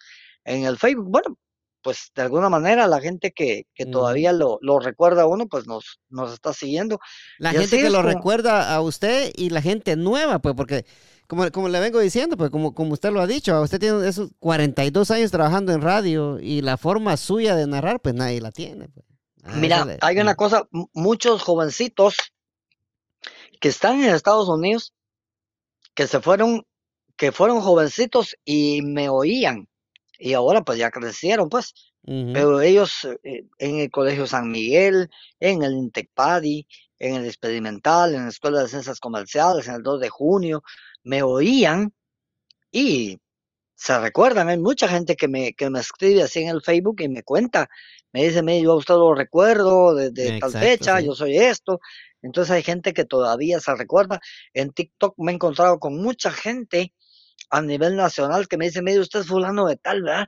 [0.46, 1.10] en, el Facebook.
[1.10, 1.38] Bueno,
[1.84, 5.68] pues de alguna manera la gente que, que todavía lo, lo, recuerda a uno, pues
[5.68, 7.00] nos, nos está siguiendo.
[7.38, 10.86] La gente que lo recuerda a usted y la gente nueva, pues porque
[11.28, 14.32] como, como le vengo diciendo, pues como, como usted lo ha dicho, usted tiene esos
[14.40, 18.88] 42 años trabajando en radio y la forma suya de narrar, pues nadie la tiene.
[18.90, 19.06] Pues.
[19.44, 22.18] Ah, Mira, hay una cosa, muchos jovencitos
[23.60, 24.94] que están en Estados Unidos,
[25.94, 26.66] que se fueron,
[27.16, 29.68] que fueron jovencitos y me oían.
[30.20, 31.74] Y ahora pues ya crecieron, pues.
[32.04, 35.10] Pero ellos eh, en el Colegio San Miguel,
[35.42, 36.66] en el Intecpadi,
[37.00, 40.64] en el Experimental, en la Escuela de Ciencias Comerciales, en el 2 de junio,
[41.04, 41.94] me oían
[42.72, 43.20] y
[43.76, 44.50] se recuerdan.
[44.50, 47.70] Hay mucha gente que me, que me escribe así en el Facebook y me cuenta,
[48.12, 51.80] me dice, me, yo a usted lo recuerdo desde tal fecha, yo soy esto.
[52.22, 54.20] Entonces hay gente que todavía se recuerda.
[54.54, 56.94] En TikTok me he encontrado con mucha gente
[57.50, 60.28] a nivel nacional que me dice, mire, usted es fulano de tal, ¿verdad?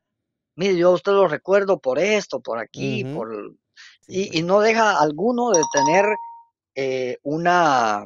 [0.56, 3.56] Mire, yo a usted lo recuerdo por esto, por aquí, por...
[4.08, 6.06] y, y, no deja alguno de tener
[6.76, 8.04] eh, una,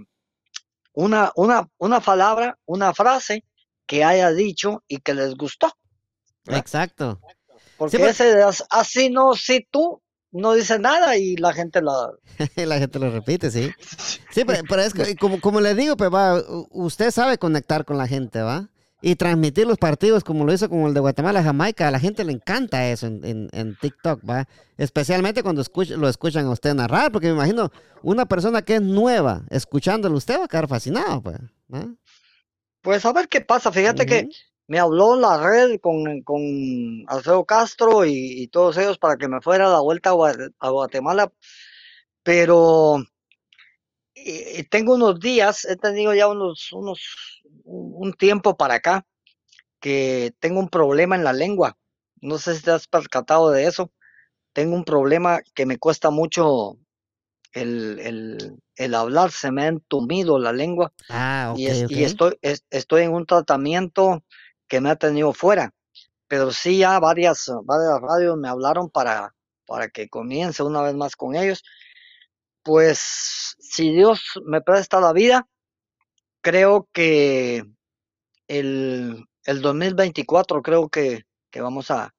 [0.93, 3.43] una, una, una palabra, una frase
[3.85, 5.71] que haya dicho y que les gustó.
[6.45, 7.19] Exacto.
[7.77, 10.02] Porque pues ese así no, si tú,
[10.33, 12.19] no dice nada y la gente lo...
[12.55, 13.71] la gente lo repite, sí.
[14.31, 16.41] Sí, pero, es que, como, como le digo, pues va,
[16.71, 18.67] usted sabe conectar con la gente, ¿va?
[18.99, 21.87] Y transmitir los partidos como lo hizo con el de Guatemala, Jamaica.
[21.87, 24.47] A la gente le encanta eso en, en, TikTok, ¿va?
[24.77, 25.63] Especialmente cuando
[25.97, 30.39] lo escuchan a usted narrar, porque me imagino una persona que es nueva, escuchándolo usted
[30.39, 31.37] va a quedar fascinado, pues.
[32.81, 33.71] Pues a ver qué pasa.
[33.71, 34.29] Fíjate que
[34.73, 36.41] me habló la red con, con
[37.07, 41.31] Alfredo Castro y, todos ellos para que me fuera a la vuelta a, Guatemala,
[42.23, 43.03] pero
[44.71, 49.05] tengo unos días, he tenido ya unos, unos, un tiempo para acá,
[49.79, 51.77] que tengo un problema en la lengua.
[52.19, 53.91] No sé si te has percatado de eso.
[54.53, 56.79] Tengo un problema que me cuesta mucho
[57.51, 60.91] el, el, el hablar, se me ha entumido la lengua.
[61.09, 64.23] Ah, y, y, estoy, estoy en un tratamiento
[64.73, 65.71] que me ha tenido fuera.
[66.27, 69.35] Pero sí ya varias, varias radios me hablaron para,
[69.67, 71.63] para que comience una vez más con ellos.
[72.63, 75.47] Pues si Dios me presta la vida,
[76.41, 77.63] creo que
[78.47, 82.15] el, el 2024 creo que, que vamos a,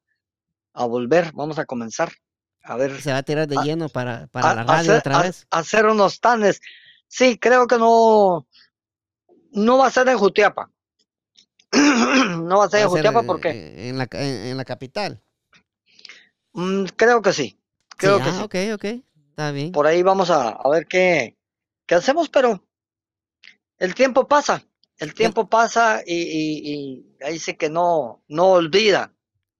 [0.75, 2.13] a volver, vamos a comenzar.
[2.63, 3.03] A ver.
[3.03, 5.45] Se va a tirar de lleno para, para la radio otra vez.
[5.51, 6.61] hacer unos tanes.
[7.09, 8.47] Sí, creo que no,
[9.51, 10.71] no va a ser en Jutiapa.
[12.45, 13.89] no va a ser en Jutiapa porque...
[13.89, 15.23] En la, en, la capital.
[16.53, 17.59] Mm, creo que sí.
[17.97, 18.85] Creo que ah, Ok, ok.
[19.31, 19.73] Está bien.
[19.73, 21.37] Por ahí vamos a, a ver qué,
[21.87, 22.65] qué hacemos, pero
[23.79, 24.65] el tiempo pasa.
[24.99, 29.13] El tiempo pasa y, y, ahí sí que no, no olvida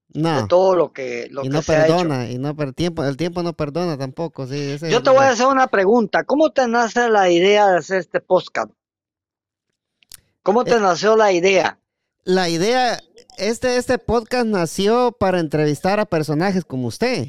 [0.09, 3.53] de todo lo que, lo y no perdona, y no el tiempo, el tiempo no
[3.53, 4.77] perdona tampoco, sí.
[4.89, 6.23] Yo te voy a hacer una pregunta.
[6.23, 8.71] ¿Cómo te nace la idea de hacer este podcast?
[10.45, 11.81] ¿Cómo te eh, nació la idea?
[12.25, 12.99] La idea,
[13.37, 17.29] este, este podcast nació para entrevistar a personajes como usted.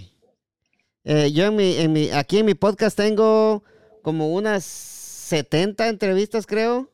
[1.03, 3.63] Eh, yo en mi, en mi, aquí en mi podcast tengo
[4.01, 6.89] como unas 70 entrevistas, creo.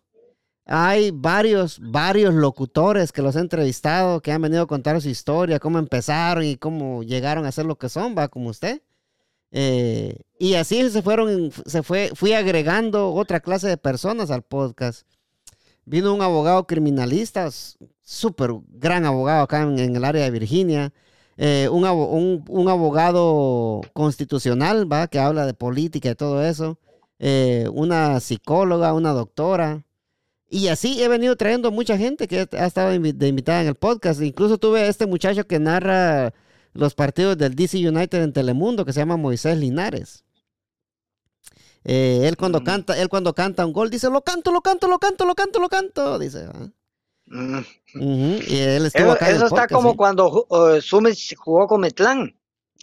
[0.65, 5.59] Hay varios, varios locutores que los he entrevistado, que han venido a contar su historia,
[5.59, 8.81] cómo empezaron y cómo llegaron a ser lo que son, va, como usted.
[9.51, 15.05] Eh, y así se fueron, se fue, fui agregando otra clase de personas al podcast.
[15.85, 17.49] Vino un abogado criminalista,
[18.03, 20.93] súper gran abogado acá en, el área de Virginia.
[21.37, 21.85] Eh, un,
[22.69, 25.07] abogado constitucional, ¿va?
[25.07, 26.77] Que habla de política y todo eso.
[27.19, 29.83] Eh, una psicóloga, una doctora.
[30.49, 34.21] Y así he venido trayendo mucha gente que ha estado de invitada en el podcast.
[34.21, 36.33] Incluso tuve a este muchacho que narra
[36.73, 40.23] los partidos del DC United en Telemundo, que se llama Moisés Linares.
[41.83, 42.63] Eh, él cuando mm.
[42.63, 45.59] canta, él cuando canta un gol dice, lo canto, lo canto, lo canto, lo canto,
[45.59, 46.47] lo canto, dice.
[47.33, 48.39] Mm.
[48.45, 52.35] y él estuvo acá eso está como cuando uh, Sumis jugó con Metlán.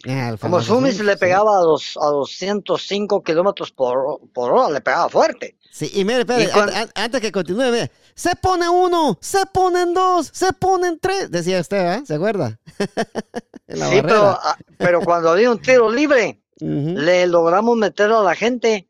[0.07, 5.09] Ah, como Sumis le pegaba a, dos, a 205 kilómetros por, por hora, le pegaba
[5.09, 5.57] fuerte.
[5.71, 6.49] Sí, y mire, espere,
[6.95, 11.99] antes que continúe, mire, se pone uno, se ponen dos, se ponen tres, decía usted,
[11.99, 12.03] ¿eh?
[12.05, 12.59] ¿Se acuerda?
[13.67, 18.89] sí, pero, ah, pero cuando había un tiro libre, le logramos meter a la gente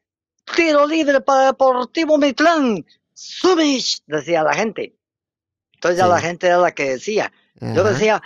[0.55, 2.85] tiro libre para Deportivo Mitlán.
[3.13, 4.95] Sumish, decía la gente.
[5.79, 7.31] Entonces ya la gente era la que decía.
[7.61, 8.21] Yo decía,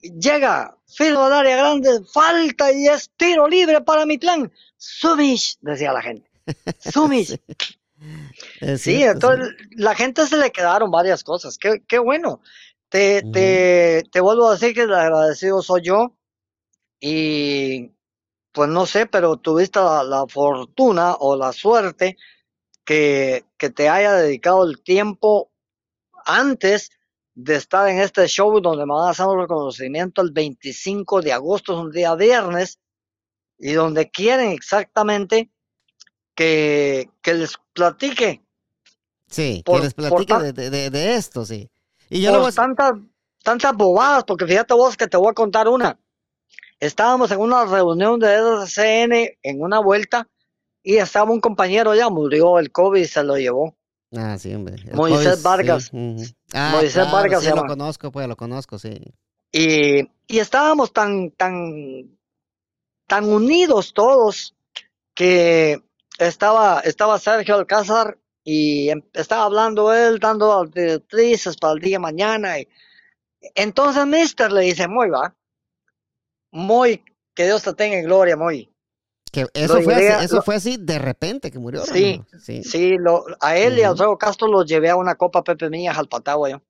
[0.00, 4.50] llega, filo al área grande, falta y es tiro libre para Mitlán.
[4.78, 6.30] Sumish, decía la gente.
[6.78, 7.38] Sumish.
[8.78, 11.58] sí, entonces la gente se le quedaron varias cosas.
[11.58, 12.40] Qué, qué bueno.
[12.88, 16.16] Te, te, te vuelvo a decir que el agradecido soy yo.
[17.00, 17.90] Y
[18.52, 22.16] pues no sé, pero tuviste la, fortuna o la suerte
[22.82, 25.50] que, que, te haya dedicado el tiempo
[26.24, 26.90] antes
[27.34, 31.32] de estar en este show donde me van a hacer un reconocimiento el 25 de
[31.32, 32.78] agosto, es un día viernes,
[33.58, 35.50] y donde quieren exactamente
[36.34, 38.42] que, que les platique.
[39.28, 41.70] Sí, que les platique de, de, esto, sí.
[42.08, 42.92] Y yo por tantas,
[43.42, 45.98] tantas bobadas, porque fíjate vos que te voy a contar una.
[46.78, 48.36] Estábamos en una reunión de
[48.66, 50.28] SCN en una vuelta
[50.82, 53.76] y estaba un compañero ya, murió el COVID y se lo llevó.
[54.16, 54.76] Ah, sí, hombre.
[54.92, 55.90] Moisés Vargas.
[56.52, 57.42] ah, Moisés Vargas.
[57.42, 59.00] Sí, lo conozco, pues lo conozco, sí.
[59.52, 62.18] Y, y estábamos tan, tan,
[63.06, 64.54] tan unidos todos
[65.14, 65.80] que
[66.18, 72.00] estaba, estaba Sergio Alcázar y em, estaba hablando él, dando directrices para el día de
[72.00, 72.58] mañana.
[72.58, 72.68] Y,
[73.54, 75.34] entonces, Mister le dice, muy va,
[76.50, 77.04] muy,
[77.34, 78.73] que Dios te tenga en gloria, muy.
[79.34, 81.84] Que eso, fue así, eso fue así de repente que murió.
[81.84, 85.68] Sí, sí, lo, a él y a Alfredo Castro los llevé a una copa Pepe
[85.70, 86.62] Mías al Patagua yo.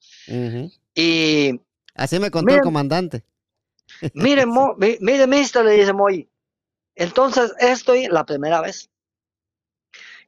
[0.95, 1.61] Y.
[1.95, 3.23] Así me contó el comandante.
[4.15, 4.47] Mire,
[5.01, 6.27] mire, mister, le dice Moy.
[6.95, 8.89] Entonces, estoy la primera vez.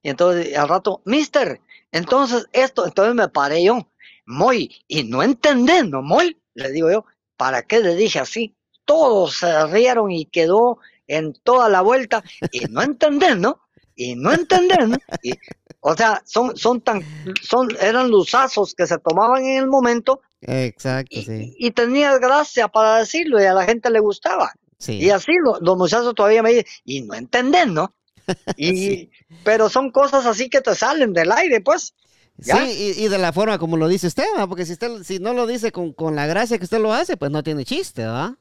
[0.02, 3.90] Y entonces, al rato, mister, entonces esto, entonces me paré yo.
[4.26, 7.06] Moy, y no entendiendo, Moy, le digo yo,
[7.38, 8.54] ¿para qué le dije así?
[8.86, 12.22] todos se rieron y quedó en toda la vuelta
[12.52, 13.60] y no entender, ¿no?
[13.94, 14.96] Y no entender, ¿no?
[15.22, 15.32] Y,
[15.80, 17.02] o sea, son, son tan,
[17.42, 20.20] son, eran luzazos que se tomaban en el momento.
[20.40, 21.54] Exacto, y, sí.
[21.58, 24.52] Y tenía gracia para decirlo y a la gente le gustaba.
[24.78, 24.94] Sí.
[24.94, 27.94] Y así los muchachos todavía me dicen, y no entender, ¿no?
[28.56, 29.10] Y,
[29.44, 31.94] Pero son cosas así que te salen del aire, pues.
[32.38, 35.46] Sí, y, de la forma como lo dice usted, porque si usted si no lo
[35.46, 38.32] dice con, con la gracia que usted lo hace, pues no tiene chiste, ¿verdad?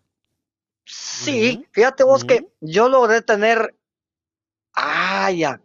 [0.86, 3.76] Sí, fíjate vos que yo logré tener.
[4.74, 5.62] Ah, ya.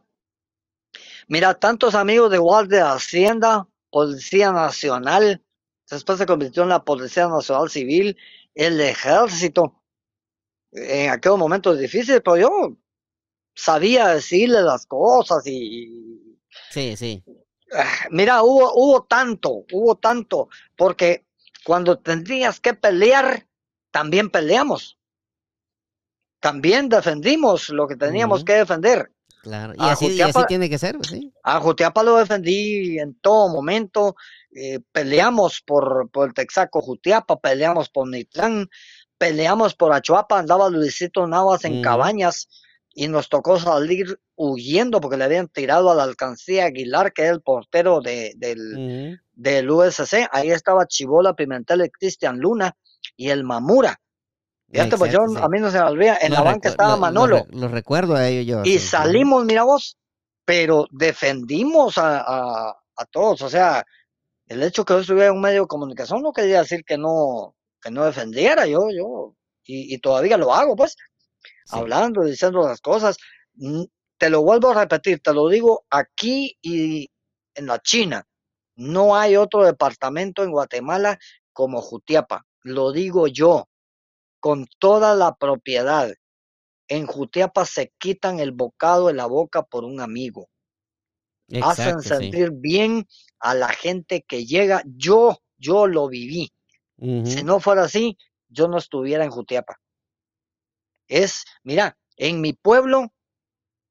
[1.29, 5.45] Mira, tantos amigos de Guardia de Hacienda, Policía Nacional,
[5.89, 8.17] después se convirtió en la Policía Nacional Civil,
[8.55, 9.77] el Ejército.
[10.73, 12.77] En aquellos momentos difíciles, pero yo
[13.55, 16.39] sabía decirle las cosas y.
[16.71, 17.23] Sí, sí.
[17.73, 21.27] Ah, mira, hubo, hubo tanto, hubo tanto, porque
[21.65, 23.47] cuando tendrías que pelear,
[23.91, 25.00] también peleamos
[26.41, 29.13] también defendimos lo que teníamos que defender.
[29.43, 30.19] Claro, y así,
[30.49, 31.33] tiene que ser, pues, ¿sí?
[31.43, 34.15] A Jutiapa lo defendí en todo momento,
[34.55, 38.69] eh, peleamos por, por el Texaco Jutiapa, peleamos por Nitlán,
[39.17, 42.49] peleamos por Achuapa, andaba Luisito Navas en cabañas
[42.93, 47.31] y nos tocó salir huyendo porque le habían tirado a la alcancía Aguilar, que es
[47.31, 52.77] el portero de, del, del USC, ahí estaba Chibola Pimentel y Cristian Luna
[53.17, 54.01] y el Mamura
[54.71, 57.45] Fíjate, pues yo, a mí no se me olvida, en la banca estaba Manolo.
[57.51, 58.63] Lo, recuerdo a ellos yo.
[58.71, 59.99] Y salimos, mira vos,
[60.45, 63.43] pero defendimos a, a, todos.
[63.43, 63.85] O sea,
[64.47, 67.57] el hecho que yo estuviera en un medio de comunicación no quería decir que no,
[67.83, 68.65] que no defendiera.
[68.67, 69.35] Yo, yo,
[69.65, 70.97] y, todavía lo hago, pues,
[71.71, 73.17] hablando, diciendo las cosas.
[74.19, 77.11] Te lo vuelvo a repetir, te lo digo aquí y
[77.55, 78.25] en la China.
[78.77, 81.19] No hay otro departamento en Guatemala
[81.53, 82.47] como Jutiapa.
[82.63, 83.70] Lo digo yo
[84.41, 86.13] con toda la propiedad.
[86.89, 90.49] En Jutiapa se quitan el bocado de la boca por un amigo.
[91.63, 93.07] Hacen sentir bien
[93.39, 94.83] a la gente que llega.
[94.87, 96.53] Yo, yo lo viví.
[96.99, 98.19] Si no fuera así,
[98.49, 99.81] yo no estuviera en Jutiapa.
[101.09, 103.13] Es, mira, en mi pueblo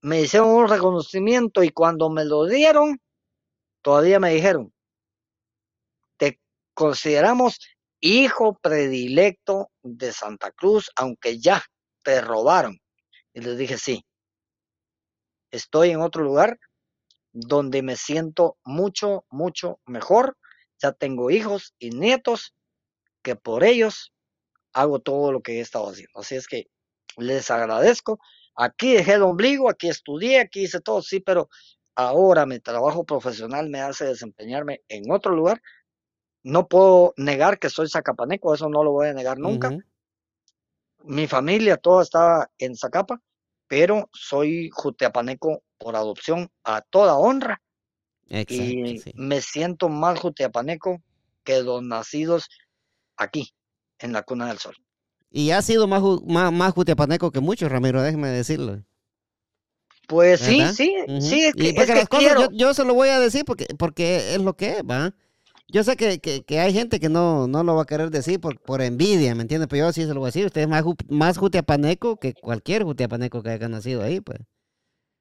[0.01, 3.01] me hicieron un reconocimiento y cuando me lo dieron,
[3.81, 4.73] todavía me dijeron,
[6.17, 6.39] te
[6.73, 7.59] consideramos
[8.01, 11.63] hijo predilecto de Santa Cruz, aunque ya
[12.03, 12.79] te robaron.
[13.33, 14.03] Y les dije, sí,
[15.51, 16.59] estoy en otro lugar
[17.31, 20.37] donde me siento mucho, mucho mejor.
[20.81, 22.55] Ya tengo hijos y nietos
[23.21, 24.13] que por ellos
[24.73, 26.19] hago todo lo que he estado haciendo.
[26.19, 26.67] Así es que
[27.17, 28.19] les agradezco.
[28.55, 31.49] Aquí dejé el ombligo, aquí estudié, aquí hice todo, sí, pero
[31.95, 35.61] ahora mi trabajo profesional me hace desempeñarme en otro lugar
[36.43, 39.75] no puedo negar que soy zacapaneco, eso no lo voy a negar nunca.
[41.03, 43.21] Mi familia toda estaba en Zacapa,
[43.67, 47.61] pero soy jutiapaneco por adopción a toda honra
[48.29, 49.11] Exacto, y sí.
[49.15, 51.01] me siento más jutiapaneco
[51.43, 52.47] que los nacidos
[53.17, 53.53] aquí,
[53.99, 54.75] en la cuna del sol.
[55.31, 58.83] Y ha sido más, más, más jutiapaneco que muchos, Ramiro, déjeme decirlo.
[60.07, 60.91] Pues sí, sí,
[61.21, 63.45] sí, es Y que, es porque que las cosas, yo se lo voy a decir
[63.45, 65.13] porque, porque es lo que es, ¿va?
[65.71, 68.39] Yo sé que, que, que hay gente que no, no lo va a querer decir
[68.39, 69.67] por, por envidia, ¿me entiendes?
[69.69, 70.45] Pero yo sí se lo voy a decir.
[70.45, 74.39] Usted es más, más jutiapaneco que cualquier jutiapaneco que haya nacido ahí, pues.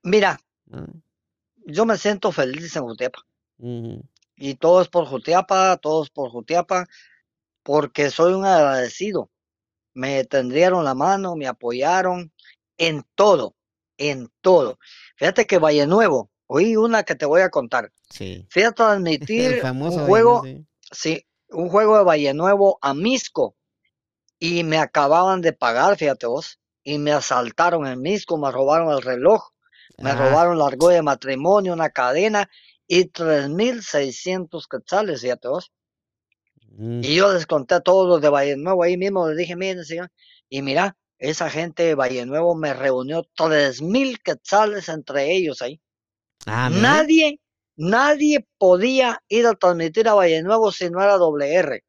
[0.03, 0.87] Mira, ¿no?
[1.69, 3.25] yo me siento feliz en Jutiapa.
[4.37, 6.87] Y todo es por Jutiapa, todo es por Jutiapa,
[7.63, 9.31] porque soy un agradecido.
[9.93, 12.33] Me tendieron la mano, me apoyaron
[12.79, 13.55] en todo,
[13.99, 14.79] en todo.
[15.17, 17.93] Fíjate que Valle Nuevo, oí una que te voy a contar.
[18.11, 18.47] Sí.
[18.51, 20.43] Fui a El transmitir famoso un juego,
[20.93, 23.57] sí, un juego de Valle Nuevo a Misco
[24.41, 29.03] y me acababan de pagar, fíjate vos, y me asaltaron en Misco, me robaron el
[29.03, 29.43] reloj,
[29.99, 32.49] me Ah, robaron la argolla de matrimonio, una cadena
[32.89, 35.73] y 3.600 quetzales, fíjate vos.
[36.79, 39.57] mm, Y yo les conté a todos los de Valle Nuevo ahí mismo, les dije,
[39.57, 40.11] miren, señor,
[40.49, 45.81] y mira, esa gente de Valle Nuevo me reunió 3.000 quetzales entre ellos ahí.
[46.47, 46.69] Ah.
[46.71, 47.41] Nadie,
[47.77, 51.85] nadie podía ir a transmitir a Valle Nuevo si no era doble R.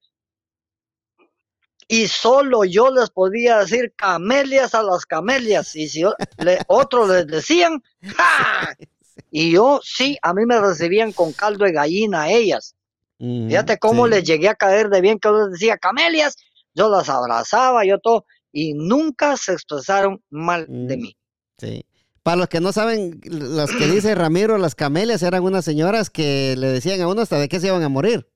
[1.87, 5.75] Y solo yo les podía decir camelias a las camelias.
[5.75, 6.03] Y si
[6.37, 7.81] le- otros les decían,
[8.15, 8.75] ¡ja!
[9.31, 12.75] Y yo, sí, a mí me recibían con caldo de gallina a ellas.
[13.19, 14.11] Ujú, Fíjate cómo sí.
[14.11, 16.35] les llegué a caer de bien que yo les decía camelias.
[16.73, 18.25] Yo las abrazaba, yo todo.
[18.51, 21.01] Y nunca se expresaron mal de Mm.
[21.01, 21.17] mí.
[21.59, 21.85] Sí.
[22.29, 26.53] Para los que no saben, las que dice Ramiro, las camelias eran unas señoras que
[26.59, 28.29] le decían a uno hasta de qué se iban a morir,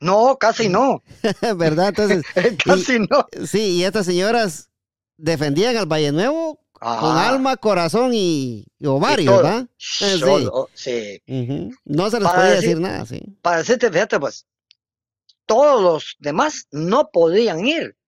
[0.00, 1.02] No, casi no.
[1.58, 1.88] ¿verdad?
[1.90, 2.24] Entonces,
[2.64, 3.26] casi no.
[3.46, 4.70] sí, y estas señoras
[5.18, 9.42] defendían al Valle Nuevo con alma, corazón y, y ovarios, todo.
[9.44, 9.66] ¿verdad?
[9.76, 10.18] sí.
[10.18, 11.20] Solo, sí.
[11.26, 11.74] Ujú.
[11.84, 13.20] No se les Para podía decir- decir nada, sí.
[13.42, 14.46] para decirte, fíjate, pues,
[15.44, 17.98] todos los demás no podían ir.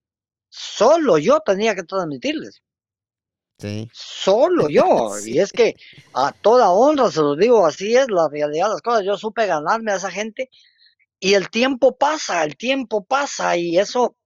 [0.48, 2.62] Solo yo tenía que transmitirles.
[3.58, 3.90] Sí.
[3.92, 5.10] Solo yo.
[5.20, 5.34] Sí.
[5.34, 5.74] Y es que
[6.14, 9.04] a toda honra se los digo, así es la realidad de las cosas.
[9.04, 10.50] Yo supe ganarme a esa gente
[11.20, 14.16] y el tiempo pasa, el tiempo pasa y eso,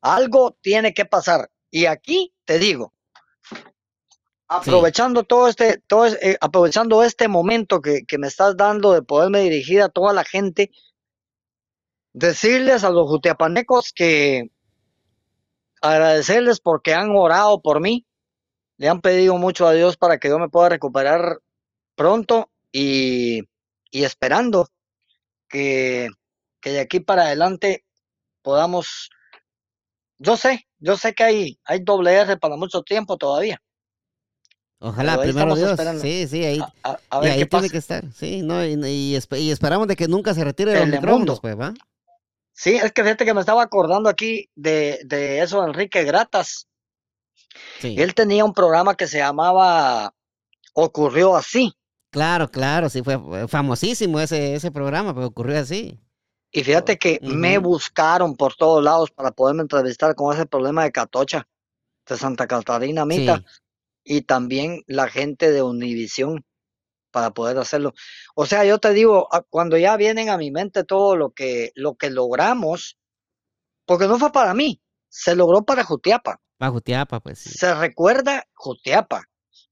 [0.00, 1.50] algo tiene que pasar.
[1.70, 2.94] Y aquí te digo,
[4.48, 9.40] aprovechando todo este, todo, eh, aprovechando este momento que, que me estás dando de poderme
[9.40, 10.70] dirigir a toda la gente,
[12.14, 14.50] decirles a los jutiapanecos que
[15.82, 18.06] agradecerles porque han orado por mí,
[18.76, 21.38] le han pedido mucho a Dios para que yo me pueda recuperar
[21.94, 23.40] pronto y,
[23.90, 24.68] y esperando
[25.48, 26.08] que,
[26.60, 27.84] que de aquí para adelante
[28.42, 29.10] podamos,
[30.18, 33.60] yo sé, yo sé que hay, hay doble R para mucho tiempo todavía.
[34.80, 35.70] Ojalá, primero Dios.
[35.72, 36.02] esperando.
[36.02, 37.68] Sí, sí, ahí, A, a- a y ahí tiene pasa.
[37.68, 38.04] que estar.
[38.12, 41.40] Sí, no, y, y esp- y esperamos de que nunca se retire de los micrófonos,
[41.40, 41.74] pues, ¿va?
[42.58, 46.66] Sí, es que fíjate que me estaba acordando aquí de, de eso Enrique Gratas.
[47.78, 47.94] Sí.
[47.96, 50.12] Él tenía un programa que se llamaba
[50.74, 51.72] Ocurrió así.
[52.10, 56.00] Claro, claro, sí, fue famosísimo ese, ese programa, pero ocurrió así.
[56.50, 60.90] Y fíjate que me buscaron por todos lados para poderme entrevistar con ese problema de
[60.90, 61.46] Catocha,
[62.08, 64.16] de Santa Catarina, Mita, Sí.
[64.16, 66.44] y también la gente de Univisión
[67.10, 67.92] para poder hacerlo.
[68.34, 71.72] O sea, yo te digo, a- cuando ya vienen a mi mente todo lo que,
[71.74, 72.98] lo que logramos,
[73.86, 76.40] porque no fue para mí, se logró para Jutiapa.
[76.58, 77.50] Bajo Tiapa, pues sí.
[77.50, 79.24] Se recuerda Jutiapa.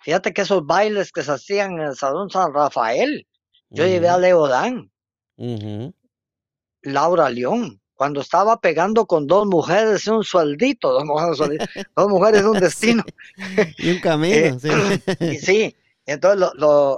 [0.03, 3.27] Fíjate que esos bailes que se hacían en el Salón San Rafael,
[3.71, 4.91] yo llevé a Leo Dan.
[6.83, 12.61] Laura León, cuando estaba pegando con dos mujeres un sueldito, dos mujeres, dos mujeres un
[12.61, 13.05] destino.
[13.79, 14.69] Y un camino, sí.
[15.21, 15.77] Y sí,
[16.07, 16.49] entonces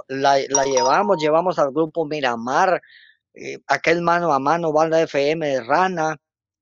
[0.07, 2.81] la, llevamos, llevamos al grupo Miramar,
[3.33, 6.17] eh, aquel mano a mano, banda FM de Rana,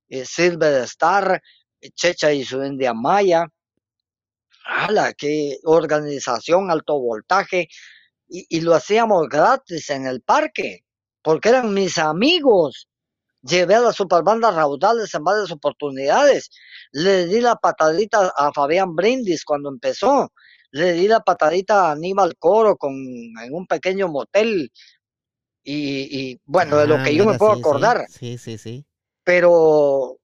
[0.08, 1.42] eh, Silver Star,
[1.82, 3.46] eh, Checha y su India Maya.
[4.66, 5.14] ¡Hala!
[5.14, 7.68] ¡Qué organización, alto voltaje!
[8.30, 10.86] Y, y lo hacíamos gratis en el parque,
[11.22, 12.88] porque eran mis amigos.
[13.42, 16.50] Llevé a las superbandas raudales en varias oportunidades.
[16.92, 20.32] Le di la patadita a Fabián Brindis cuando empezó.
[20.72, 24.72] Le di la patadita a Aníbal Coro con, en un pequeño motel.
[25.64, 25.74] Y,
[26.32, 28.06] y, bueno, de lo Ah, que yo me puedo sí, acordar.
[28.10, 28.86] Sí, sí, sí.
[29.24, 30.18] Pero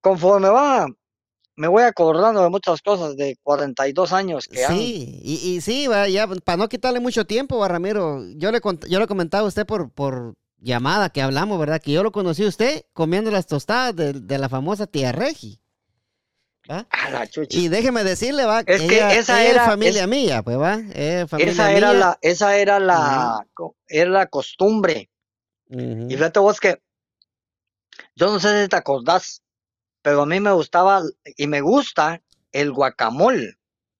[0.00, 0.86] conforme va,
[1.56, 4.76] me voy acordando de muchas cosas de 42 años que han.
[4.76, 8.60] Sí, y, y sí, va, ya, para no quitarle mucho tiempo, va, Ramiro, yo le,
[8.88, 11.82] yo le comentaba a usted por, por llamada que hablamos, ¿verdad?
[11.82, 15.60] Que yo lo conocí a usted comiendo las tostadas de, de la famosa tía Regi.
[16.70, 16.86] ¿Va?
[16.90, 17.56] A la chucha.
[17.58, 21.52] Y déjeme decirle, va, Es que esa era- familia es- mía, pues va, es familia
[21.52, 21.98] esa era mía.
[22.00, 23.46] la, esa era la,
[23.88, 25.10] era la costumbre.
[25.70, 26.80] Y fíjate vos que,
[28.14, 29.42] yo no sé si te acordás,
[30.02, 31.02] pero a mí me gustaba
[31.36, 32.22] y me gusta
[32.52, 33.54] el guacamole.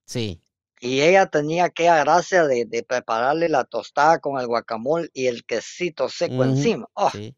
[0.07, 0.41] Sí.
[0.81, 5.45] Y ella tenía aquella gracia de, de prepararle la tostada con el guacamole y el
[5.45, 6.87] quesito seco encima.
[6.95, 7.35] Oh, sí.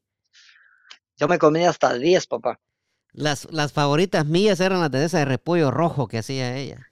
[1.16, 2.60] yo me comía hasta 10, papá.
[3.12, 6.86] Las, las favoritas mías eran las de esa de repollo rojo que hacía ella.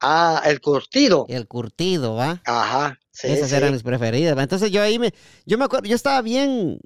[0.00, 1.26] Ah, el curtido.
[1.28, 2.42] El curtido, ¿va?
[2.44, 2.98] Ajá.
[3.10, 3.56] Sí, Esas sí.
[3.56, 4.36] eran mis preferidas.
[4.36, 4.42] ¿va?
[4.42, 5.12] Entonces yo ahí me,
[5.46, 6.78] yo me acuerdo, yo estaba bien,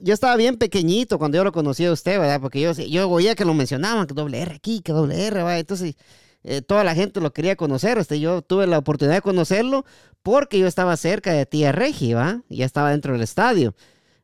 [0.00, 2.40] yo estaba bien pequeñito cuando yo lo conocí a usted, ¿verdad?
[2.40, 5.58] Porque yo, yo oía que lo mencionaban, que doble R aquí, que doble R, ¿va?
[5.58, 5.94] Entonces
[6.42, 7.96] eh, toda la gente lo quería conocer.
[7.98, 9.84] Este, yo tuve la oportunidad de conocerlo
[10.22, 12.42] porque yo estaba cerca de Tía Regi, ¿va?
[12.48, 13.74] Ya estaba dentro del estadio.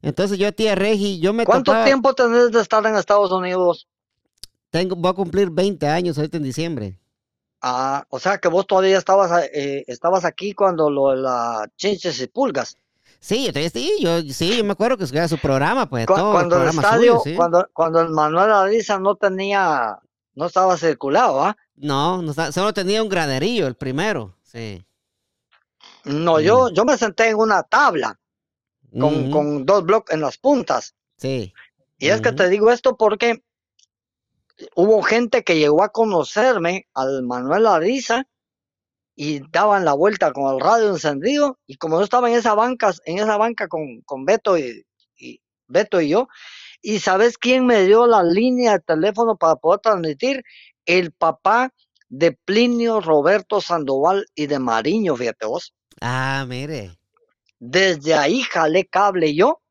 [0.03, 3.87] Entonces yo, Tía Regi, yo me ¿Cuánto topaba- tiempo tenés de estar en Estados Unidos?
[4.75, 6.99] Tengo, voy a cumplir 20 años ahorita en diciembre.
[7.63, 12.21] Ah, o sea que vos todavía estabas, eh, estabas aquí cuando lo de las chinches
[12.21, 12.77] y pulgas.
[13.21, 16.33] Sí, yo, sí, yo, sí, yo me acuerdo que era su programa, pues, Cu- todo
[16.33, 17.37] cuando el programa estadio, suyo, sí.
[17.37, 19.97] cuando, cuando el Manuel Ariza no tenía,
[20.35, 21.57] no estaba circulado, ¿ah?
[21.77, 22.21] No,
[22.51, 24.85] solo tenía un graderillo, el primero, sí.
[26.05, 26.41] No, Mm.
[26.41, 28.19] yo, yo me senté en una tabla
[28.99, 30.97] con, dos bloques en las puntas.
[31.17, 31.55] Sí.
[31.97, 33.45] Y es que te digo esto porque
[34.75, 38.25] hubo gente que llegó a conocerme al Manuel Ariza
[39.17, 42.93] y daban la vuelta con el radio encendido y como yo estaba en esa banca,
[43.05, 44.85] en esa banca con, con Beto y,
[45.17, 46.29] y Beto y yo,
[46.83, 50.43] y sabes quién me dio la línea de teléfono para poder transmitir,
[50.87, 51.73] el papá
[52.09, 55.75] de Plinio Roberto Sandoval y de Mariño, fíjate vos.
[56.01, 56.99] Ah, mire.
[57.59, 59.63] Desde ahí jalé cable yo,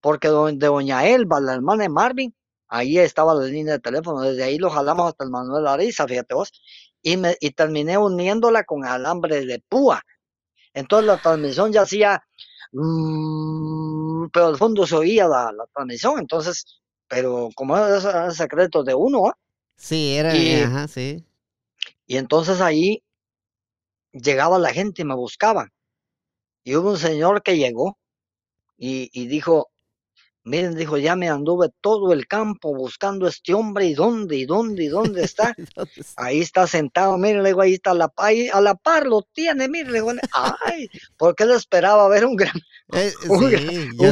[0.00, 2.34] porque de Doña Elba, la hermana de Marvin,
[2.70, 6.34] ahí estaba la línea de teléfono, desde ahí lo jalamos hasta el Manuel Ariza, fíjate
[6.34, 6.52] vos,
[7.02, 10.02] y, me, y terminé uniéndola con alambre de púa.
[10.74, 12.22] Entonces la transmisión ya hacía,
[12.72, 16.64] mm, pero al fondo se oía la, la transmisión, entonces,
[17.08, 19.34] pero como es, es secreto de uno, ¿ah?
[19.76, 21.24] Sí, era, Y- ajá, sí.
[22.06, 23.02] Y entonces ahí
[24.12, 25.68] llegaba la gente y me buscaba.
[26.64, 27.98] Y hubo un señor que llegó
[28.78, 29.70] y, y dijo,
[30.42, 34.46] miren, dijo, ya me anduve todo el campo buscando a este hombre y dónde, y
[34.46, 35.54] dónde, y dónde está.
[36.16, 39.22] Ahí está sentado, miren, le digo, ahí está, a la, ahí, a la par lo
[39.32, 42.54] tiene, miren, le digo, ay, porque él esperaba ver un gran,
[42.92, 43.56] eh, un, sí,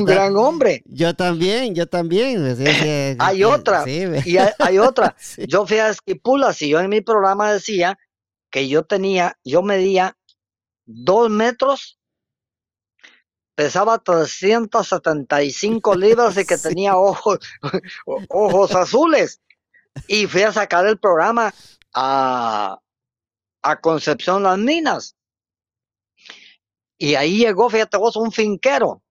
[0.04, 0.82] gran- un hombre.
[0.86, 2.46] Yo también, yo también.
[2.46, 3.84] es que- Hay otra,
[4.26, 5.16] Y hay, hay otra,
[5.48, 7.98] yo fui a Esquipulas y yo en mi programa decía
[8.50, 10.16] que yo tenía, yo medía
[10.86, 11.97] dos metros,
[13.58, 16.68] pesaba 375 libras y que Sí.
[16.68, 17.40] tenía ojos,
[18.28, 19.40] ojos azules.
[20.06, 21.52] Y fui a sacar el programa
[21.92, 22.78] a,
[23.62, 25.16] a Concepción Las Minas.
[26.96, 29.02] Y ahí llegó, fíjate vos, un finquero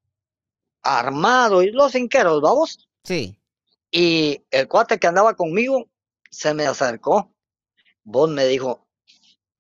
[0.82, 2.88] armado, y los finqueros, vamos.
[3.04, 3.38] Sí.
[3.92, 5.90] Y el cuate que andaba conmigo
[6.32, 7.34] se me acercó.
[8.06, 8.87] Vos me dijo,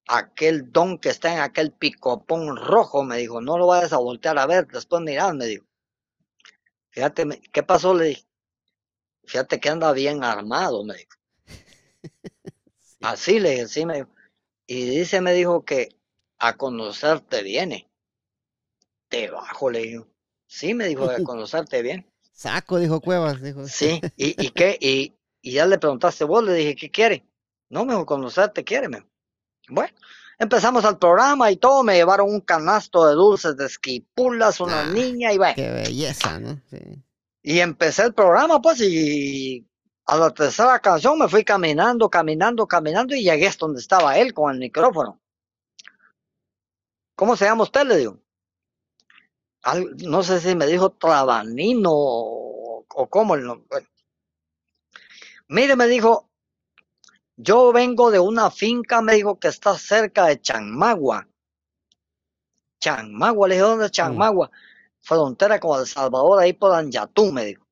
[0.07, 4.39] aquel don que está en aquel picopón rojo, me dijo, no lo vayas a voltear
[4.39, 5.65] a ver, después mirad, me dijo.
[6.89, 7.93] Fíjate, ¿qué pasó?
[7.93, 8.25] Le dije.
[9.25, 11.11] Fíjate que anda bien armado, me dijo.
[13.01, 14.09] Así le dije, sí, me dijo.
[14.65, 15.89] Y dice, me dijo que
[16.39, 17.89] a conocerte viene.
[19.09, 20.07] Te bajo, le digo.
[20.47, 22.09] Sí, me dijo, a conocerte bien.
[22.31, 23.41] Saco, dijo Cuevas.
[23.41, 23.67] Dijo.
[23.67, 24.77] Sí, ¿y, y qué?
[24.79, 27.25] Y, y ya le preguntaste vos, le dije, ¿qué quiere?
[27.69, 29.09] No, me dijo, conocerte quiere, me dijo.
[29.69, 29.93] Bueno,
[30.39, 34.85] empezamos el programa y todo, me llevaron un canasto de dulces de esquipulas, una Ah,
[34.85, 36.61] niña, y bueno, Qué belleza, ¿no?
[36.69, 36.77] Sí.
[37.43, 39.65] y empecé el programa, pues, y
[40.05, 44.33] a la tercera canción me fui caminando, caminando, caminando, y llegué hasta donde estaba él
[44.33, 45.19] con el micrófono.
[47.15, 47.85] ¿Cómo se llama usted?
[47.85, 48.19] Le digo.
[49.63, 53.35] Al- no sé si me dijo Trabanino o, o cómo.
[53.35, 53.87] el nom- bueno.
[55.49, 56.26] Mire, me dijo,
[57.37, 61.27] yo vengo de una finca, me dijo, que está cerca de Chanmagua.
[62.79, 64.49] Chanmagua, le dije, ¿dónde es Chanmagua?
[64.99, 67.65] Frontera con El Salvador, ahí por Anyatú, me dijo.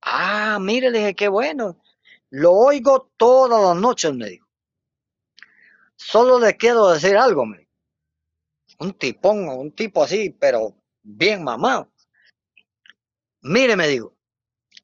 [0.00, 1.78] Ah, mire, le dije, qué bueno.
[2.30, 4.48] Lo oigo todas las noches, me dijo.
[5.96, 7.70] Solo le quiero decir algo, me dijo.
[8.78, 11.92] Un tipón, un tipo así, pero bien mamado.
[13.42, 14.14] Mire, me dijo,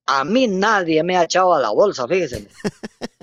[0.05, 2.47] a mí nadie me ha echado a la bolsa, fíjese.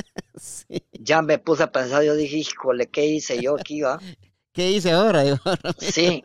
[1.04, 4.00] Ya me puse a pensar, yo dije, híjole, ¿qué hice yo aquí, va?
[4.54, 5.24] ¿Qué hice ahora?
[5.80, 6.24] Sí.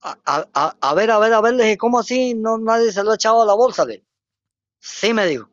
[0.00, 2.34] A, a- a- a ver, a ver, a ver, le dije, ¿cómo así?
[2.34, 4.04] No, nadie se lo ha echado a la bolsa, le.
[4.80, 5.50] Sí, me dijo.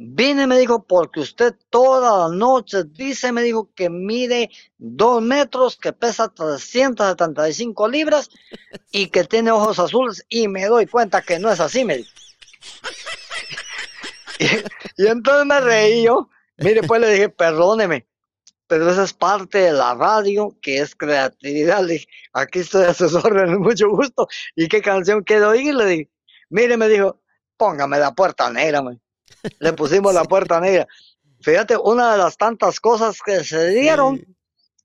[0.00, 4.48] Vine, me dijo, porque usted toda la noche dice, me dijo, que mide
[4.78, 8.30] dos metros, que pesa 375 libras
[8.92, 10.24] y que tiene ojos azules.
[10.28, 12.10] Y me doy cuenta que no es así, me dijo.
[14.96, 16.30] Y, entonces me reí yo.
[16.58, 18.06] Mire, pues le dije, perdóneme,
[18.66, 21.82] pero esa es parte de la radio, que es creatividad.
[21.82, 24.28] Le dije, aquí estoy a sus órdenes, mucho gusto.
[24.54, 25.74] ¿Y qué canción quiero oír?
[25.74, 26.10] Le dije,
[26.50, 27.20] mire, me dijo,
[27.56, 29.00] póngame la puerta negra, me
[29.58, 30.86] le pusimos la puerta negra.
[31.40, 34.24] Fíjate, una de las tantas cosas que se dieron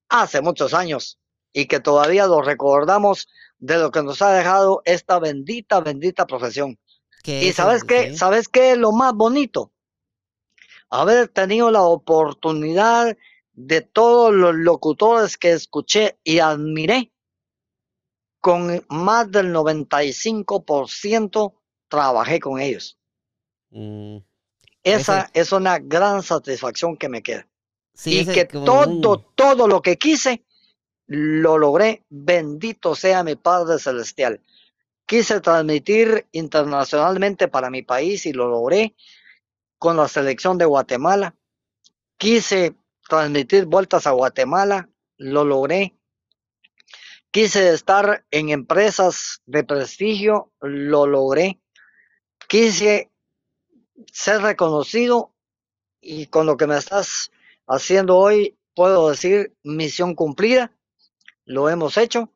[0.09, 1.19] hace muchos años
[1.51, 3.27] y que todavía lo recordamos
[3.57, 6.77] de lo que nos ha dejado esta bendita, bendita profesión.
[7.25, 9.71] Y sabes qué, sabes qué es lo más bonito,
[10.93, 13.17] haber tenido la oportunidad
[13.53, 17.11] de todos los locutores que escuché y admiré,
[18.39, 21.53] con más del 95%
[21.87, 22.99] trabajé con ellos.
[23.71, 24.17] Mm.
[24.83, 27.47] Esa es una gran satisfacción que me queda.
[28.05, 30.43] y que todo, todo lo que quise,
[31.07, 32.03] lo logré.
[32.09, 34.41] Bendito sea mi Padre Celestial.
[35.07, 38.95] Quise transmitir internacionalmente para mi país y lo logré
[39.83, 41.35] con la selección de Guatemala.
[42.17, 42.73] Quise
[43.09, 45.93] transmitir vueltas a Guatemala, lo logré.
[47.31, 51.59] Quise estar en empresas de prestigio, lo logré.
[52.47, 53.11] Quise
[54.09, 55.33] ser reconocido
[55.99, 57.33] y con lo que me estás
[57.67, 60.73] haciendo hoy puedo decir misión cumplida,
[61.43, 62.31] lo hemos hecho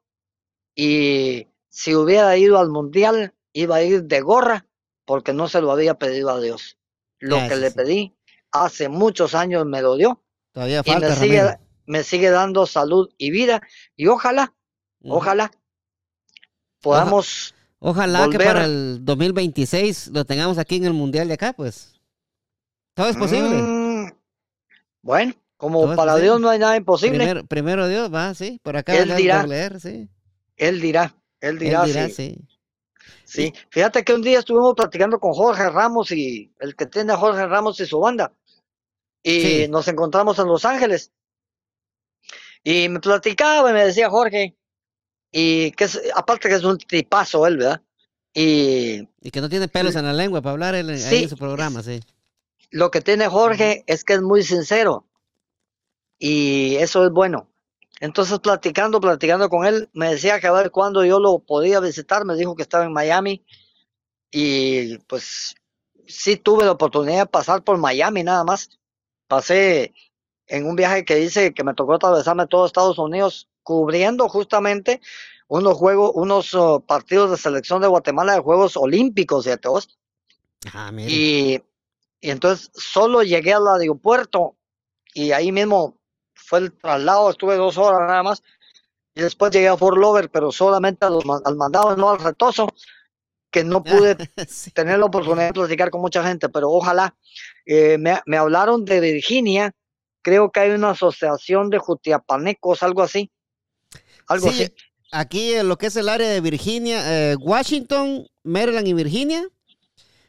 [0.76, 4.68] y si hubiera ido al mundial iba a ir de gorra
[5.06, 6.78] porque no se lo había pedido a Dios.
[7.20, 8.16] Lo que le pedí
[8.52, 13.32] hace muchos años me lo dio Todavía y me sigue, me sigue dando salud y
[13.32, 13.62] vida
[13.96, 14.54] y ojalá,
[15.02, 15.52] ojalá
[16.82, 21.94] podamos Ojalá que para el 2026 lo tengamos aquí en el Mundial de acá, pues.
[22.96, 23.56] Todo es posible.
[23.56, 24.12] Mm,
[25.04, 27.44] bueno, como para Dios no hay nada imposible.
[27.44, 28.60] Primero, Dios, va, sí.
[28.64, 30.10] Por acá él dirá, leer, sí.
[30.56, 32.10] Él dirá, él dirá, sí.
[32.12, 32.48] sí.
[33.70, 37.46] Fíjate que un día estuvimos platicando con Jorge Ramos y el que tiene a Jorge
[37.46, 38.34] Ramos y su banda.
[39.24, 41.12] Y nos encontramos en Los Ángeles.
[42.64, 44.58] Y me platicaba y me decía Jorge,
[45.32, 47.82] y que es, aparte que es un tipazo él, ¿verdad?
[48.34, 51.84] Y, y que no tiene pelos en la lengua para hablar él, en su programa,
[51.84, 52.02] sí.
[52.70, 55.06] Lo que tiene Jorge es que es muy sincero
[56.20, 57.50] y eso es bueno.
[58.00, 62.26] Entonces platicando, platicando con él, me decía que a ver cuándo yo lo podía visitar,
[62.26, 63.44] me dijo que estaba en Miami
[64.32, 65.56] y pues
[66.08, 68.80] sí tuve la oportunidad de pasar por Miami nada más.
[69.28, 69.94] Pasé
[70.48, 75.02] en un viaje que hice que me tocó atravesarme todo Estados Unidos cubriendo justamente
[75.48, 79.98] unos juegos, unos uh, partidos de selección de Guatemala de Juegos Olímpicos de todos.
[80.74, 81.62] Ah, y,
[82.22, 84.56] y entonces solo llegué al aeropuerto
[85.14, 85.98] y ahí mismo
[86.48, 88.42] fue el traslado, estuve dos horas nada más.
[89.14, 92.70] Y después llegué a Fort Lover, pero solamente al mandado, no al retoso,
[93.52, 94.16] que no pude
[94.74, 97.16] tener la oportunidad de platicar con mucha gente, pero ojalá.
[97.66, 99.74] Eh, me, me, hablaron de Virginia,
[100.22, 103.30] creo que hay una asociación de jutiapanecos, algo así,
[104.28, 104.70] algo sí,
[105.12, 109.48] Aquí en lo que es el área de Virginia, eh, Washington, Maryland y Virginia,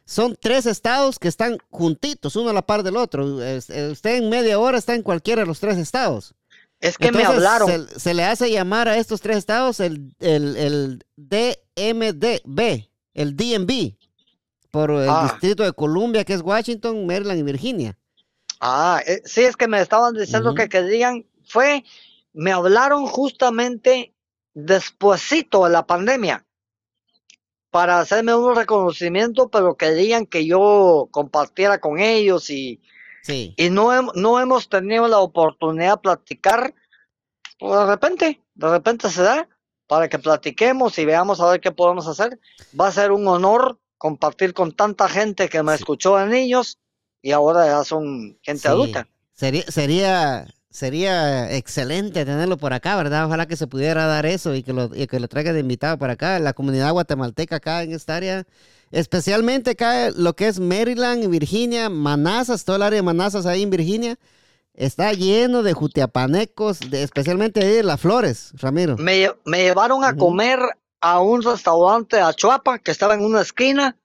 [0.09, 3.43] son tres estados que están juntitos, uno a la par del otro.
[3.43, 3.59] Eh,
[3.91, 6.33] usted en media hora está en cualquiera de los tres estados.
[6.79, 7.87] Es que me hablaron.
[7.95, 13.97] Se, le hace llamar a estos tres estados el, el, el DMDB, el DMV,
[14.71, 15.29] por el ah.
[15.29, 17.95] Distrito de Columbia, que es Washington, Maryland y Virginia.
[18.59, 21.83] Ah, eh, sí, es que me estaban diciendo que querían, fue
[22.33, 24.15] me hablaron justamente
[24.55, 26.47] despuesito de la pandemia
[27.71, 32.81] para hacerme un reconocimiento, pero querían que yo compartiera con ellos y,
[33.27, 36.73] y no, no hemos tenido la oportunidad de platicar.
[37.59, 39.47] Pues, de repente, de repente se da
[39.87, 42.39] para que platiquemos y veamos a ver qué podemos hacer.
[42.79, 46.79] Va a ser un honor compartir con tanta gente que me escuchó de niños
[47.21, 49.07] y ahora ya son gente adulta.
[49.33, 53.25] Sería, sería sería excelente tenerlo por acá, ¿verdad?
[53.25, 56.13] Ojalá que se pudiera dar eso y que lo, que lo traiga de invitado para
[56.13, 58.45] acá, la comunidad guatemalteca acá en esta área.
[58.91, 63.69] Especialmente acá lo que es Maryland, Virginia, Manassas, todo el área de Manassas ahí en
[63.69, 64.17] Virginia.
[64.73, 68.95] Está lleno de jutiapanecos, de, especialmente de Las Flores, Ramiro.
[68.97, 70.59] Me, llevaron a comer
[71.01, 73.97] a un restaurante a Chuapa que estaba en una esquina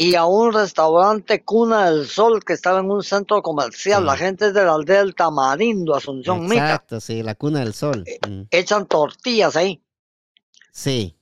[0.00, 4.06] y a un restaurante Cuna del Sol que estaba en un centro comercial.
[4.06, 6.66] La gente es de la aldea del Tamarindo, Asunción Mica.
[6.66, 8.04] Exacto, sí, la Cuna del Sol.
[8.06, 8.42] Eh, mm.
[8.52, 9.82] Echan tortillas ahí.
[10.70, 11.16] Sí.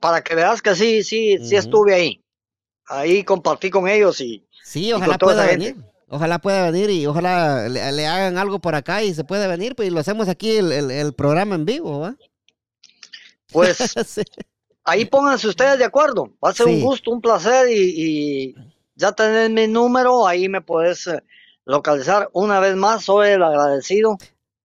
[0.00, 2.20] para que veas que sí, sí, sí estuve ahí.
[2.88, 4.44] Ahí compartí con ellos y.
[4.64, 5.76] Sí, ojalá pueda venir.
[6.08, 9.86] Ojalá pueda venir y ojalá le, hagan algo por acá y se puede venir, pues
[9.86, 12.16] y lo hacemos aquí el, programa en vivo, ¿va?
[13.52, 13.78] Pues
[14.86, 16.32] ahí pónganse ustedes de acuerdo.
[16.42, 18.54] Va a ser un gusto, un placer y,
[18.94, 21.22] ya tener mi número, ahí me puedes eh,
[21.66, 22.30] localizar.
[22.32, 24.16] Una vez más, soy el agradecido.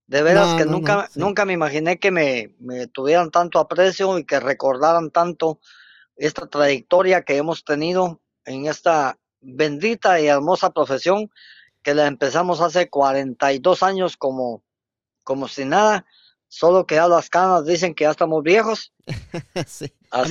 [0.06, 4.40] De veras que nunca, nunca me imaginé que me, me tuvieran tanto aprecio y que
[4.40, 5.60] recordaran tanto
[6.16, 11.30] esta trayectoria que hemos tenido en esta bendita y hermosa profesión
[11.82, 14.62] que la empezamos hace 42 años como,
[15.24, 16.04] como si nada,
[16.50, 18.92] solo que ya las canas dicen que ya estamos viejos.
[20.10, 20.24] a,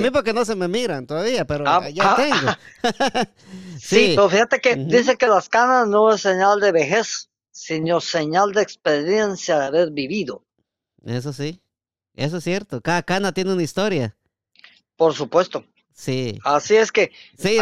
[0.00, 2.50] mí, porque no se me miran todavía, pero ah, ya ah, tengo.
[3.78, 8.52] sí, pero fíjate que dice que las canas no es señal de vejez, sino señal
[8.52, 10.44] de experiencia de haber vivido.
[11.04, 11.62] Eso sí,
[12.14, 12.80] eso es cierto.
[12.80, 14.16] Cada cana tiene una historia.
[14.96, 15.64] Por supuesto.
[16.00, 16.38] Sí.
[16.44, 17.12] Así es que.
[17.36, 17.58] Sí,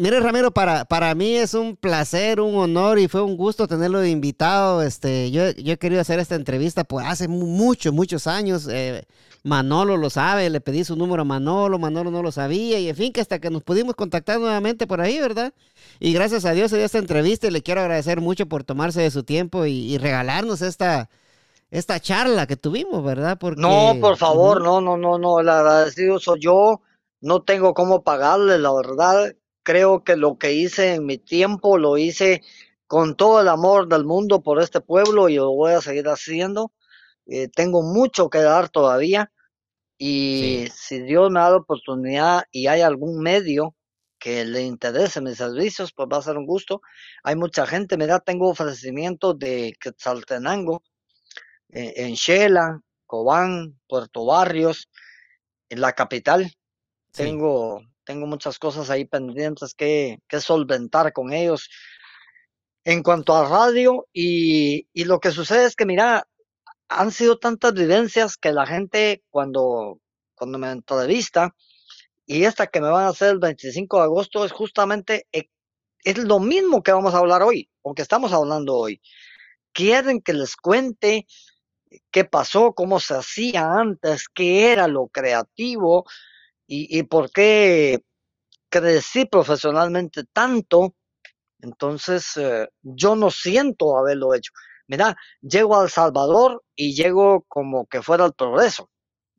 [0.00, 4.00] mire, Ramiro, para, para mí es un placer, un honor y fue un gusto tenerlo
[4.00, 4.82] de invitado.
[4.82, 8.66] Este, yo, yo he querido hacer esta entrevista pues hace muchos, muchos años.
[8.68, 9.04] Eh,
[9.44, 12.96] Manolo lo sabe, le pedí su número a Manolo, Manolo no lo sabía y en
[12.96, 15.54] fin, que hasta que nos pudimos contactar nuevamente por ahí, ¿verdad?
[16.00, 19.00] Y gracias a Dios se dio esta entrevista y le quiero agradecer mucho por tomarse
[19.00, 21.08] de su tiempo y, regalarnos esta,
[21.70, 23.38] esta charla que tuvimos, ¿verdad?
[23.38, 26.80] Porque, no, por favor, no, no, no, no, el agradecido soy yo
[27.20, 29.34] no tengo cómo pagarle, la verdad.
[29.62, 32.42] Creo que lo que hice en mi tiempo lo hice
[32.86, 36.72] con todo el amor del mundo por este pueblo y lo voy a seguir haciendo.
[37.26, 39.30] Eh, tengo mucho que dar todavía
[39.98, 43.76] y si Dios me da la oportunidad y hay algún medio
[44.18, 46.80] que le interese mis servicios, pues va a ser un gusto.
[47.22, 50.82] Hay mucha gente, mira, tengo ofrecimientos de Quetzaltenango,
[51.70, 54.88] eh, en Shela, Cobán, Puerto Barrios,
[55.68, 56.52] en la capital,
[57.12, 61.68] tengo, tengo muchas cosas ahí pendientes que, que solventar con ellos.
[62.84, 66.26] En cuanto a radio, y, y lo que sucede es que, mira,
[66.88, 70.00] han sido tantas vivencias que la gente cuando,
[70.34, 71.54] cuando me entrevista,
[72.26, 75.48] y esta que me van a hacer el 25 de agosto es justamente, eh,
[76.04, 79.00] es lo mismo que vamos a hablar hoy, o que estamos hablando hoy.
[79.72, 81.26] Quieren que les cuente
[82.10, 86.04] qué pasó, cómo se hacía antes, qué era lo creativo,
[86.72, 88.04] y, por qué
[88.68, 90.94] crecí profesionalmente tanto,
[91.60, 94.52] entonces eh, yo no siento haberlo hecho.
[94.86, 98.88] Mira, llego a El Salvador y llego como que fuera el progreso.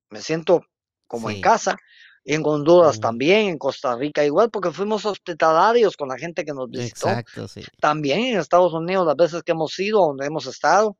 [0.09, 0.61] Me siento
[1.07, 1.77] como en casa.
[2.23, 6.69] En Honduras también, en Costa Rica igual, porque fuimos hospitalarios con la gente que nos
[6.69, 7.07] visitó.
[7.07, 7.63] Exacto, sí.
[7.79, 10.97] También en Estados Unidos, las veces que hemos ido, donde hemos estado,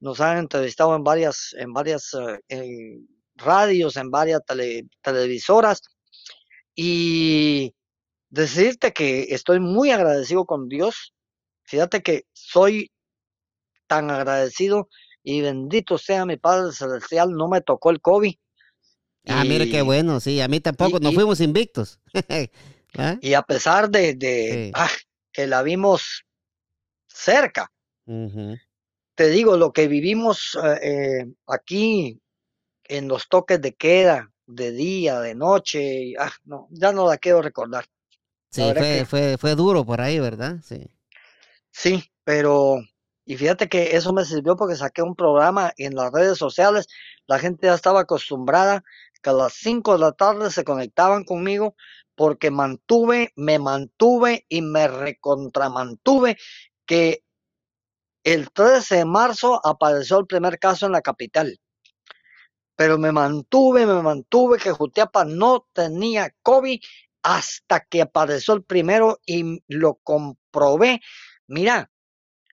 [0.00, 2.16] nos han entrevistado en varias, en varias
[2.48, 3.00] eh,
[3.44, 4.40] radios, en varias
[5.02, 5.82] televisoras
[6.74, 7.74] y
[8.30, 11.14] decirte que estoy muy agradecido con Dios.
[11.64, 12.90] Fíjate que soy
[13.86, 14.88] tan agradecido
[15.22, 18.34] y bendito sea mi Padre Celestial, no me tocó el COVID.
[19.28, 22.00] Ah, mire qué bueno, sí, a mí tampoco, nos fuimos invictos.
[22.98, 23.16] ¿Ah?
[23.20, 24.90] Y a pesar de, ah,
[25.32, 26.24] que la vimos
[27.06, 27.70] cerca,
[29.14, 32.20] te digo, lo que vivimos eh, eh, aquí
[32.92, 37.40] en los toques de queda, de día, de noche, ah, no, ya no la quiero
[37.40, 37.86] recordar.
[38.50, 40.56] Sí, fue, fue, fue duro por ahí, ¿verdad?
[40.62, 40.90] Sí.
[41.70, 42.80] Sí, pero,
[43.24, 46.86] y fíjate que eso me sirvió porque saqué un programa en las redes sociales,
[47.26, 48.84] la gente ya estaba acostumbrada
[49.22, 51.74] que a las 5 de la tarde se conectaban conmigo
[52.14, 56.36] porque mantuve, me mantuve y me recontramantuve
[56.84, 57.24] que
[58.22, 61.58] el 13 de marzo apareció el primer caso en la capital
[62.82, 66.80] pero me mantuve, me mantuve que Jutiapa no tenía COVID
[67.22, 71.00] hasta que apareció el primero y lo comprobé.
[71.46, 71.92] Mira,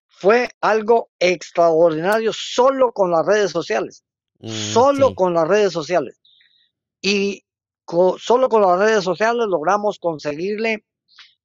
[0.06, 4.03] fue algo extraordinario solo con las redes sociales,
[4.38, 6.22] mm, solo con las redes sociales.
[7.01, 7.43] Y
[8.19, 10.85] solo con las redes sociales logramos conseguirle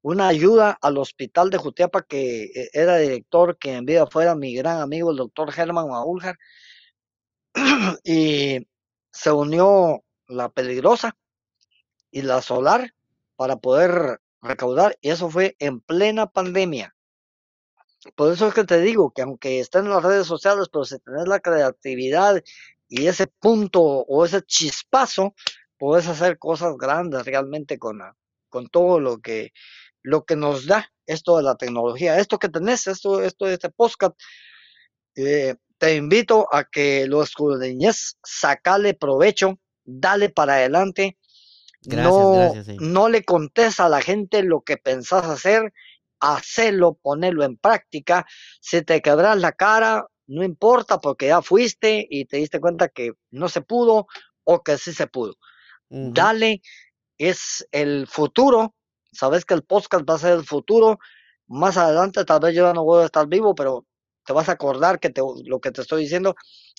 [0.02, 4.54] una ayuda al hospital de Jutiapa que eh, era director, que en vida fuera mi
[4.54, 6.36] gran amigo, el doctor Germán Maúljar,
[8.04, 8.66] y
[9.14, 11.16] se unió la peligrosa
[12.10, 12.92] y la solar
[13.36, 16.94] para poder recaudar y eso fue en plena pandemia.
[18.16, 20.98] Por eso es que te digo que aunque estén en las redes sociales, pero si
[20.98, 22.42] tenés la creatividad
[22.88, 25.34] y ese punto o ese chispazo,
[25.78, 28.00] puedes hacer cosas grandes realmente con,
[28.48, 29.52] con todo lo que,
[30.02, 32.18] lo que nos da esto de la tecnología.
[32.18, 34.14] Esto que tenés, esto, esto de este podcast,
[35.16, 35.54] eh,
[35.84, 41.18] te invito a que lo escudriñes, sacale provecho, dale para adelante.
[41.86, 45.74] no, no le contes a la gente lo que pensás hacer
[46.20, 48.24] hacerlo, ponerlo en práctica.
[48.60, 53.12] Si te quebras la cara, no importa porque ya fuiste y te diste cuenta que
[53.30, 54.06] no se pudo
[54.44, 55.34] o que sí se pudo.
[55.90, 56.62] Dale,
[57.18, 58.74] es el futuro.
[59.12, 60.98] Sabes que el podcast va a ser el futuro.
[61.46, 63.84] Más adelante, tal vez yo ya no voy a estar vivo, pero
[64.24, 66.34] te vas a acordar que te, lo que te estoy diciendo.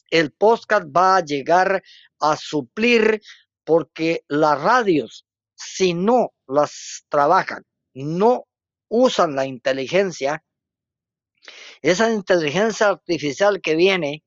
[0.10, 1.84] El podcast va a llegar
[2.20, 3.22] a suplir
[3.64, 7.64] porque las radios, si no las trabajan,
[7.94, 8.46] no
[8.88, 10.44] usan la inteligencia,
[11.82, 14.24] esa inteligencia artificial que viene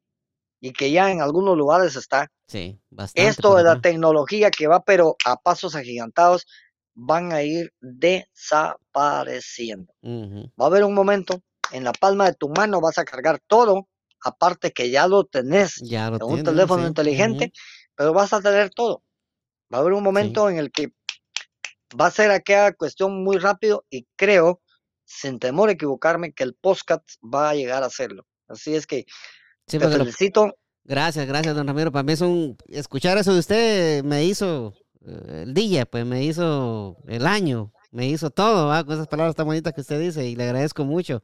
[0.60, 2.78] y que ya en algunos lugares está, sí,
[3.14, 6.46] esto de la tecnología que va pero a pasos agigantados,
[6.94, 9.94] van a ir desapareciendo.
[10.02, 11.40] Va a haber un momento,
[11.72, 13.88] en la palma de tu mano vas a cargar todo,
[14.20, 17.52] aparte que ya lo tenés ya en un teléfono inteligente,
[17.94, 19.02] pero vas a tener todo.
[19.72, 20.92] Va a haber un momento en el que
[21.98, 24.60] va a ser aquella cuestión muy rápido y creo,
[25.04, 28.26] sin temor a equivocarme, que el podcast va a llegar a hacerlo.
[28.48, 29.04] Así es que
[29.66, 30.54] te felicito.
[30.84, 31.92] Gracias, gracias, don Ramiro.
[31.92, 32.56] Para mí es un...
[32.66, 34.72] Escuchar eso de usted me hizo
[35.06, 39.46] eh, el día, pues me hizo el año, me hizo todo, con esas palabras tan
[39.46, 41.22] bonitas que usted dice y le agradezco mucho.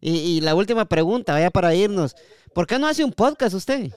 [0.00, 2.14] Y, y la última pregunta, vaya para irnos.
[2.54, 3.90] ¿Por qué no hace un podcast usted?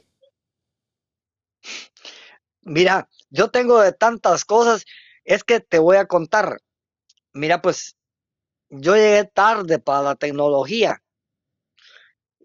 [2.63, 4.85] Mira, yo tengo de tantas cosas,
[5.23, 6.59] es que te voy a contar.
[7.33, 7.95] Mira, pues
[8.69, 11.01] yo llegué tarde para la tecnología.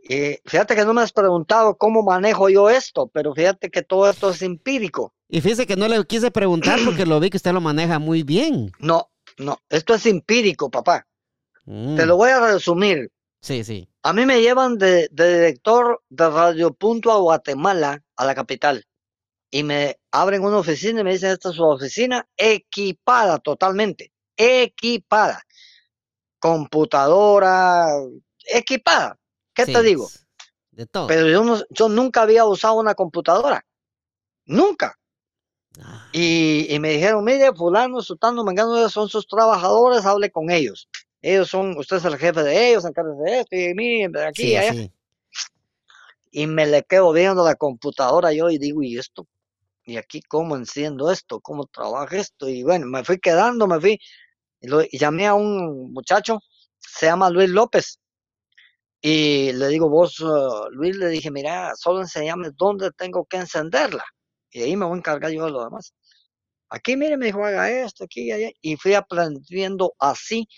[0.08, 4.08] Y fíjate que no me has preguntado cómo manejo yo esto, pero fíjate que todo
[4.08, 5.12] esto es empírico.
[5.28, 8.22] Y fíjese que no le quise preguntar porque lo vi que usted lo maneja muy
[8.22, 8.70] bien.
[8.78, 11.06] No, no, esto es empírico, papá.
[11.64, 13.10] Te lo voy a resumir.
[13.40, 13.88] Sí, sí.
[14.02, 18.86] A mí me llevan de, de director de Radio Punto a Guatemala, a la capital
[19.50, 25.42] y me abren una oficina y me dicen, esta es su oficina equipada totalmente, equipada,
[26.38, 27.86] computadora,
[28.52, 29.18] equipada.
[29.54, 30.08] ¿Qué te digo?
[30.70, 31.06] De todo.
[31.06, 33.64] Pero yo, yo nunca había usado una computadora,
[34.44, 34.98] nunca.
[35.80, 36.08] Ah.
[36.12, 40.88] Y, me dijeron, mire, fulano, sultano, mangano, son sus trabajadores, hable con ellos.
[41.27, 44.53] Ellos son, usted es el jefe de ellos, encárguese de esto, y mí, de aquí,
[44.53, 44.90] y allá.
[46.31, 49.27] Y me le quedo viendo la computadora yo y digo, ¿y esto
[49.86, 53.98] y aquí cómo enciendo esto, cómo trabaja esto, y bueno, me fui quedando, me fui,
[54.61, 56.40] y, llamé a un muchacho,
[56.78, 58.01] se llama Luis López,
[59.01, 64.05] y le digo, vos, uh, Luis, le dije, mira, solo enseñame dónde tengo que encenderla,
[64.51, 65.94] y ahí me voy a encargar yo de lo demás.
[66.69, 70.48] Aquí, mire, me dijo, haga esto, aquí y allá, y fui aprendiendo así.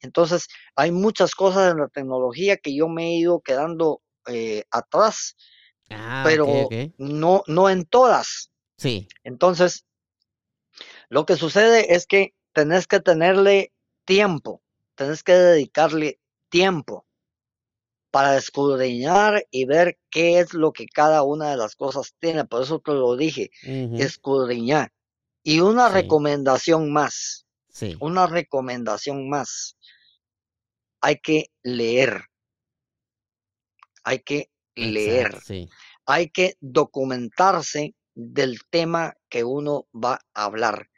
[0.00, 5.36] Entonces, hay muchas cosas en la tecnología que yo me he ido quedando eh, atrás,
[5.90, 6.68] ah, pero
[6.98, 8.50] no no en todas.
[8.76, 9.08] Sí.
[9.24, 9.84] Entonces,
[11.08, 13.72] lo que sucede es que tenés que tenerle
[14.04, 14.62] tiempo,
[14.94, 16.18] tenés que dedicarle
[16.48, 17.06] tiempo
[18.10, 22.44] para escudriñar y ver qué es lo que cada una de las cosas tiene.
[22.44, 24.92] Por eso te lo dije, escudriñar.
[25.42, 27.46] Y una recomendación más.
[27.72, 27.96] Sí.
[28.00, 29.76] Una recomendación más.
[31.00, 32.24] Hay que leer.
[34.04, 35.40] Hay que leer.
[35.40, 35.68] Sí.
[36.06, 40.88] Hay que documentarse del tema que uno va a hablar.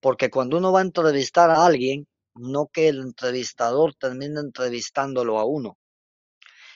[0.00, 5.44] Porque cuando uno va a entrevistar a alguien, no que el entrevistador termine entrevistándolo a
[5.44, 5.78] uno.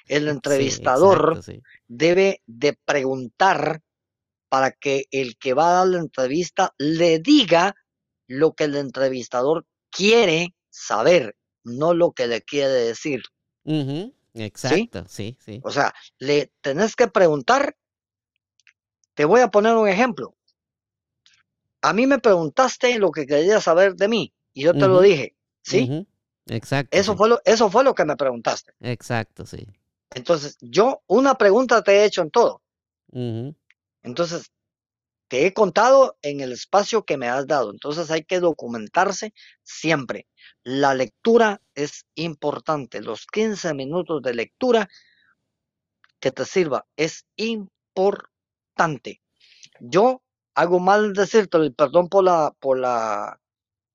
[0.06, 1.40] El entrevistador
[1.86, 3.80] debe de preguntar
[4.48, 7.74] para que el que va a dar la entrevista le diga
[8.26, 13.22] lo que el entrevistador quiere saber, no lo que le quiere decir.
[14.34, 15.36] Exacto, ¿Sí?
[15.40, 17.76] sí, O sea, le tenés que preguntar
[19.14, 20.34] te voy a poner un ejemplo.
[21.82, 25.34] A mí me preguntaste lo que querías saber de mí y yo te lo dije,
[25.62, 26.06] ¿sí?
[26.46, 26.96] Exacto.
[26.96, 28.72] Eso, fue lo, eso fue lo que me preguntaste.
[28.80, 29.66] Exacto, sí.
[30.14, 32.62] Entonces, yo una pregunta te he hecho en todo.
[34.02, 34.50] Entonces,
[35.32, 37.70] te he contado en el espacio que me has dado.
[37.70, 39.32] Entonces, hay que documentarse
[39.62, 40.26] siempre.
[40.62, 43.00] La lectura es importante.
[43.00, 44.90] Los 15 minutos de lectura
[46.20, 49.22] que te sirva es importante
[49.80, 50.22] yo
[50.54, 53.40] hago mal decirte, perdón por la, por la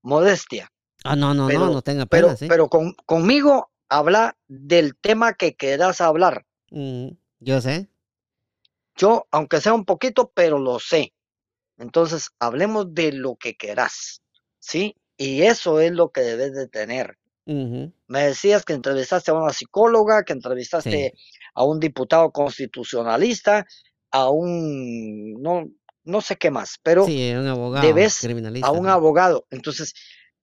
[0.02, 0.72] modestia.
[1.04, 5.56] Ah, no, no, no, no tenga pena, Pero, pero con, conmigo habla del tema que
[5.56, 6.46] quieras hablar.
[6.72, 7.10] Mm,
[7.40, 7.90] yo sé.
[8.96, 11.14] Yo, aunque sea un poquito, pero lo sé.
[11.78, 14.22] Entonces, hablemos de lo que querás,
[14.60, 14.96] ¿sí?
[15.18, 17.18] Y eso es lo que debes de tener.
[17.46, 21.14] Me decías que entrevistaste a una psicóloga, que entrevistaste
[21.54, 23.66] a un diputado constitucionalista,
[24.12, 25.70] a un, no,
[26.04, 28.22] no sé qué más, pero sí, un abogado, debes
[28.64, 29.46] a un abogado.
[29.50, 29.94] Entonces,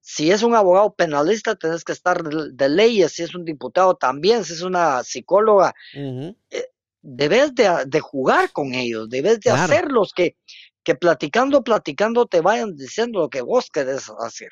[0.01, 4.43] Si es un abogado penalista, tenés que estar de, leyes, si es un diputado también,
[4.43, 6.65] si es una psicóloga, eh,
[7.01, 10.37] debes de, jugar con ellos, debes de hacerlos que,
[10.85, 14.51] que platicando, platicando te vayan diciendo lo que vos querés hacer.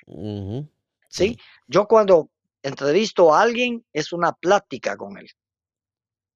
[1.08, 1.38] ¿Sí?
[1.68, 2.30] Yo cuando
[2.64, 5.30] entrevisto a alguien es una plática con él.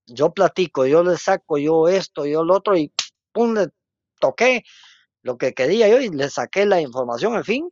[0.05, 2.93] Yo platico, yo le saco yo esto, yo lo otro y
[3.33, 3.69] pum, le
[4.19, 4.63] toqué
[5.23, 7.69] lo que quería yo y le saqué la información, al fin,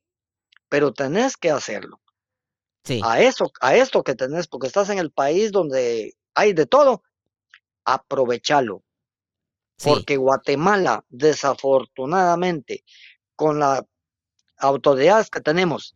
[0.68, 2.02] pero tenés que hacerlo.
[2.84, 3.02] Sí.
[3.04, 7.04] A eso, a esto que tenés, porque estás en el país donde hay de todo,
[7.86, 8.84] aprovechalo.
[9.84, 12.84] Porque Guatemala, desafortunadamente,
[13.36, 13.84] con las
[14.58, 15.96] autoridades que tenemos,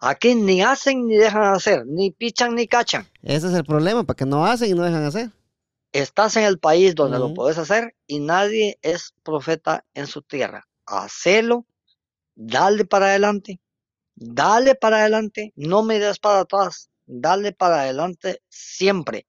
[0.00, 3.08] aquí ni hacen ni dejan hacer, ni pichan ni cachan.
[3.22, 5.30] Ese es el problema, porque no hacen y no dejan hacer.
[5.92, 10.66] Estás en el país donde lo puedes hacer y nadie es profeta en su tierra.
[10.86, 11.66] Hacelo,
[12.34, 13.60] dale para adelante,
[14.16, 19.26] dale para adelante, no me des para atrás, dale para adelante siempre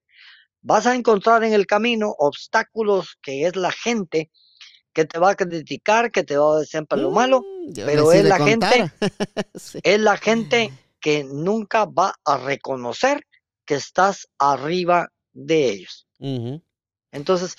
[0.66, 4.32] vas a encontrar en el camino obstáculos que es la gente
[4.94, 8.12] que te va a criticar, que te va a decir siempre lo malo, mm, pero
[8.12, 8.92] es la gente,
[9.84, 13.28] es la gente que nunca va a reconocer
[13.66, 16.08] que estás arriba de ellos.
[17.12, 17.58] Entonces,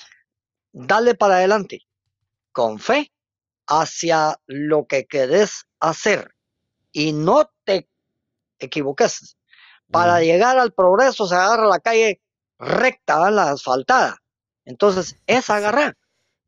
[0.73, 1.83] dale para adelante,
[2.51, 3.13] con fe,
[3.69, 6.35] hacia lo que querés hacer
[6.91, 7.89] y no te
[8.59, 9.37] equivoques.
[9.93, 12.21] Para llegar al progreso se agarra la calle
[12.59, 14.19] recta, la asfaltada.
[14.65, 15.97] Entonces, es agarrar.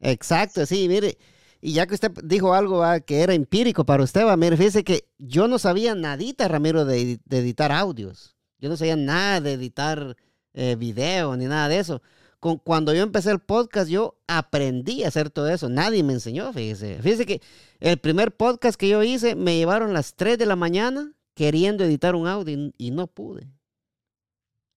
[0.01, 1.19] Exacto, sí, mire.
[1.61, 5.09] Y ya que usted dijo algo que era empírico para usted, va, mire, fíjese que
[5.19, 8.37] yo no sabía nadita, Ramiro, de, editar audios.
[8.59, 10.17] Yo no sabía nada de editar
[10.55, 12.03] eh, video ni nada de eso.
[12.39, 15.69] Con, cuando yo empecé el podcast, yo aprendí a hacer todo eso.
[15.69, 17.01] Nadie me enseñó, fíjese.
[17.03, 17.43] Fíjese que
[17.81, 22.15] el primer podcast que yo hice me llevaron las 3 de la mañana queriendo editar
[22.15, 23.49] un audio y no pude.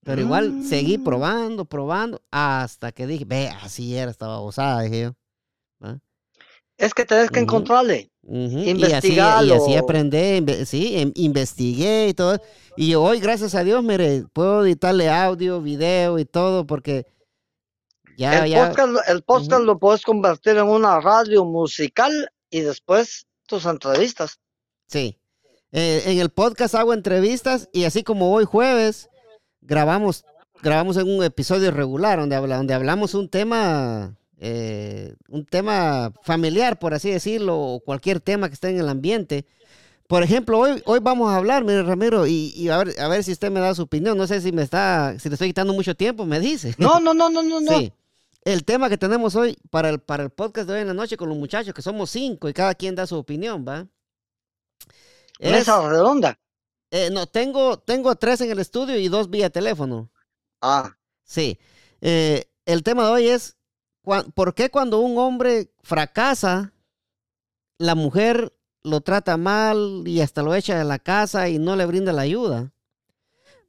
[0.04, 1.04] Pero igual seguí mm.
[1.04, 5.16] probando, probando, hasta que dije, ve, así era, estaba gozada, dije yo.
[6.78, 9.54] Es que tenés que encontrarle, investigarlo.
[9.54, 12.42] Y así, aprendí, sí, em, investigué y todo.
[12.76, 17.06] Y hoy, gracias a Dios, mire, puedo editarle audio, video y todo, porque
[18.18, 18.44] ya...
[18.46, 24.40] El podcast, el podcast lo puedes convertir en una radio musical y después tus entrevistas.
[24.88, 25.20] Sí.
[25.72, 29.08] Eh, en el podcast hago entrevistas y así como hoy jueves
[29.62, 30.26] grabamos,
[30.62, 36.80] grabamos en un episodio regular donde, habla, donde hablamos un tema, eh, un tema familiar,
[36.80, 39.46] por así decirlo, o cualquier tema que esté en el ambiente.
[40.08, 43.32] Por ejemplo, hoy, hoy vamos a hablar, mire Ramiro, y, a, ver, a ver si
[43.32, 44.18] usted me da su opinión.
[44.18, 46.76] No sé si me está, si le estoy quitando mucho tiempo, me dice.
[46.78, 47.80] No, no, no, no, no, no.
[47.80, 47.94] Sí.
[48.44, 51.16] El tema que tenemos hoy para el, para el podcast de hoy en la noche
[51.16, 53.88] con los muchachos, que somos cinco y cada quien da su opinión, ¿va?
[55.40, 56.38] Mesa redonda.
[56.92, 60.12] Eh, no, tengo, tengo tres en el estudio y dos vía teléfono.
[60.62, 60.98] Ah.
[61.24, 61.58] Sí.
[62.02, 63.56] Eh, el tema de hoy es,
[64.36, 66.74] ¿por qué cuando un hombre fracasa,
[67.78, 68.54] la mujer
[68.84, 72.24] lo trata mal y hasta lo echa de la casa y no le brinda la
[72.24, 72.74] ayuda?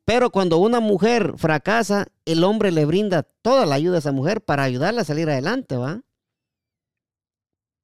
[0.04, 4.40] Pero cuando una mujer fracasa, el hombre le brinda toda la ayuda a esa mujer
[4.40, 6.02] para ayudarla a salir adelante, ¿va?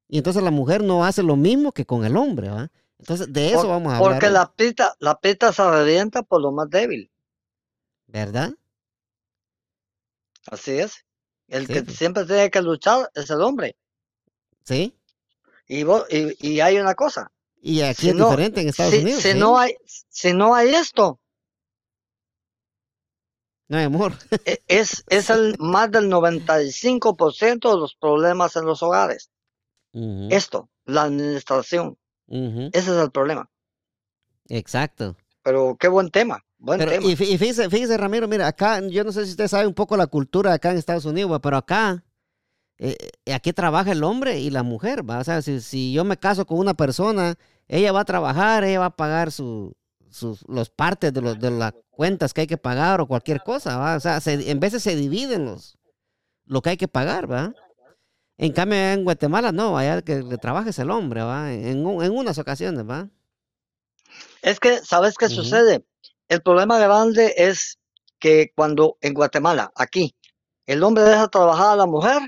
[0.08, 2.72] Y entonces la mujer no hace lo mismo que con el hombre, ¿va?
[2.98, 4.12] Entonces, de eso vamos a hablar.
[4.12, 7.10] Porque la pita, la pita se revienta por lo más débil.
[8.06, 8.52] ¿Verdad?
[10.50, 11.04] Así es.
[11.46, 13.76] El que siempre tiene que luchar es el hombre.
[14.64, 14.94] Sí.
[15.66, 15.84] Y,
[16.40, 17.30] y, hay una cosa.
[17.60, 19.22] Y aquí es diferente en Estados Unidos.
[19.22, 19.76] Si, no hay,
[20.08, 21.20] si no hay esto.
[23.68, 24.14] No hay amor.
[24.44, 29.30] E, es, es el más del 95% de los problemas en los hogares.
[30.30, 31.98] Esto, la administración.
[32.28, 33.50] Ese es el problema.
[34.48, 35.16] Exacto.
[35.42, 36.44] Pero qué buen tema.
[36.58, 37.06] Buen tema.
[37.06, 40.06] Y, fíjese, fíjese, Ramiro, mira, acá, yo no sé si usted sabe un poco la
[40.06, 42.04] cultura acá en Estados Unidos, pero acá,
[42.78, 45.20] eh, eh, aquí trabaja el hombre y la mujer, ¿va?
[45.20, 47.36] O sea, si, yo me caso con una persona,
[47.68, 49.74] ella va a trabajar, ella va a pagar su,
[50.10, 53.76] sus, los partes de, los, de las cuentas que hay que pagar o cualquier cosa,
[53.78, 53.96] ¿va?
[53.96, 55.78] O sea, en veces se dividen los,
[56.44, 57.54] lo que hay que pagar, ¿va?
[58.38, 61.52] En cambio, en Guatemala no, allá que, le trabajes el hombre, ¿va?
[61.52, 63.08] En, en, unas ocasiones, ¿va?
[64.42, 65.84] Es que, ¿sabes qué sucede?
[66.28, 67.78] El problema grande es
[68.20, 70.14] que cuando en Guatemala, aquí,
[70.66, 72.20] el hombre deja trabajar a la mujer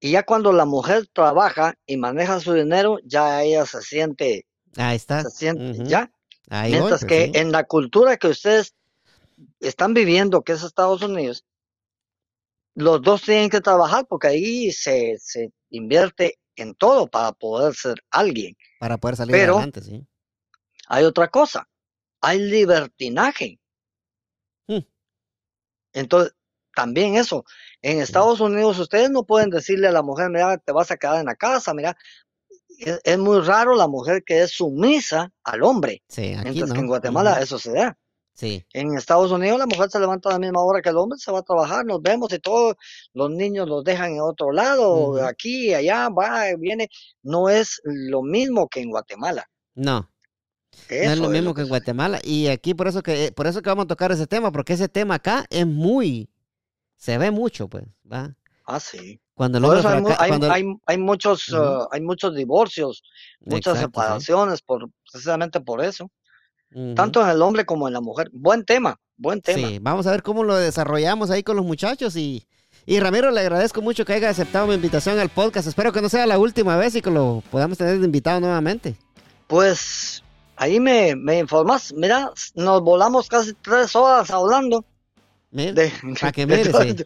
[0.00, 4.46] y ya cuando la mujer trabaja y maneja su dinero, ya ella se siente.
[4.76, 5.22] Ahí está.
[5.22, 6.10] Se siente, ya.
[6.50, 8.74] Mientras que en la cultura que ustedes
[9.60, 11.46] están viviendo, que es Estados Unidos,
[12.74, 15.18] los dos tienen que trabajar porque ahí se,
[15.70, 18.56] invierte en todo para poder ser alguien.
[18.78, 20.06] Para poder salir adelante, sí.
[20.88, 21.68] hay otra cosa,
[22.20, 23.58] hay libertinaje.
[24.66, 24.80] Hmm.
[25.92, 26.34] Entonces,
[26.74, 27.44] también eso,
[27.82, 31.20] en Estados Unidos ustedes no pueden decirle a la mujer, mira, te vas a quedar
[31.20, 31.96] en la casa, mira,
[32.78, 36.74] es, es muy raro la mujer que es sumisa al hombre, Sí, aquí mientras no.
[36.74, 37.98] que en Guatemala eso se da.
[38.34, 41.18] Sí, En Estados Unidos la mujer se levanta a la misma hora que el hombre,
[41.18, 42.76] se va a trabajar, nos vemos y todo,
[43.12, 45.24] los niños los dejan en otro lado, Ujú.
[45.24, 46.88] aquí, allá, va, viene,
[47.22, 49.48] no es lo mismo que en Guatemala.
[49.74, 50.08] no.
[50.88, 52.20] no es lo mismo lo que en Guatemala.
[52.24, 54.88] Y aquí por eso que por eso que vamos a tocar ese tema, porque ese
[54.88, 56.30] tema acá es muy,
[56.96, 58.34] se ve mucho, pues, ¿va?
[58.64, 59.20] Ah, sí.
[59.34, 63.02] Cuando Por eso hay, fraca- hay, cuando hay, hay muchos, uh, hay muchos divorcios,
[63.40, 64.06] muchas Exacto, sí.
[64.06, 66.10] separaciones, por, precisamente por eso.
[66.94, 68.30] Tanto en el hombre como en la mujer.
[68.32, 69.68] Buen tema, buen tema.
[69.68, 72.46] Sí, vamos a ver cómo lo desarrollamos ahí con los muchachos y,
[72.86, 75.68] y Ramiro, le agradezco mucho que haya aceptado mi invitación al podcast.
[75.68, 78.96] Espero que no sea la última vez y que lo podamos tener invitado nuevamente.
[79.46, 80.22] Pues
[80.56, 81.92] ahí me, me informas.
[81.94, 84.84] Mira, nos volamos casi tres horas hablando.
[85.50, 85.92] De,
[86.32, 87.04] que mire, sí.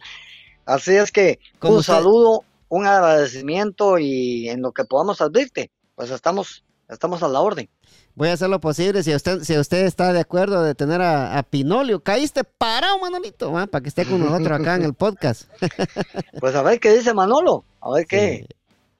[0.64, 6.10] Así es que un usted- saludo, un agradecimiento y en lo que podamos servirte, pues
[6.10, 7.68] estamos, estamos a la orden.
[8.14, 9.02] Voy a hacer lo posible.
[9.02, 13.52] Si usted, si usted está de acuerdo de tener a, a Pinolio, caíste parado, Manolito,
[13.52, 13.66] ¿va?
[13.66, 15.50] para que esté con nosotros acá en el podcast.
[16.40, 18.56] Pues a ver qué dice Manolo, a ver qué, Sí,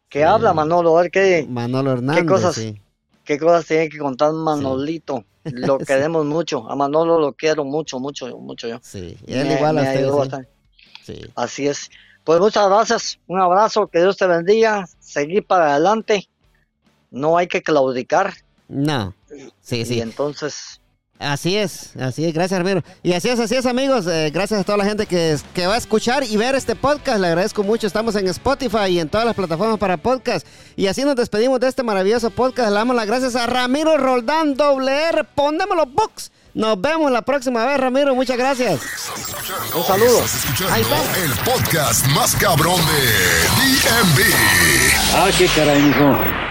[0.09, 0.23] qué sí.
[0.25, 2.25] habla Manolo, a ver qué, Manolo Hernández.
[2.27, 2.55] cosas?
[2.55, 2.81] sí.
[3.25, 5.25] qué cosas tiene que contar Manolito.
[5.45, 8.79] Lo queremos mucho, a Manolo lo quiero mucho, mucho, mucho yo.
[8.83, 9.99] Sí, y él Me- igual a me usted.
[10.01, 10.19] ayudó sí.
[10.19, 10.49] bastante.
[11.05, 11.21] Sí.
[11.37, 11.91] Así es.
[12.25, 16.29] Pues muchas gracias, un abrazo, que Dios te bendiga, seguir para adelante,
[17.17, 18.35] no hay que claudicar.
[18.69, 19.15] No.
[19.63, 20.01] Sí, Y sí.
[20.01, 20.81] entonces,
[21.19, 22.83] Así es, así es, gracias Ramiro.
[23.03, 25.73] Y así es, así es amigos, Eh, gracias a toda la gente que, que va
[25.75, 29.25] a escuchar y ver este podcast, le agradezco mucho, estamos en Spotify y en todas
[29.27, 30.47] las plataformas para podcast.
[30.77, 34.57] Y así nos despedimos de este maravilloso podcast, le damos las gracias a Ramiro Roldán
[34.57, 36.31] WR, ponemos los books.
[36.53, 38.79] Nos vemos la próxima vez Ramiro, muchas gracias.
[39.75, 40.19] un saludo.
[40.23, 41.25] Estás escuchando Ahí está.
[41.25, 43.03] el podcast más cabrón de
[43.57, 45.15] DMV.
[45.15, 46.46] Ah, qué caray, mijo.